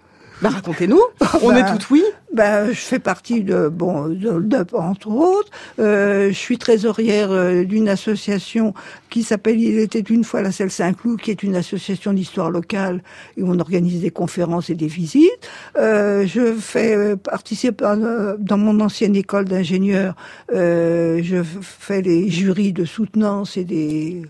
Bah 0.43 0.49
racontez-nous. 0.49 0.99
On 1.41 1.49
Bah, 1.49 1.59
est 1.59 1.71
toutes 1.71 1.89
oui. 1.89 2.03
Ben, 2.33 2.67
je 2.67 2.73
fais 2.73 2.99
partie 2.99 3.43
de 3.43 3.69
bon, 3.69 4.09
de, 4.09 4.39
de- 4.41 4.65
entre 4.75 5.07
autres. 5.07 5.49
Euh, 5.79 6.29
je 6.29 6.33
suis 6.33 6.57
trésorière 6.57 7.31
euh, 7.31 7.63
d'une 7.63 7.87
association 7.87 8.73
qui 9.09 9.23
s'appelle 9.23 9.59
Il 9.61 9.79
était 9.79 9.99
une 10.01 10.23
fois 10.25 10.41
la 10.41 10.51
Selle 10.51 10.69
Saint-Cloud, 10.71 11.21
qui 11.21 11.31
est 11.31 11.43
une 11.43 11.55
association 11.55 12.11
d'histoire 12.11 12.49
locale 12.51 13.01
et 13.37 13.43
où 13.43 13.49
on 13.51 13.59
organise 13.59 14.01
des 14.01 14.09
conférences 14.09 14.69
et 14.69 14.75
des 14.75 14.87
visites. 14.87 15.29
Euh, 15.77 16.25
je 16.27 16.53
fais 16.53 17.15
participe 17.15 17.81
euh, 17.81 18.35
dans 18.39 18.57
mon 18.57 18.79
ancienne 18.81 19.15
école 19.15 19.45
d'ingénieur. 19.45 20.15
Euh, 20.53 21.21
je 21.23 21.41
fais 21.61 22.01
les 22.01 22.29
jurys 22.29 22.73
de 22.73 22.83
soutenance 22.83 23.55
et 23.55 23.63
des 23.63 24.23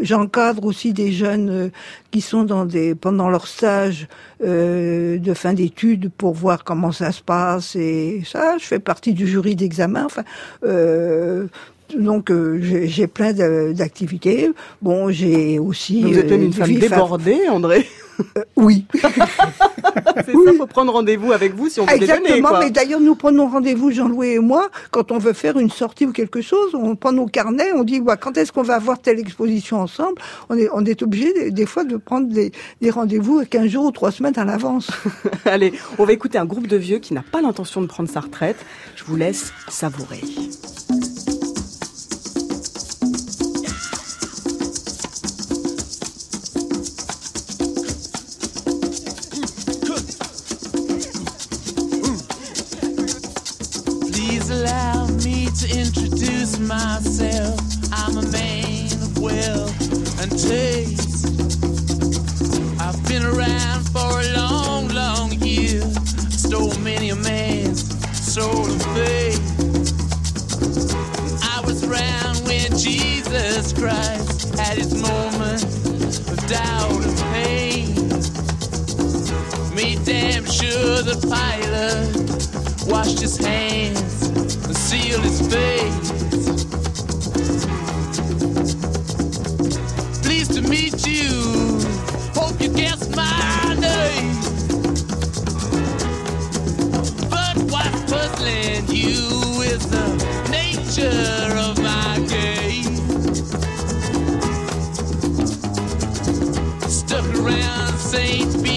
J'encadre 0.00 0.64
aussi 0.64 0.92
des 0.92 1.12
jeunes 1.12 1.50
euh, 1.50 1.68
qui 2.10 2.20
sont 2.20 2.44
dans 2.44 2.64
des 2.64 2.94
pendant 2.94 3.28
leur 3.28 3.46
stage 3.46 4.08
euh, 4.44 5.18
de 5.18 5.34
fin 5.34 5.52
d'études 5.52 6.10
pour 6.16 6.34
voir 6.34 6.64
comment 6.64 6.92
ça 6.92 7.12
se 7.12 7.22
passe 7.22 7.76
et 7.76 8.22
ça. 8.24 8.58
Je 8.58 8.64
fais 8.64 8.78
partie 8.78 9.12
du 9.12 9.26
jury 9.26 9.56
d'examen. 9.56 10.04
Enfin, 10.04 10.24
euh, 10.64 11.46
Donc 11.98 12.30
euh, 12.30 12.58
j'ai 12.62 12.86
j'ai 12.88 13.06
plein 13.06 13.32
d'activités. 13.72 14.50
Bon, 14.82 15.10
j'ai 15.10 15.58
aussi. 15.58 16.02
Vous 16.02 16.18
êtes 16.18 16.30
même 16.30 16.42
euh, 16.42 16.46
une 16.46 16.52
femme 16.52 16.74
débordée, 16.74 17.48
André. 17.48 17.86
Oui. 18.56 18.86
C'est 20.24 20.32
ça, 20.32 20.52
faut 20.56 20.66
prendre 20.66 20.92
rendez-vous 20.92 21.32
avec 21.32 21.54
vous 21.54 21.68
si 21.68 21.80
on 21.80 21.86
veut 21.86 21.94
Exactement, 21.94 22.48
quoi. 22.50 22.60
mais 22.60 22.70
d'ailleurs 22.70 23.00
nous 23.00 23.14
prenons 23.14 23.48
rendez-vous, 23.48 23.90
Jean-Louis 23.90 24.30
et 24.34 24.38
moi, 24.38 24.68
quand 24.90 25.12
on 25.12 25.18
veut 25.18 25.32
faire 25.32 25.58
une 25.58 25.70
sortie 25.70 26.06
ou 26.06 26.12
quelque 26.12 26.40
chose, 26.40 26.74
on 26.74 26.96
prend 26.96 27.12
nos 27.12 27.26
carnets, 27.26 27.72
on 27.74 27.84
dit 27.84 28.00
quand 28.20 28.36
est-ce 28.36 28.52
qu'on 28.52 28.62
va 28.62 28.74
avoir 28.76 29.00
telle 29.00 29.18
exposition 29.18 29.80
ensemble? 29.80 30.20
On 30.48 30.56
est, 30.56 30.68
on 30.72 30.84
est 30.84 31.02
obligé 31.02 31.32
des, 31.32 31.50
des 31.50 31.66
fois 31.66 31.84
de 31.84 31.96
prendre 31.96 32.28
des, 32.28 32.52
des 32.80 32.90
rendez-vous 32.90 33.44
15 33.48 33.66
jours 33.68 33.84
ou 33.86 33.90
3 33.90 34.10
semaines 34.12 34.38
à 34.38 34.44
l'avance. 34.44 34.90
Allez, 35.44 35.72
on 35.98 36.04
va 36.04 36.12
écouter 36.12 36.38
un 36.38 36.44
groupe 36.46 36.66
de 36.66 36.76
vieux 36.76 36.98
qui 36.98 37.14
n'a 37.14 37.22
pas 37.22 37.40
l'intention 37.40 37.80
de 37.80 37.86
prendre 37.86 38.08
sa 38.08 38.20
retraite. 38.20 38.56
Je 38.96 39.04
vous 39.04 39.16
laisse 39.16 39.52
savourer. 39.68 40.20
Pilot 81.30 82.10
washed 82.86 83.20
his 83.20 83.36
hands 83.36 84.26
and 84.66 84.76
sealed 84.76 85.22
his 85.22 85.40
face. 85.52 86.10
Pleased 90.22 90.54
to 90.54 90.62
meet 90.62 91.06
you. 91.06 91.30
Hope 92.34 92.60
you 92.60 92.68
guessed 92.70 93.14
my 93.14 93.76
name. 93.78 94.34
But 97.30 97.56
what's 97.70 98.10
puzzling 98.10 98.86
you 98.88 99.62
is 99.62 99.86
the 99.88 100.06
nature 100.50 101.54
of 101.68 101.78
my 101.80 102.18
game. 102.28 102.96
Stuck 106.88 107.26
around 107.36 107.98
St. 107.98 108.69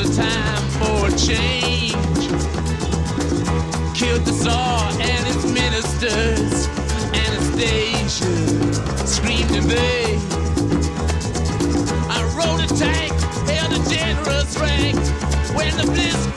a 0.00 0.14
time 0.14 0.62
for 0.78 1.06
a 1.06 1.10
change. 1.16 2.28
Killed 3.98 4.24
the 4.24 4.32
Tsar 4.32 4.92
and 5.00 5.26
his 5.26 5.44
ministers. 5.52 6.68
Anastasia 7.26 8.26
screamed 9.06 9.50
in 9.50 9.64
vain. 9.64 10.20
I 12.08 12.22
rode 12.38 12.60
a 12.60 12.68
tank, 12.76 13.12
held 13.48 13.72
a 13.72 13.90
generous 13.90 14.56
rank 14.58 14.96
when 15.56 15.76
the 15.76 15.84
blitzkrieg 15.92 16.27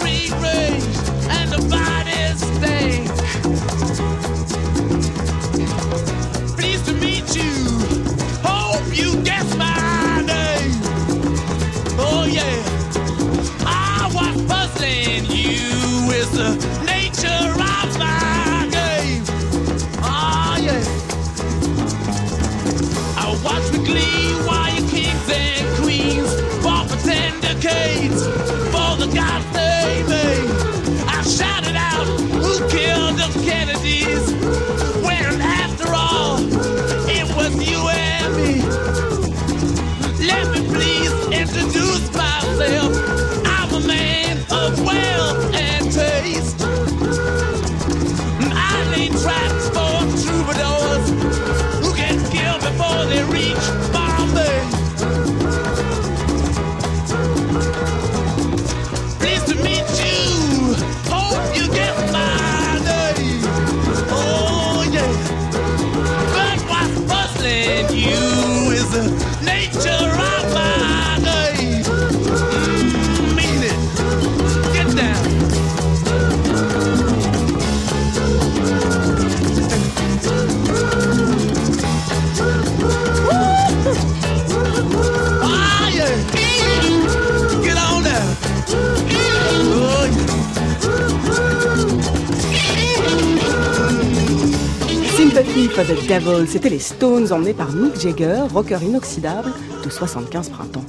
Devil, 96.12 96.46
c'était 96.46 96.68
les 96.68 96.80
Stones 96.80 97.32
emmenés 97.32 97.54
par 97.54 97.72
Mick 97.72 97.98
Jagger, 97.98 98.44
rocker 98.54 98.84
inoxydable 98.84 99.50
de 99.82 99.90
75 99.90 100.50
printemps. 100.50 100.84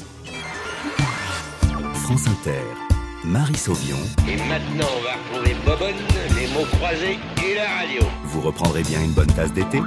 France 1.95 2.27
Inter, 2.27 2.65
Marie 3.25 3.55
Sauvion. 3.55 3.99
Et 4.29 4.37
maintenant, 4.37 4.89
on 4.99 5.03
va 5.05 5.13
retrouver 5.13 5.55
Bobonne, 5.65 5.95
les 6.35 6.49
mots 6.53 6.67
croisés 6.73 7.19
et 7.49 7.55
la 7.55 7.69
radio. 7.69 8.03
Vous 8.25 8.41
reprendrez 8.41 8.83
bien 8.83 9.01
une 9.01 9.13
bonne 9.13 9.29
tasse 9.29 9.53
d'été 9.53 9.79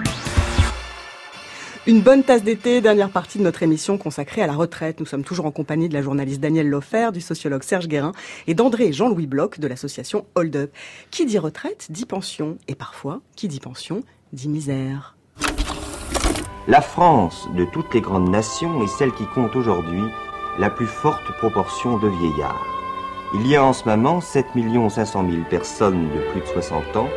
Une 1.85 1.99
bonne 1.99 2.23
tasse 2.23 2.43
d'été, 2.43 2.79
dernière 2.79 3.09
partie 3.09 3.37
de 3.37 3.43
notre 3.43 3.61
émission 3.61 3.97
consacrée 3.97 4.41
à 4.41 4.47
la 4.47 4.53
retraite. 4.53 5.01
Nous 5.01 5.05
sommes 5.05 5.25
toujours 5.25 5.47
en 5.47 5.51
compagnie 5.51 5.89
de 5.89 5.95
la 5.95 6.01
journaliste 6.01 6.39
Danielle 6.39 6.69
Lofer, 6.69 7.09
du 7.11 7.19
sociologue 7.19 7.63
Serge 7.63 7.89
Guérin 7.89 8.13
et 8.47 8.53
d'André 8.53 8.85
et 8.85 8.93
Jean-Louis 8.93 9.27
Bloch 9.27 9.59
de 9.59 9.67
l'association 9.67 10.25
Hold 10.35 10.55
Up. 10.55 10.71
Qui 11.11 11.25
dit 11.25 11.39
retraite 11.39 11.87
dit 11.89 12.05
pension 12.05 12.57
et 12.69 12.75
parfois, 12.75 13.19
qui 13.35 13.49
dit 13.49 13.59
pension 13.59 14.01
dit 14.31 14.47
misère. 14.47 15.14
La 16.67 16.81
France, 16.81 17.47
de 17.53 17.63
toutes 17.63 17.93
les 17.93 18.01
grandes 18.01 18.29
nations, 18.29 18.81
est 18.81 18.87
celle 18.87 19.11
qui 19.11 19.27
compte 19.35 19.55
aujourd'hui 19.55 20.01
la 20.57 20.71
plus 20.71 20.87
forte 20.87 21.31
proportion 21.37 21.99
de 21.99 22.07
vieillards. 22.07 22.65
Il 23.35 23.45
y 23.45 23.55
a 23.55 23.63
en 23.63 23.71
ce 23.71 23.87
moment 23.87 24.19
7 24.19 24.47
500 24.89 25.29
000 25.29 25.43
personnes 25.47 26.09
de 26.09 26.31
plus 26.31 26.41
de 26.41 26.45
60 26.47 26.97
ans, 26.97 27.09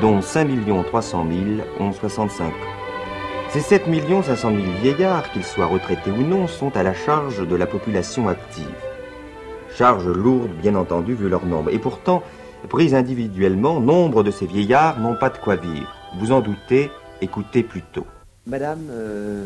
dont 0.00 0.22
5 0.22 0.48
300 0.86 1.26
000 1.28 1.68
ont 1.80 1.92
65 1.92 2.46
ans. 2.46 2.52
Ces 3.50 3.60
7 3.60 3.84
500 4.24 4.52
000 4.52 4.62
vieillards, 4.80 5.30
qu'ils 5.32 5.44
soient 5.44 5.66
retraités 5.66 6.10
ou 6.10 6.22
non, 6.22 6.46
sont 6.46 6.74
à 6.74 6.82
la 6.82 6.94
charge 6.94 7.46
de 7.46 7.56
la 7.56 7.66
population 7.66 8.26
active. 8.26 8.64
Charge 9.76 10.06
lourde, 10.06 10.52
bien 10.62 10.76
entendu, 10.76 11.12
vu 11.12 11.28
leur 11.28 11.44
nombre. 11.44 11.68
Et 11.74 11.78
pourtant, 11.78 12.22
pris 12.70 12.94
individuellement, 12.94 13.80
nombre 13.80 14.22
de 14.22 14.30
ces 14.30 14.46
vieillards 14.46 14.98
n'ont 14.98 15.16
pas 15.16 15.28
de 15.28 15.36
quoi 15.36 15.56
vivre. 15.56 15.94
Vous 16.18 16.32
en 16.32 16.40
doutez, 16.40 16.90
écoutez 17.20 17.62
plutôt. 17.62 18.06
Madame, 18.48 18.88
euh, 18.90 19.44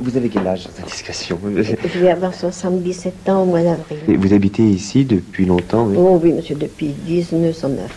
vous 0.00 0.16
avez 0.16 0.30
quel 0.30 0.46
âge, 0.46 0.62
sans 0.62 0.82
indiscrétion 0.82 1.38
Je 1.44 1.98
vais 1.98 2.08
avoir 2.10 2.32
77 2.32 3.28
ans 3.28 3.42
au 3.42 3.44
mois 3.44 3.62
d'avril. 3.62 3.98
Et 4.08 4.16
Vous 4.16 4.32
habitez 4.32 4.62
ici 4.62 5.04
depuis 5.04 5.44
longtemps, 5.44 5.84
oui? 5.86 5.96
Oh 5.98 6.18
oui, 6.22 6.32
monsieur, 6.32 6.54
depuis 6.56 6.94
1909. 7.06 7.90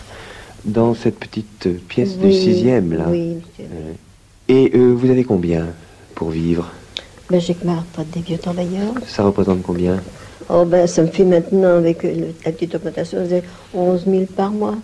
Dans 0.66 0.92
cette 0.94 1.18
petite 1.18 1.86
pièce 1.88 2.18
du 2.18 2.30
sixième, 2.30 2.92
là 2.92 3.06
Oui, 3.08 3.36
monsieur. 3.36 3.70
Euh, 3.72 3.92
Et 4.48 4.70
euh, 4.74 4.92
vous 4.92 5.08
avez 5.08 5.24
combien 5.24 5.66
pour 6.14 6.28
vivre? 6.28 6.70
Ben, 7.30 7.40
j'ai 7.40 7.54
que 7.54 7.64
ma 7.64 7.76
retraite 7.76 8.10
des 8.10 8.20
vieux 8.20 8.38
travailleurs. 8.38 8.94
Ça 9.06 9.22
représente 9.24 9.62
combien? 9.62 9.98
Oh 10.50 10.66
ben, 10.66 10.86
ça 10.86 11.02
me 11.02 11.08
fait 11.08 11.24
maintenant, 11.24 11.76
avec 11.76 12.02
le- 12.02 12.34
la 12.44 12.52
petite 12.52 12.74
augmentation, 12.74 13.18
c'est 13.26 13.44
11 13.72 14.04
000 14.04 14.26
par 14.26 14.50
mois. 14.50 14.76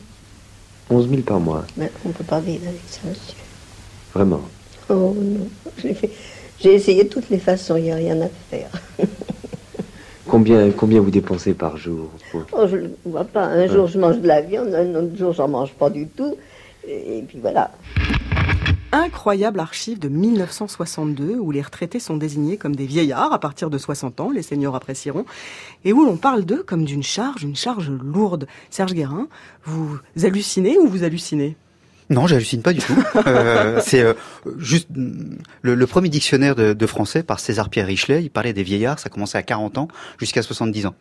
11 0.89 1.09
000 1.11 1.21
par 1.23 1.39
mois. 1.41 1.65
Mais 1.77 1.91
on 2.07 2.09
ne 2.09 2.15
peut 2.15 2.25
pas 2.25 2.41
vivre 2.41 2.67
avec 2.67 2.81
ça, 2.87 3.01
monsieur. 3.07 3.37
Vraiment? 4.15 4.41
Oh 4.91 5.15
non. 5.17 5.47
J'ai 6.61 6.75
essayé 6.75 7.05
de 7.05 7.09
toutes 7.09 7.31
les 7.31 7.39
façons, 7.39 7.77
il 7.77 7.85
n'y 7.85 7.93
a 7.93 7.97
rien 7.97 8.21
à 8.23 8.29
faire. 8.51 8.71
Combien, 10.27 10.71
combien 10.71 11.01
vous 11.01 11.11
dépensez 11.11 11.53
par 11.53 11.77
jour 11.77 12.09
pour- 12.33 12.45
Oh, 12.53 12.67
je 12.67 12.77
ne 12.79 12.89
vois 13.05 13.25
pas. 13.25 13.45
Un 13.45 13.67
jour, 13.69 13.87
je 13.87 13.99
mange 13.99 14.19
de 14.21 14.27
la 14.27 14.41
viande, 14.41 14.75
un 14.75 14.95
autre 14.95 15.15
jour, 15.17 15.33
j'en 15.35 15.49
mange 15.49 15.73
pas 15.75 15.91
du 15.91 16.07
tout. 16.09 16.35
Et 16.89 17.23
puis 17.29 17.39
voilà. 17.41 17.71
Incroyable 18.91 19.61
archive 19.61 19.99
de 19.99 20.09
1962 20.09 21.35
où 21.37 21.51
les 21.51 21.61
retraités 21.61 22.01
sont 22.01 22.17
désignés 22.17 22.57
comme 22.57 22.75
des 22.75 22.87
vieillards 22.87 23.33
à 23.33 23.39
partir 23.39 23.69
de 23.69 23.77
60 23.77 24.21
ans, 24.21 24.31
les 24.31 24.43
seniors 24.43 24.75
apprécieront, 24.75 25.25
et 25.85 25.93
où 25.93 26.05
l'on 26.05 26.17
parle 26.17 26.45
d'eux 26.45 26.63
comme 26.63 26.85
d'une 26.85 27.03
charge, 27.03 27.43
une 27.43 27.57
charge 27.57 27.91
lourde. 27.91 28.47
Serge 28.71 28.95
Guérin, 28.95 29.29
vous 29.65 29.99
hallucinez 30.23 30.79
ou 30.79 30.87
vous 30.89 31.05
hallucinez? 31.05 31.57
Non, 32.11 32.27
j'hallucine 32.27 32.63
pas 32.63 32.73
du 32.73 32.81
tout. 32.81 32.95
Euh, 33.27 33.81
c'est 33.83 34.03
euh, 34.03 34.13
juste 34.59 34.89
mm, 34.91 35.37
le, 35.63 35.75
le 35.75 35.87
premier 35.87 36.09
dictionnaire 36.09 36.55
de, 36.55 36.73
de 36.75 36.87
français 36.87 37.23
par 37.23 37.41
César 37.41 37.71
Pierre 37.71 37.87
Richelet. 37.87 38.23
Il 38.23 38.31
parlait 38.31 38.53
des 38.53 38.63
vieillards. 38.63 38.99
Ça 38.99 39.09
commençait 39.09 39.39
à 39.39 39.43
40 39.43 39.79
ans 39.79 39.89
jusqu'à 40.19 40.43
70 40.43 40.87
ans. 40.87 40.95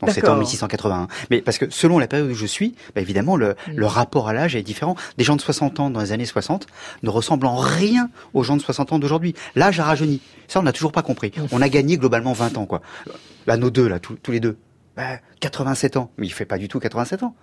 Donc 0.00 0.10
c'était 0.10 0.28
en 0.28 0.32
D'accord. 0.32 0.40
1681. 0.40 1.08
Mais 1.30 1.40
parce 1.42 1.58
que 1.58 1.66
selon 1.70 1.98
la 1.98 2.06
période 2.06 2.30
où 2.30 2.34
je 2.34 2.46
suis, 2.46 2.74
bah, 2.94 3.00
évidemment 3.00 3.36
le, 3.36 3.56
le 3.74 3.86
rapport 3.86 4.28
à 4.28 4.32
l'âge 4.32 4.56
est 4.56 4.62
différent. 4.62 4.96
Des 5.18 5.24
gens 5.24 5.36
de 5.36 5.40
60 5.40 5.80
ans 5.80 5.90
dans 5.90 6.00
les 6.00 6.12
années 6.12 6.26
60 6.26 6.66
ne 7.02 7.10
ressemblent 7.10 7.46
en 7.46 7.56
rien 7.56 8.08
aux 8.34 8.42
gens 8.42 8.56
de 8.56 8.62
60 8.62 8.92
ans 8.92 8.98
d'aujourd'hui. 8.98 9.34
L'âge 9.54 9.80
a 9.80 9.84
rajeuni. 9.84 10.20
Ça 10.48 10.60
on 10.60 10.62
n'a 10.62 10.72
toujours 10.72 10.92
pas 10.92 11.02
compris. 11.02 11.32
On 11.52 11.60
a 11.62 11.68
gagné 11.68 11.98
globalement 11.98 12.32
20 12.32 12.58
ans 12.58 12.66
quoi. 12.66 12.82
Là 13.46 13.56
nos 13.56 13.70
deux 13.70 13.88
là 13.88 13.98
tous, 13.98 14.16
tous 14.22 14.32
les 14.32 14.40
deux. 14.40 14.56
Bah, 14.96 15.18
87 15.40 15.96
ans. 15.96 16.10
Mais 16.18 16.26
il 16.26 16.30
fait 16.32 16.46
pas 16.46 16.58
du 16.58 16.68
tout 16.68 16.80
87 16.80 17.22
ans. 17.22 17.34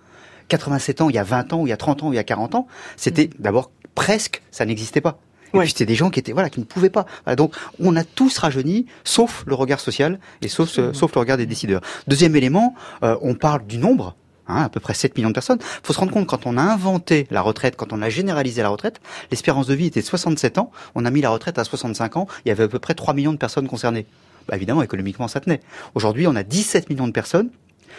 87 0.48 1.00
ans, 1.00 1.08
il 1.10 1.14
y 1.14 1.18
a 1.18 1.22
20 1.24 1.52
ans, 1.52 1.60
ou 1.62 1.66
il 1.66 1.70
y 1.70 1.72
a 1.72 1.76
30 1.76 2.02
ans, 2.02 2.08
ou 2.08 2.12
il 2.12 2.16
y 2.16 2.18
a 2.18 2.24
40 2.24 2.54
ans, 2.54 2.66
c'était 2.96 3.30
d'abord 3.38 3.70
presque, 3.94 4.42
ça 4.50 4.64
n'existait 4.64 5.00
pas. 5.00 5.18
Et 5.52 5.56
puis 5.66 5.68
c'était 5.70 5.86
des 5.86 5.94
gens 5.94 6.10
qui 6.10 6.18
étaient 6.18 6.32
voilà 6.32 6.50
qui 6.50 6.58
ne 6.58 6.64
pouvaient 6.64 6.90
pas. 6.90 7.06
Voilà, 7.24 7.36
donc 7.36 7.54
on 7.78 7.94
a 7.94 8.02
tous 8.02 8.38
rajeuni, 8.38 8.86
sauf 9.04 9.44
le 9.46 9.54
regard 9.54 9.78
social 9.78 10.18
et 10.42 10.48
sauf 10.48 10.68
ce- 10.68 10.92
sauf 10.92 11.14
le 11.14 11.20
regard 11.20 11.36
des 11.36 11.46
décideurs. 11.46 11.80
Deuxième 12.08 12.34
élément, 12.34 12.74
euh, 13.04 13.16
on 13.22 13.34
parle 13.34 13.64
du 13.66 13.78
nombre. 13.78 14.16
Hein, 14.46 14.64
à 14.64 14.68
peu 14.68 14.78
près 14.78 14.92
7 14.92 15.16
millions 15.16 15.30
de 15.30 15.34
personnes. 15.34 15.58
faut 15.82 15.94
se 15.94 15.98
rendre 15.98 16.12
compte, 16.12 16.26
quand 16.26 16.44
on 16.44 16.58
a 16.58 16.62
inventé 16.62 17.26
la 17.30 17.40
retraite, 17.40 17.76
quand 17.76 17.94
on 17.94 18.02
a 18.02 18.10
généralisé 18.10 18.60
la 18.60 18.68
retraite, 18.68 19.00
l'espérance 19.30 19.66
de 19.68 19.72
vie 19.74 19.86
était 19.86 20.02
de 20.02 20.04
67 20.06 20.58
ans, 20.58 20.70
on 20.94 21.06
a 21.06 21.10
mis 21.10 21.22
la 21.22 21.30
retraite 21.30 21.58
à 21.58 21.64
65 21.64 22.18
ans, 22.18 22.26
il 22.44 22.50
y 22.50 22.52
avait 22.52 22.64
à 22.64 22.68
peu 22.68 22.78
près 22.78 22.92
3 22.92 23.14
millions 23.14 23.32
de 23.32 23.38
personnes 23.38 23.66
concernées. 23.68 24.04
Bah, 24.46 24.56
évidemment, 24.56 24.82
économiquement, 24.82 25.28
ça 25.28 25.40
tenait. 25.40 25.60
Aujourd'hui, 25.94 26.26
on 26.26 26.36
a 26.36 26.42
17 26.42 26.90
millions 26.90 27.06
de 27.06 27.12
personnes, 27.12 27.48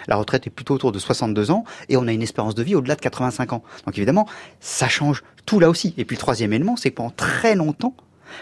la 0.07 0.15
retraite 0.15 0.47
est 0.47 0.49
plutôt 0.49 0.73
autour 0.73 0.91
de 0.91 0.99
62 0.99 1.51
ans 1.51 1.63
et 1.89 1.97
on 1.97 2.07
a 2.07 2.13
une 2.13 2.21
espérance 2.21 2.55
de 2.55 2.63
vie 2.63 2.75
au-delà 2.75 2.95
de 2.95 3.01
85 3.01 3.53
ans. 3.53 3.63
Donc 3.85 3.97
évidemment, 3.97 4.27
ça 4.59 4.87
change 4.87 5.23
tout 5.45 5.59
là 5.59 5.69
aussi. 5.69 5.93
Et 5.97 6.05
puis 6.05 6.15
le 6.15 6.19
troisième 6.19 6.53
élément, 6.53 6.75
c'est 6.75 6.91
que 6.91 6.95
pendant 6.95 7.11
très 7.11 7.55
longtemps, 7.55 7.95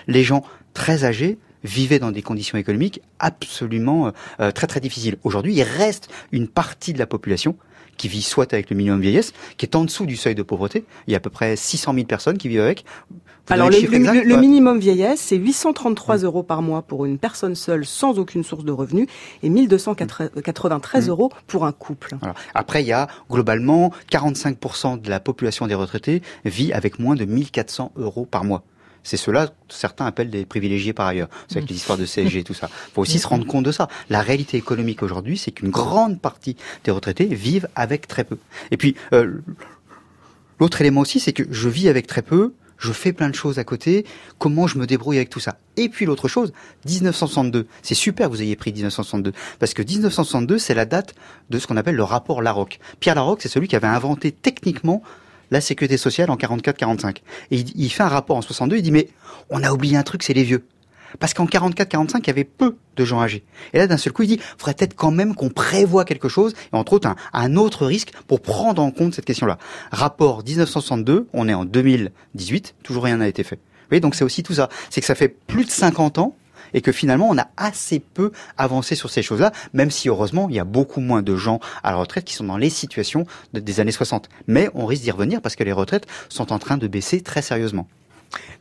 les 0.07 0.23
gens 0.23 0.43
très 0.73 1.05
âgés 1.05 1.37
vivaient 1.63 1.99
dans 1.99 2.11
des 2.11 2.21
conditions 2.21 2.57
économiques 2.57 3.01
absolument 3.19 4.07
euh, 4.07 4.11
euh, 4.39 4.51
très 4.51 4.67
très 4.67 4.79
difficiles. 4.79 5.17
Aujourd'hui, 5.23 5.53
il 5.53 5.63
reste 5.63 6.09
une 6.31 6.47
partie 6.47 6.93
de 6.93 6.99
la 6.99 7.07
population 7.07 7.55
qui 7.97 8.07
vit 8.07 8.21
soit 8.21 8.53
avec 8.53 8.69
le 8.69 8.75
minimum 8.75 9.01
vieillesse, 9.01 9.33
qui 9.57 9.65
est 9.65 9.75
en 9.75 9.85
dessous 9.85 10.05
du 10.05 10.17
seuil 10.17 10.35
de 10.35 10.43
pauvreté. 10.43 10.83
Il 11.07 11.11
y 11.11 11.13
a 11.13 11.17
à 11.17 11.19
peu 11.19 11.29
près 11.29 11.55
600 11.55 11.93
000 11.93 12.05
personnes 12.05 12.37
qui 12.37 12.47
vivent 12.47 12.61
avec. 12.61 12.85
Vous 13.47 13.53
Alors 13.53 13.69
le, 13.69 13.75
chiffre 13.75 13.91
le- 13.91 13.97
exact 13.97 14.23
le 14.25 14.35
Ouais. 14.35 14.39
minimum 14.39 14.79
vieillesse, 14.79 15.19
c'est 15.19 15.35
833 15.35 16.17
euros 16.19 16.43
par 16.43 16.61
mois 16.61 16.81
pour 16.81 17.03
une 17.05 17.17
personne 17.17 17.55
seule 17.55 17.85
sans 17.85 18.17
aucune 18.17 18.43
source 18.43 18.63
de 18.63 18.71
revenus 18.71 19.07
et 19.43 19.49
1293 19.49 21.07
Mm. 21.07 21.09
euros 21.09 21.31
pour 21.47 21.65
un 21.65 21.73
couple. 21.73 22.15
Après, 22.55 22.83
il 22.83 22.87
y 22.87 22.93
a 22.93 23.07
globalement 23.29 23.91
45% 24.09 25.01
de 25.01 25.09
la 25.09 25.19
population 25.19 25.67
des 25.67 25.75
retraités 25.75 26.21
vit 26.45 26.71
avec 26.71 26.99
moins 26.99 27.15
de 27.15 27.25
1400 27.25 27.91
euros 27.97 28.25
par 28.25 28.45
mois. 28.45 28.63
C'est 29.05 29.17
cela 29.17 29.49
certains 29.67 30.05
appellent 30.05 30.29
des 30.29 30.45
privilégiés 30.45 30.93
par 30.93 31.07
ailleurs. 31.07 31.27
C'est 31.49 31.57
avec 31.57 31.69
les 31.69 31.75
histoires 31.75 31.97
de 31.97 32.05
CSG 32.05 32.39
et 32.39 32.43
tout 32.45 32.53
ça. 32.53 32.69
faut 32.93 33.01
aussi 33.01 33.19
se 33.19 33.27
rendre 33.27 33.45
compte 33.45 33.65
de 33.65 33.73
ça. 33.73 33.89
La 34.09 34.21
réalité 34.21 34.55
économique 34.55 35.03
aujourd'hui, 35.03 35.37
c'est 35.37 35.51
qu'une 35.51 35.71
grande 35.71 36.21
partie 36.21 36.55
des 36.85 36.91
retraités 36.91 37.25
vivent 37.25 37.67
avec 37.75 38.07
très 38.07 38.23
peu. 38.23 38.37
Et 38.71 38.77
puis, 38.77 38.95
euh, 39.11 39.41
l'autre 40.61 40.79
élément 40.79 41.01
aussi, 41.01 41.19
c'est 41.19 41.33
que 41.33 41.43
je 41.51 41.67
vis 41.67 41.89
avec 41.89 42.07
très 42.07 42.21
peu, 42.21 42.53
je 42.83 42.91
fais 42.91 43.13
plein 43.13 43.29
de 43.29 43.35
choses 43.35 43.59
à 43.59 43.63
côté, 43.63 44.05
comment 44.39 44.67
je 44.67 44.77
me 44.77 44.85
débrouille 44.85 45.15
avec 45.15 45.29
tout 45.29 45.39
ça. 45.39 45.57
Et 45.77 45.87
puis 45.87 46.05
l'autre 46.05 46.27
chose, 46.27 46.51
1962, 46.85 47.65
c'est 47.81 47.95
super 47.95 48.27
que 48.27 48.33
vous 48.33 48.41
ayez 48.41 48.57
pris 48.57 48.73
1962, 48.73 49.31
parce 49.57 49.73
que 49.73 49.81
1962, 49.81 50.57
c'est 50.57 50.73
la 50.73 50.85
date 50.85 51.15
de 51.49 51.59
ce 51.59 51.67
qu'on 51.67 51.77
appelle 51.77 51.95
le 51.95 52.03
rapport 52.03 52.41
Larocque. 52.41 52.79
Pierre 52.99 53.15
Larocque, 53.15 53.41
c'est 53.41 53.49
celui 53.49 53.69
qui 53.69 53.77
avait 53.77 53.87
inventé 53.87 54.33
techniquement 54.33 55.01
la 55.49 55.61
sécurité 55.61 55.97
sociale 55.97 56.29
en 56.29 56.35
44-45. 56.35 57.17
Et 57.51 57.59
il, 57.75 57.89
fait 57.89 58.03
un 58.03 58.09
rapport 58.09 58.35
en 58.35 58.41
62, 58.41 58.77
il 58.77 58.81
dit, 58.81 58.91
mais 58.91 59.07
on 59.49 59.63
a 59.63 59.71
oublié 59.71 59.95
un 59.95 60.03
truc, 60.03 60.23
c'est 60.23 60.33
les 60.33 60.43
vieux. 60.43 60.65
Parce 61.19 61.33
qu'en 61.33 61.45
44-45, 61.45 62.19
il 62.19 62.27
y 62.27 62.29
avait 62.29 62.43
peu 62.43 62.75
de 62.95 63.05
gens 63.05 63.21
âgés. 63.21 63.43
Et 63.73 63.77
là, 63.77 63.87
d'un 63.87 63.97
seul 63.97 64.13
coup, 64.13 64.23
il 64.23 64.27
dit, 64.27 64.39
faudrait 64.57 64.73
peut-être 64.73 64.95
quand 64.95 65.11
même 65.11 65.35
qu'on 65.35 65.49
prévoit 65.49 66.05
quelque 66.05 66.29
chose, 66.29 66.53
et 66.71 66.75
entre 66.75 66.93
autres 66.93 67.07
un, 67.07 67.15
un 67.33 67.55
autre 67.55 67.85
risque 67.85 68.11
pour 68.27 68.41
prendre 68.41 68.81
en 68.81 68.91
compte 68.91 69.13
cette 69.13 69.25
question-là. 69.25 69.57
Rapport 69.91 70.43
1962, 70.43 71.27
on 71.33 71.47
est 71.47 71.53
en 71.53 71.65
2018, 71.65 72.75
toujours 72.83 73.03
rien 73.03 73.17
n'a 73.17 73.27
été 73.27 73.43
fait. 73.43 73.55
Vous 73.57 73.87
voyez, 73.89 74.01
donc 74.01 74.15
c'est 74.15 74.23
aussi 74.23 74.43
tout 74.43 74.53
ça. 74.53 74.69
C'est 74.89 75.01
que 75.01 75.07
ça 75.07 75.15
fait 75.15 75.27
plus 75.29 75.65
de 75.65 75.69
50 75.69 76.17
ans 76.17 76.35
et 76.73 76.81
que 76.81 76.91
finalement 76.91 77.27
on 77.29 77.37
a 77.37 77.47
assez 77.57 77.99
peu 77.99 78.31
avancé 78.57 78.95
sur 78.95 79.09
ces 79.11 79.21
choses-là, 79.21 79.51
même 79.73 79.91
si 79.91 80.09
heureusement 80.09 80.47
il 80.49 80.55
y 80.55 80.59
a 80.59 80.63
beaucoup 80.63 81.01
moins 81.01 81.21
de 81.21 81.35
gens 81.35 81.59
à 81.83 81.91
la 81.91 81.97
retraite 81.97 82.23
qui 82.25 82.33
sont 82.33 82.45
dans 82.45 82.57
les 82.57 82.71
situations 82.71 83.27
de- 83.53 83.59
des 83.59 83.79
années 83.79 83.91
60. 83.91 84.29
Mais 84.47 84.69
on 84.73 84.85
risque 84.87 85.03
d'y 85.03 85.11
revenir 85.11 85.41
parce 85.41 85.55
que 85.55 85.63
les 85.63 85.71
retraites 85.73 86.07
sont 86.29 86.51
en 86.51 86.57
train 86.59 86.77
de 86.77 86.87
baisser 86.87 87.21
très 87.21 87.43
sérieusement. 87.43 87.87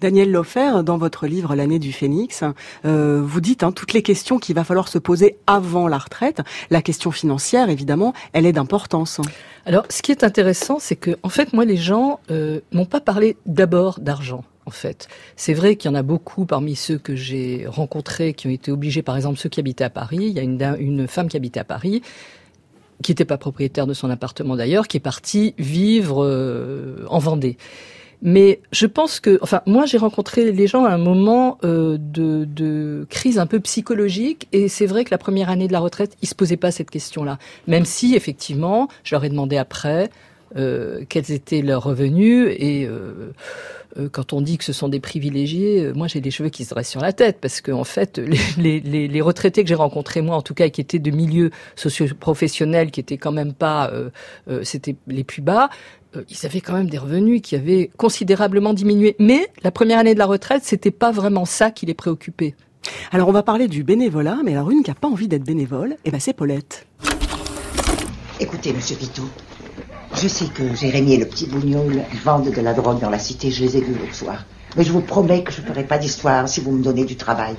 Daniel 0.01 0.31
Lofer, 0.31 0.83
dans 0.85 0.99
votre 0.99 1.27
livre 1.27 1.55
L'année 1.55 1.79
du 1.79 1.93
phénix, 1.93 2.45
euh, 2.85 3.23
vous 3.25 3.41
dites 3.41 3.63
hein, 3.63 3.73
toutes 3.73 3.93
les 3.93 4.03
questions 4.03 4.39
qu'il 4.39 4.55
va 4.55 4.65
falloir 4.65 4.89
se 4.89 4.99
poser 4.99 5.37
avant 5.47 5.89
la 5.89 5.99
retraite. 5.99 6.41
La 6.71 6.83
question 6.83 7.11
financière, 7.11 7.71
évidemment, 7.71 8.13
elle 8.33 8.47
est 8.47 8.53
d'importance. 8.53 9.21
Alors, 9.67 9.85
ce 9.91 10.03
qui 10.03 10.11
est 10.11 10.25
intéressant, 10.25 10.79
c'est 10.79 10.97
que, 10.97 11.17
en 11.23 11.29
fait, 11.29 11.53
moi, 11.53 11.65
les 11.65 11.77
gens 11.77 12.21
euh, 12.31 12.61
n'ont 12.73 12.87
pas 12.87 13.01
parlé 13.01 13.37
d'abord 13.47 14.01
d'argent. 14.01 14.45
En 14.65 14.71
fait, 14.71 15.09
c'est 15.35 15.55
vrai 15.55 15.75
qu'il 15.75 15.91
y 15.91 15.95
en 15.95 15.97
a 15.97 16.03
beaucoup 16.03 16.47
parmi 16.47 16.77
ceux 16.77 16.97
que 16.97 17.17
j'ai 17.17 17.65
rencontrés 17.67 18.33
qui 18.33 18.47
ont 18.47 18.51
été 18.51 18.71
obligés, 18.71 19.03
par 19.03 19.17
exemple, 19.17 19.39
ceux 19.39 19.49
qui 19.49 19.59
habitaient 19.59 19.83
à 19.83 19.91
Paris. 19.91 20.19
Il 20.21 20.33
y 20.33 20.39
a 20.39 20.77
une 20.77 21.09
femme 21.09 21.29
qui 21.29 21.37
habitait 21.37 21.59
à 21.59 21.65
Paris, 21.65 22.01
qui 23.03 23.11
n'était 23.11 23.25
pas 23.25 23.39
propriétaire 23.39 23.87
de 23.87 23.95
son 23.95 24.09
appartement 24.09 24.57
d'ailleurs, 24.57 24.89
qui 24.89 24.97
est 24.97 25.01
partie 25.01 25.55
vivre 25.59 26.25
euh, 26.25 27.05
en 27.09 27.19
Vendée. 27.19 27.59
Mais 28.25 28.61
je 28.71 28.87
pense 28.87 29.19
que, 29.19 29.39
enfin, 29.43 29.63
moi 29.67 29.85
j'ai 29.85 29.99
rencontré 29.99 30.53
les 30.53 30.67
gens 30.69 30.85
à 30.85 30.91
un 30.91 30.99
moment 30.99 31.59
euh, 31.65 31.99
de, 31.99 32.45
de 32.45 33.05
crise 33.11 33.39
un 33.41 33.47
peu 33.47 33.59
psychologique, 33.59 34.47
et 34.53 34.69
c'est 34.69 34.87
vrai 34.87 35.05
que 35.05 35.11
la 35.11 35.19
première 35.19 35.51
année 35.51 35.67
de 35.67 35.73
la 35.73 35.81
retraite, 35.81 36.17
ils 36.23 36.29
se 36.29 36.37
posaient 36.37 36.57
pas 36.57 36.71
cette 36.71 36.91
question-là. 36.91 37.39
Même 37.67 37.85
si, 37.85 38.15
effectivement, 38.15 38.87
je 39.03 39.15
leur 39.17 39.25
ai 39.25 39.29
demandé 39.29 39.57
après 39.57 40.11
euh, 40.57 41.05
quels 41.09 41.33
étaient 41.33 41.63
leurs 41.63 41.83
revenus, 41.83 42.49
et 42.59 42.87
euh, 42.87 43.33
euh, 43.99 44.09
quand 44.11 44.33
on 44.33 44.41
dit 44.41 44.57
que 44.57 44.65
ce 44.65 44.73
sont 44.73 44.89
des 44.89 45.01
privilégiés, 45.01 45.87
euh, 45.87 45.93
moi 45.93 46.07
j'ai 46.07 46.21
des 46.21 46.31
cheveux 46.31 46.49
qui 46.51 46.65
se 46.65 46.71
dressent 46.75 46.91
sur 46.91 47.01
la 47.01 47.13
tête, 47.13 47.39
parce 47.41 47.61
que 47.61 47.73
en 47.73 47.85
fait, 47.85 48.19
les, 48.19 48.39
les, 48.57 48.81
les, 48.81 49.09
les 49.09 49.21
retraités 49.21 49.63
que 49.63 49.69
j'ai 49.69 49.75
rencontrés, 49.75 50.23
moi 50.23 50.37
en 50.37 50.43
tout 50.43 50.55
cas, 50.55 50.69
qui 50.69 50.81
étaient 50.81 50.99
de 50.99 51.11
milieux 51.11 51.51
socio-professionnels, 51.75 52.91
qui 52.91 53.01
étaient 53.01 53.19
quand 53.19 53.33
même 53.33 53.53
pas, 53.53 53.91
euh, 53.91 54.11
euh, 54.49 54.61
c'était 54.63 54.95
les 55.09 55.25
plus 55.25 55.43
bas, 55.43 55.71
euh, 56.17 56.25
ils 56.29 56.47
avaient 56.47 56.61
quand 56.61 56.75
même 56.75 56.91
des 56.91 56.99
revenus 56.99 57.41
qui 57.43 57.55
avaient 57.55 57.91
considérablement 57.97 58.75
diminué. 58.75 59.17
Mais 59.19 59.49
la 59.63 59.71
première 59.71 59.99
année 59.99 60.15
de 60.15 60.19
la 60.19 60.27
retraite, 60.27 60.63
c'était 60.65 60.91
pas 60.91 61.13
vraiment 61.13 61.45
ça 61.45 61.71
qui 61.71 61.87
les 61.87 61.95
préoccupait. 61.95 62.55
Alors 63.13 63.29
on 63.29 63.33
va 63.33 63.43
parler 63.43 63.69
du 63.69 63.85
bénévolat, 63.85 64.39
mais 64.45 64.53
alors 64.53 64.71
une 64.71 64.83
qui 64.83 64.91
n'a 64.91 64.95
pas 64.95 65.09
envie 65.09 65.29
d'être 65.29 65.45
bénévole, 65.45 65.97
eh 66.05 66.11
ben 66.11 66.21
c'est 66.21 66.33
Paulette. 66.33 66.87
Écoutez, 68.41 68.73
monsieur 68.73 68.97
Pitou, 68.97 69.29
je 70.21 70.29
sais 70.29 70.47
que 70.47 70.75
Jérémy 70.75 71.15
et 71.15 71.17
le 71.19 71.27
petit 71.27 71.47
bougnoul 71.47 72.03
vendent 72.25 72.51
de 72.53 72.61
la 72.61 72.75
drogue 72.75 73.01
dans 73.01 73.11
la 73.11 73.19
cité, 73.19 73.51
je 73.51 73.63
les 73.63 73.77
ai 73.77 73.81
vus 73.81 73.95
l'autre 73.95 74.15
soir. 74.15 74.45
Mais 74.77 74.85
je 74.85 74.93
vous 74.93 75.01
promets 75.01 75.43
que 75.43 75.53
je 75.53 75.61
ne 75.61 75.67
ferai 75.67 75.85
pas 75.85 75.99
d'histoire 75.99 76.49
si 76.49 76.61
vous 76.61 76.73
me 76.73 76.83
donnez 76.83 77.05
du 77.05 77.17
travail. 77.17 77.55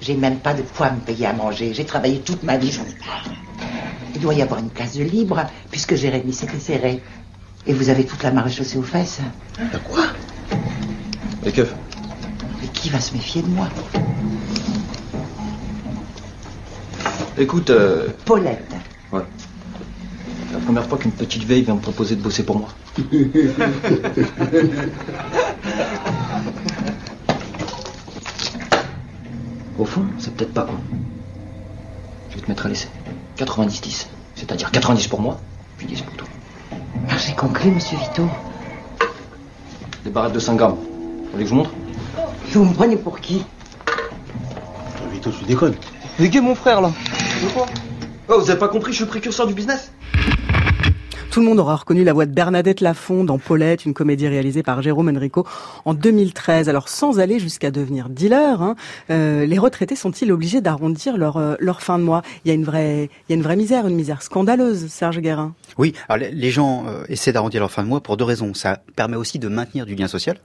J'ai 0.00 0.14
même 0.14 0.38
pas 0.38 0.54
de 0.54 0.62
quoi 0.76 0.90
me 0.90 1.00
payer 1.00 1.26
à 1.26 1.32
manger. 1.32 1.72
J'ai 1.72 1.84
travaillé 1.84 2.20
toute 2.20 2.42
ma 2.42 2.56
vie, 2.56 2.72
j'en 2.72 2.82
ai 2.82 3.06
marre. 3.06 3.30
Il 4.14 4.20
doit 4.20 4.34
y 4.34 4.42
avoir 4.42 4.60
une 4.60 4.70
place 4.70 4.96
de 4.96 5.04
libre, 5.04 5.44
puisque 5.70 5.94
Jérémy 5.94 6.32
s'était 6.32 6.58
serré. 6.58 7.02
Et 7.66 7.72
vous 7.72 7.88
avez 7.88 8.04
toute 8.04 8.22
la 8.22 8.30
marée 8.30 8.50
chaussée 8.50 8.76
aux 8.78 8.82
fesses. 8.82 9.20
De 9.58 9.78
quoi 9.78 10.04
Et 11.46 11.52
que 11.52 11.62
Mais 11.62 12.68
qui 12.68 12.90
va 12.90 13.00
se 13.00 13.14
méfier 13.14 13.42
de 13.42 13.48
moi 13.48 13.68
Écoute, 17.36 17.70
euh, 17.70 18.08
Paulette. 18.24 18.72
ouais. 19.12 19.22
C'est 20.48 20.54
la 20.54 20.60
première 20.60 20.86
fois 20.86 20.98
qu'une 20.98 21.10
petite 21.12 21.44
veille 21.44 21.62
vient 21.62 21.74
me 21.74 21.80
proposer 21.80 22.14
de 22.16 22.22
bosser 22.22 22.44
pour 22.44 22.58
moi. 22.58 22.68
Au 29.78 29.84
fond, 29.84 30.04
c'est 30.18 30.34
peut-être 30.34 30.52
pas 30.54 30.62
con. 30.62 30.74
Je 32.30 32.36
vais 32.36 32.40
te 32.42 32.48
mettre 32.48 32.66
à 32.66 32.68
l'essai. 32.68 32.88
90-10. 33.38 34.06
C'est-à-dire 34.36 34.70
90 34.70 35.08
pour 35.08 35.20
moi, 35.20 35.40
puis 35.76 35.86
10 35.86 36.02
pour 36.02 36.14
toi. 36.16 36.28
J'ai 37.08 37.34
compris, 37.34 37.70
monsieur 37.70 37.96
Vito. 37.98 38.28
Des 40.04 40.10
barrettes 40.10 40.32
de 40.32 40.38
5 40.38 40.56
grammes. 40.56 40.76
Vous 40.76 41.30
voulez 41.32 41.44
que 41.44 41.50
je 41.50 41.54
vous 41.54 41.56
montre? 41.60 41.70
Vous 42.52 42.64
me 42.64 42.74
prenez 42.74 42.96
pour 42.96 43.20
qui? 43.20 43.44
Vito, 45.10 45.30
tu 45.30 45.44
déconnes. 45.44 45.74
Est 46.18 46.40
mon 46.40 46.54
frère 46.54 46.80
là 46.80 46.90
De 47.42 47.48
quoi 47.48 47.66
Oh, 48.28 48.40
vous 48.40 48.50
avez 48.50 48.58
pas 48.58 48.68
compris, 48.68 48.92
je 48.92 48.98
suis 48.98 49.06
précurseur 49.06 49.46
du 49.46 49.54
business? 49.54 49.90
Tout 51.34 51.40
le 51.40 51.46
monde 51.46 51.58
aura 51.58 51.74
reconnu 51.74 52.04
la 52.04 52.12
voix 52.12 52.26
de 52.26 52.32
Bernadette 52.32 52.80
Lafont 52.80 53.24
dans 53.24 53.38
Paulette, 53.38 53.86
une 53.86 53.92
comédie 53.92 54.28
réalisée 54.28 54.62
par 54.62 54.82
Jérôme 54.82 55.08
Enrico 55.08 55.44
en 55.84 55.92
2013. 55.92 56.68
Alors 56.68 56.88
sans 56.88 57.18
aller 57.18 57.40
jusqu'à 57.40 57.72
devenir 57.72 58.08
dealer, 58.08 58.62
hein, 58.62 58.76
euh, 59.10 59.44
les 59.44 59.58
retraités 59.58 59.96
sont-ils 59.96 60.30
obligés 60.30 60.60
d'arrondir 60.60 61.16
leur, 61.16 61.36
euh, 61.38 61.56
leur 61.58 61.82
fin 61.82 61.98
de 61.98 62.04
mois? 62.04 62.22
Il 62.44 62.50
y 62.50 62.52
a 62.52 62.54
une 62.54 62.62
vraie, 62.62 63.10
il 63.28 63.30
y 63.30 63.32
a 63.32 63.34
une 63.34 63.42
vraie 63.42 63.56
misère, 63.56 63.88
une 63.88 63.96
misère 63.96 64.22
scandaleuse, 64.22 64.86
Serge 64.86 65.18
Guérin. 65.18 65.54
Oui, 65.76 65.92
alors 66.08 66.24
les- 66.32 66.50
gens 66.52 66.84
euh, 66.86 67.02
essaient 67.08 67.32
d'arrondir 67.32 67.58
leur 67.58 67.72
fin 67.72 67.82
de 67.82 67.88
mois 67.88 68.00
pour 68.00 68.16
deux 68.16 68.22
raisons. 68.22 68.54
Ça 68.54 68.80
permet 68.94 69.16
aussi 69.16 69.40
de 69.40 69.48
maintenir 69.48 69.86
du 69.86 69.96
lien 69.96 70.06
social, 70.06 70.38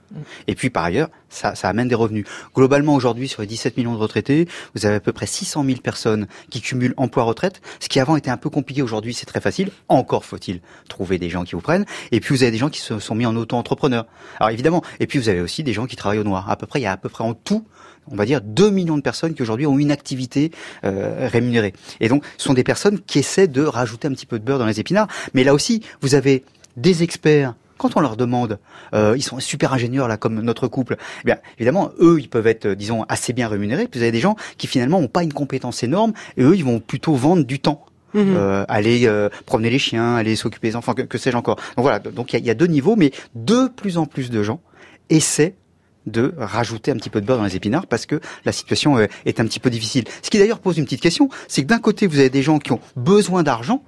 et 0.48 0.56
puis 0.56 0.70
par 0.70 0.82
ailleurs, 0.82 1.08
ça, 1.28 1.54
ça 1.54 1.68
amène 1.68 1.86
des 1.86 1.94
revenus. 1.94 2.26
Globalement, 2.52 2.96
aujourd'hui, 2.96 3.28
sur 3.28 3.42
les 3.42 3.46
17 3.46 3.76
millions 3.76 3.94
de 3.94 3.98
retraités, 4.00 4.48
vous 4.74 4.86
avez 4.86 4.96
à 4.96 5.00
peu 5.00 5.12
près 5.12 5.26
600 5.26 5.62
000 5.64 5.78
personnes 5.78 6.26
qui 6.50 6.60
cumulent 6.60 6.94
emploi-retraite, 6.96 7.62
ce 7.78 7.88
qui 7.88 8.00
avant 8.00 8.16
était 8.16 8.32
un 8.32 8.36
peu 8.36 8.50
compliqué. 8.50 8.82
Aujourd'hui, 8.82 9.14
c'est 9.14 9.26
très 9.26 9.40
facile. 9.40 9.70
Encore 9.88 10.24
faut-il 10.24 10.60
trouver 10.88 11.18
des 11.18 11.30
gens 11.30 11.44
qui 11.44 11.54
vous 11.54 11.60
prennent. 11.60 11.84
Et 12.12 12.20
puis 12.20 12.34
vous 12.34 12.42
avez 12.42 12.52
des 12.52 12.58
gens 12.58 12.70
qui 12.70 12.80
se 12.80 12.98
sont 12.98 13.14
mis 13.14 13.26
en 13.26 13.36
auto-entrepreneur. 13.36 14.06
Alors 14.38 14.50
évidemment, 14.50 14.82
et 15.00 15.06
puis 15.06 15.18
vous 15.18 15.28
avez 15.28 15.40
aussi 15.40 15.62
des 15.62 15.72
gens 15.72 15.86
qui 15.86 15.96
travaillent 15.96 16.18
au 16.18 16.24
noir. 16.24 16.50
À 16.50 16.56
peu 16.56 16.66
près, 16.66 16.80
il 16.80 16.84
y 16.84 16.86
a 16.86 16.92
à 16.92 16.96
peu 16.96 17.08
près 17.08 17.24
en 17.24 17.34
tout 17.34 17.64
on 18.10 18.16
va 18.16 18.24
dire 18.24 18.40
2 18.40 18.70
millions 18.70 18.96
de 18.96 19.02
personnes 19.02 19.34
qui 19.34 19.42
aujourd'hui 19.42 19.66
ont 19.66 19.78
une 19.78 19.90
activité 19.90 20.50
euh, 20.84 21.28
rémunérée. 21.30 21.72
Et 22.00 22.08
donc, 22.08 22.24
ce 22.36 22.44
sont 22.44 22.54
des 22.54 22.64
personnes 22.64 23.00
qui 23.00 23.18
essaient 23.18 23.48
de 23.48 23.62
rajouter 23.62 24.08
un 24.08 24.12
petit 24.12 24.26
peu 24.26 24.38
de 24.38 24.44
beurre 24.44 24.58
dans 24.58 24.66
les 24.66 24.80
épinards. 24.80 25.08
Mais 25.34 25.44
là 25.44 25.54
aussi, 25.54 25.82
vous 26.00 26.14
avez 26.14 26.44
des 26.76 27.02
experts. 27.02 27.54
Quand 27.78 27.96
on 27.96 28.00
leur 28.00 28.16
demande, 28.18 28.58
euh, 28.92 29.14
ils 29.16 29.22
sont 29.22 29.40
super 29.40 29.72
ingénieurs 29.72 30.06
là, 30.06 30.18
comme 30.18 30.40
notre 30.42 30.68
couple. 30.68 30.98
Eh 31.22 31.24
bien, 31.24 31.38
évidemment, 31.56 31.92
eux, 31.98 32.18
ils 32.20 32.28
peuvent 32.28 32.46
être, 32.46 32.68
disons, 32.68 33.04
assez 33.08 33.32
bien 33.32 33.48
rémunérés. 33.48 33.86
Puis 33.86 34.00
vous 34.00 34.02
avez 34.02 34.12
des 34.12 34.20
gens 34.20 34.36
qui 34.58 34.66
finalement 34.66 35.00
n'ont 35.00 35.08
pas 35.08 35.22
une 35.22 35.32
compétence 35.32 35.82
énorme, 35.82 36.12
et 36.36 36.42
eux, 36.42 36.54
ils 36.54 36.64
vont 36.64 36.78
plutôt 36.80 37.14
vendre 37.14 37.44
du 37.44 37.58
temps. 37.58 37.86
Mhm. 38.14 38.34
Euh, 38.36 38.64
aller 38.68 39.06
euh, 39.06 39.28
promener 39.46 39.70
les 39.70 39.78
chiens, 39.78 40.16
aller 40.16 40.36
s'occuper 40.36 40.68
des 40.68 40.76
enfants, 40.76 40.94
que, 40.94 41.18
sais-je 41.18 41.36
encore. 41.36 41.56
Donc 41.76 41.84
voilà, 41.84 41.98
donc 41.98 42.32
il 42.32 42.40
y 42.40 42.46
y, 42.46 42.50
a 42.50 42.54
deux 42.54 42.66
niveaux, 42.66 42.96
mais 42.96 43.12
de 43.34 43.68
plus 43.68 43.98
en 43.98 44.06
plus 44.06 44.30
de 44.30 44.42
gens 44.42 44.60
essaient 45.08 45.54
de 46.06 46.34
rajouter 46.36 46.90
un 46.90 46.96
petit 46.96 47.10
peu 47.10 47.20
de 47.20 47.26
beurre 47.26 47.38
dans 47.38 47.44
les 47.44 47.56
épinards 47.56 47.86
parce 47.86 48.06
que 48.06 48.20
la 48.44 48.52
situation 48.52 48.98
euh, 48.98 49.06
est 49.26 49.38
un 49.38 49.44
petit 49.44 49.60
peu 49.60 49.70
difficile. 49.70 50.04
Ce 50.22 50.30
qui 50.30 50.38
d'ailleurs 50.38 50.60
pose 50.60 50.78
une 50.78 50.84
petite 50.84 51.02
question, 51.02 51.28
c'est 51.46 51.62
que 51.62 51.68
d'un 51.68 51.78
côté 51.78 52.06
vous 52.06 52.18
avez 52.18 52.30
des 52.30 52.42
gens 52.42 52.58
qui 52.58 52.72
ont 52.72 52.80
besoin 52.96 53.42
d'argent 53.42 53.82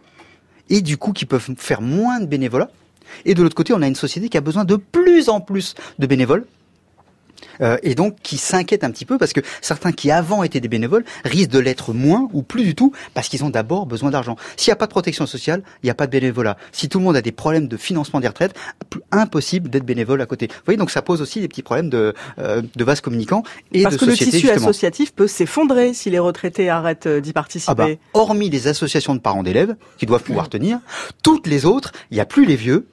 et 0.69 0.83
du 0.83 0.97
coup 0.97 1.13
qui 1.13 1.25
peuvent 1.25 1.55
faire 1.57 1.81
moins 1.81 2.21
de 2.21 2.27
bénévolat, 2.27 2.71
et 3.25 3.35
de 3.35 3.43
l'autre 3.43 3.55
côté 3.55 3.73
on 3.73 3.83
a 3.83 3.87
une 3.87 3.95
société 3.95 4.29
qui 4.29 4.37
a 4.37 4.41
besoin 4.41 4.65
de 4.65 4.77
plus 4.77 5.29
en 5.29 5.41
plus 5.41 5.75
de 5.99 6.07
bénévoles. 6.07 6.47
Euh, 7.61 7.77
et 7.83 7.95
donc 7.95 8.17
qui 8.23 8.39
s'inquiètent 8.39 8.85
un 8.85 8.91
petit 8.91 9.05
peu 9.05 9.19
parce 9.19 9.33
que 9.33 9.41
certains 9.61 9.93
qui 9.93 10.11
avant 10.11 10.43
étaient 10.43 10.61
des 10.61 10.69
bénévoles 10.69 11.05
risquent 11.25 11.51
de 11.51 11.59
l'être 11.59 11.93
moins 11.93 12.29
ou 12.33 12.43
plus 12.43 12.65
du 12.65 12.75
tout 12.75 12.93
parce 13.15 13.29
qu'ils 13.29 13.45
ont 13.45 13.51
d'abord 13.51 13.87
besoin 13.87 14.11
d'argent. 14.11 14.37
S'il 14.57 14.71
n'y 14.71 14.75
a 14.75 14.77
pas 14.77 14.87
de 14.87 14.91
protection 14.91 15.27
sociale, 15.27 15.63
il 15.83 15.87
n'y 15.87 15.91
a 15.91 15.95
pas 15.95 16.07
de 16.07 16.13
bénévolat. 16.13 16.57
Si 16.73 16.89
tout 16.89 16.99
le 16.99 17.05
monde 17.05 17.17
a 17.17 17.23
des 17.23 17.33
problèmes 17.33 17.69
de 17.69 17.77
financement 17.77 18.21
des 18.21 18.29
retraites, 18.29 18.55
impossible 19.11 19.71
d'être 19.71 19.85
bénévole 19.85 20.21
à 20.21 20.27
côté. 20.27 20.47
Vous 20.49 20.55
voyez, 20.65 20.79
donc 20.79 20.91
ça 20.91 21.03
pose 21.03 21.23
aussi 21.23 21.41
des 21.41 21.49
petits 21.49 21.63
problèmes 21.63 21.91
de, 21.91 22.15
euh, 22.39 22.63
de 22.75 22.85
vases 22.85 23.01
communicants 23.01 23.43
et 23.73 23.83
Parce 23.83 23.97
de 23.97 24.01
que 24.01 24.05
le 24.07 24.11
société 24.13 24.31
tissu 24.33 24.47
justement. 24.47 24.69
associatif 24.69 25.13
peut 25.13 25.27
s'effondrer 25.27 25.95
si 25.95 26.11
les 26.11 26.19
retraités 26.19 26.69
arrêtent 26.69 27.07
euh, 27.07 27.21
d'y 27.21 27.33
participer. 27.33 27.73
Ah 27.73 27.75
bah, 27.75 27.89
hormis 28.15 28.51
les 28.51 28.69
associations 28.69 29.15
de 29.15 29.21
parents 29.21 29.43
d'élèves 29.43 29.75
qui 29.99 30.07
doivent 30.07 30.23
pouvoir 30.23 30.49
tenir, 30.49 30.79
toutes 31.23 31.47
les 31.47 31.65
autres, 31.65 31.93
il 32.11 32.15
n'y 32.15 32.21
a 32.21 32.27
plus 32.27 32.45
les 32.45 32.57
vieux, 32.57 32.87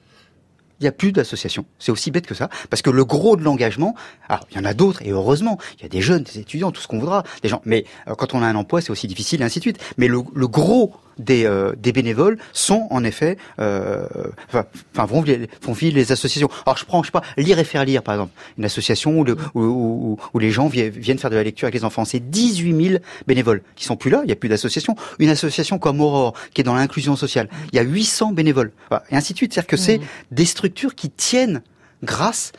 il 0.80 0.84
n'y 0.84 0.88
a 0.88 0.92
plus 0.92 1.12
d'associations. 1.12 1.66
C'est 1.78 1.92
aussi 1.92 2.10
bête 2.10 2.26
que 2.26 2.34
ça, 2.34 2.48
parce 2.70 2.82
que 2.82 2.90
le 2.90 3.04
gros 3.04 3.36
de 3.36 3.42
l'engagement, 3.42 3.94
alors 4.28 4.46
il 4.50 4.56
y 4.56 4.60
en 4.60 4.64
a 4.64 4.74
d'autres, 4.74 5.02
et 5.02 5.10
heureusement, 5.10 5.58
il 5.78 5.82
y 5.82 5.86
a 5.86 5.88
des 5.88 6.00
jeunes, 6.00 6.22
des 6.22 6.38
étudiants, 6.38 6.72
tout 6.72 6.80
ce 6.80 6.88
qu'on 6.88 6.98
voudra, 6.98 7.22
des 7.42 7.48
gens. 7.48 7.62
Mais 7.64 7.84
euh, 8.08 8.14
quand 8.14 8.34
on 8.34 8.42
a 8.42 8.46
un 8.46 8.56
emploi, 8.56 8.80
c'est 8.80 8.90
aussi 8.90 9.06
difficile, 9.06 9.42
et 9.42 9.44
ainsi 9.44 9.58
de 9.58 9.64
suite. 9.64 9.78
Mais 9.98 10.08
le 10.08 10.48
gros 10.48 10.94
des, 11.24 11.44
euh, 11.46 11.72
des 11.78 11.92
bénévoles 11.92 12.38
sont 12.52 12.86
en 12.90 13.04
effet, 13.04 13.36
euh, 13.60 14.06
enfin, 14.48 14.64
vont, 15.06 15.24
vont 15.62 15.72
vivre 15.72 15.94
les 15.96 16.12
associations. 16.12 16.48
Alors 16.66 16.76
je 16.76 16.84
prends, 16.84 17.02
je 17.02 17.06
sais 17.08 17.12
pas, 17.12 17.22
lire 17.36 17.58
et 17.58 17.64
faire 17.64 17.84
lire, 17.84 18.02
par 18.02 18.14
exemple, 18.14 18.32
une 18.58 18.64
association 18.64 19.18
où, 19.18 19.24
le- 19.24 19.36
où, 19.54 19.60
où- 19.62 20.18
où 20.34 20.38
les 20.38 20.50
gens 20.50 20.68
vi- 20.68 20.90
viennent 20.90 21.18
faire 21.18 21.30
de 21.30 21.36
la 21.36 21.42
lecture 21.44 21.66
avec 21.66 21.74
les 21.74 21.84
enfants. 21.84 22.04
C'est 22.04 22.20
18 22.30 22.88
000 22.90 22.98
bénévoles 23.26 23.62
qui 23.76 23.84
sont 23.84 23.96
plus 23.96 24.10
là, 24.10 24.20
il 24.22 24.26
n'y 24.26 24.32
a 24.32 24.36
plus 24.36 24.48
d'association. 24.48 24.96
Une 25.18 25.30
association 25.30 25.78
comme 25.78 26.00
Aurore, 26.00 26.34
qui 26.54 26.60
est 26.60 26.64
dans 26.64 26.74
l'inclusion 26.74 27.16
sociale, 27.16 27.48
il 27.72 27.76
y 27.76 27.78
a 27.78 27.82
800 27.82 28.32
bénévoles, 28.32 28.72
et 29.10 29.16
ainsi 29.16 29.32
de 29.32 29.38
suite. 29.38 29.52
C'est-à-dire 29.54 29.68
que 29.68 29.76
c'est 29.76 30.00
des 30.30 30.44
structures 30.44 30.94
qui 30.94 31.10
tiennent 31.10 31.62
grâce 32.02 32.52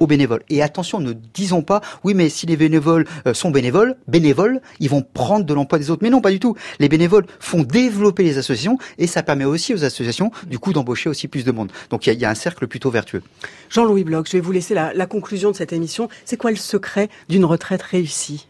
aux 0.00 0.06
bénévoles. 0.06 0.42
Et 0.50 0.62
attention, 0.62 0.98
ne 0.98 1.12
disons 1.12 1.62
pas, 1.62 1.80
oui, 2.02 2.14
mais 2.14 2.28
si 2.28 2.46
les 2.46 2.56
bénévoles 2.56 3.06
euh, 3.26 3.34
sont 3.34 3.50
bénévoles, 3.50 3.96
bénévoles, 4.08 4.60
ils 4.80 4.90
vont 4.90 5.02
prendre 5.02 5.44
de 5.44 5.54
l'emploi 5.54 5.78
des 5.78 5.90
autres. 5.90 6.02
Mais 6.02 6.10
non, 6.10 6.20
pas 6.20 6.30
du 6.30 6.40
tout. 6.40 6.56
Les 6.80 6.88
bénévoles 6.88 7.26
font 7.38 7.62
développer 7.62 8.24
les 8.24 8.38
associations 8.38 8.78
et 8.98 9.06
ça 9.06 9.22
permet 9.22 9.44
aussi 9.44 9.74
aux 9.74 9.84
associations, 9.84 10.32
du 10.46 10.58
coup, 10.58 10.72
d'embaucher 10.72 11.08
aussi 11.08 11.28
plus 11.28 11.44
de 11.44 11.52
monde. 11.52 11.70
Donc 11.90 12.06
il 12.06 12.08
y 12.08 12.12
a- 12.12 12.14
il 12.14 12.20
y, 12.20 12.24
a 12.24 12.30
un 12.30 12.34
cercle 12.34 12.66
plutôt 12.66 12.90
vertueux. 12.90 13.22
Jean-Louis 13.70 14.04
Bloch, 14.04 14.26
je 14.26 14.32
vais 14.32 14.40
vous 14.40 14.52
laisser 14.52 14.74
la, 14.74 14.92
la 14.92 15.06
conclusion 15.06 15.50
de 15.52 15.56
cette 15.56 15.72
émission. 15.72 16.08
C'est 16.24 16.36
quoi 16.36 16.50
le 16.50 16.56
secret 16.56 17.08
d'une 17.28 17.44
retraite 17.44 17.82
réussie? 17.82 18.46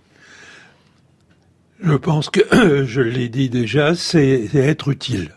Je 1.82 1.94
pense 1.94 2.30
que, 2.30 2.84
je 2.84 3.00
l'ai 3.00 3.28
dit 3.28 3.48
déjà, 3.48 3.94
c'est 3.94 4.48
être 4.54 4.88
utile 4.88 5.30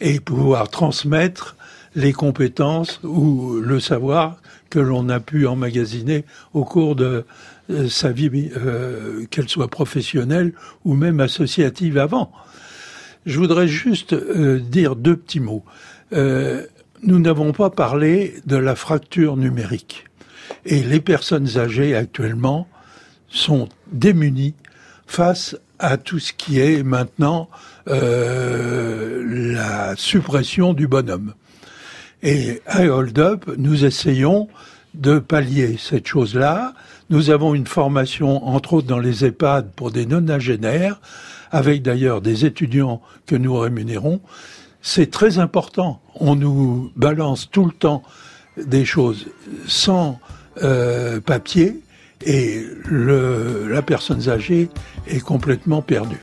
et 0.00 0.20
pouvoir 0.20 0.68
transmettre 0.68 1.56
les 1.94 2.12
compétences 2.12 3.00
ou 3.04 3.54
le 3.60 3.80
savoir 3.80 4.36
que 4.72 4.78
l'on 4.78 5.10
a 5.10 5.20
pu 5.20 5.46
emmagasiner 5.46 6.24
au 6.54 6.64
cours 6.64 6.96
de 6.96 7.26
euh, 7.68 7.90
sa 7.90 8.10
vie, 8.10 8.50
euh, 8.56 9.26
qu'elle 9.30 9.50
soit 9.50 9.68
professionnelle 9.68 10.54
ou 10.86 10.94
même 10.94 11.20
associative 11.20 11.98
avant. 11.98 12.32
Je 13.26 13.38
voudrais 13.38 13.68
juste 13.68 14.14
euh, 14.14 14.60
dire 14.60 14.96
deux 14.96 15.16
petits 15.16 15.40
mots. 15.40 15.62
Nous 16.10 17.18
n'avons 17.18 17.52
pas 17.52 17.68
parlé 17.68 18.34
de 18.46 18.56
la 18.56 18.74
fracture 18.74 19.36
numérique. 19.36 20.06
Et 20.64 20.82
les 20.82 21.00
personnes 21.00 21.58
âgées 21.58 21.94
actuellement 21.94 22.66
sont 23.28 23.68
démunies 23.90 24.54
face 25.06 25.56
à 25.78 25.96
tout 25.96 26.18
ce 26.18 26.32
qui 26.32 26.60
est 26.60 26.82
maintenant 26.82 27.48
la 27.86 29.96
suppression 29.96 30.74
du 30.74 30.86
bonhomme. 30.86 31.34
Et 32.22 32.62
à 32.66 32.84
Hold 32.84 33.18
Up, 33.18 33.50
nous 33.56 33.84
essayons 33.84 34.48
de 34.94 35.18
pallier 35.18 35.76
cette 35.76 36.06
chose-là. 36.06 36.74
Nous 37.10 37.30
avons 37.30 37.52
une 37.54 37.66
formation, 37.66 38.46
entre 38.46 38.74
autres 38.74 38.86
dans 38.86 39.00
les 39.00 39.24
EHPAD, 39.24 39.72
pour 39.74 39.90
des 39.90 40.06
nonagénaires, 40.06 41.00
avec 41.50 41.82
d'ailleurs 41.82 42.20
des 42.20 42.44
étudiants 42.44 43.02
que 43.26 43.34
nous 43.34 43.56
rémunérons. 43.58 44.20
C'est 44.82 45.10
très 45.10 45.40
important. 45.40 46.00
On 46.14 46.36
nous 46.36 46.92
balance 46.94 47.50
tout 47.50 47.64
le 47.64 47.72
temps 47.72 48.04
des 48.56 48.84
choses 48.84 49.26
sans 49.66 50.20
euh, 50.62 51.20
papier 51.20 51.80
et 52.24 52.64
le, 52.84 53.66
la 53.68 53.82
personne 53.82 54.28
âgée 54.28 54.68
est 55.08 55.20
complètement 55.20 55.82
perdue. 55.82 56.20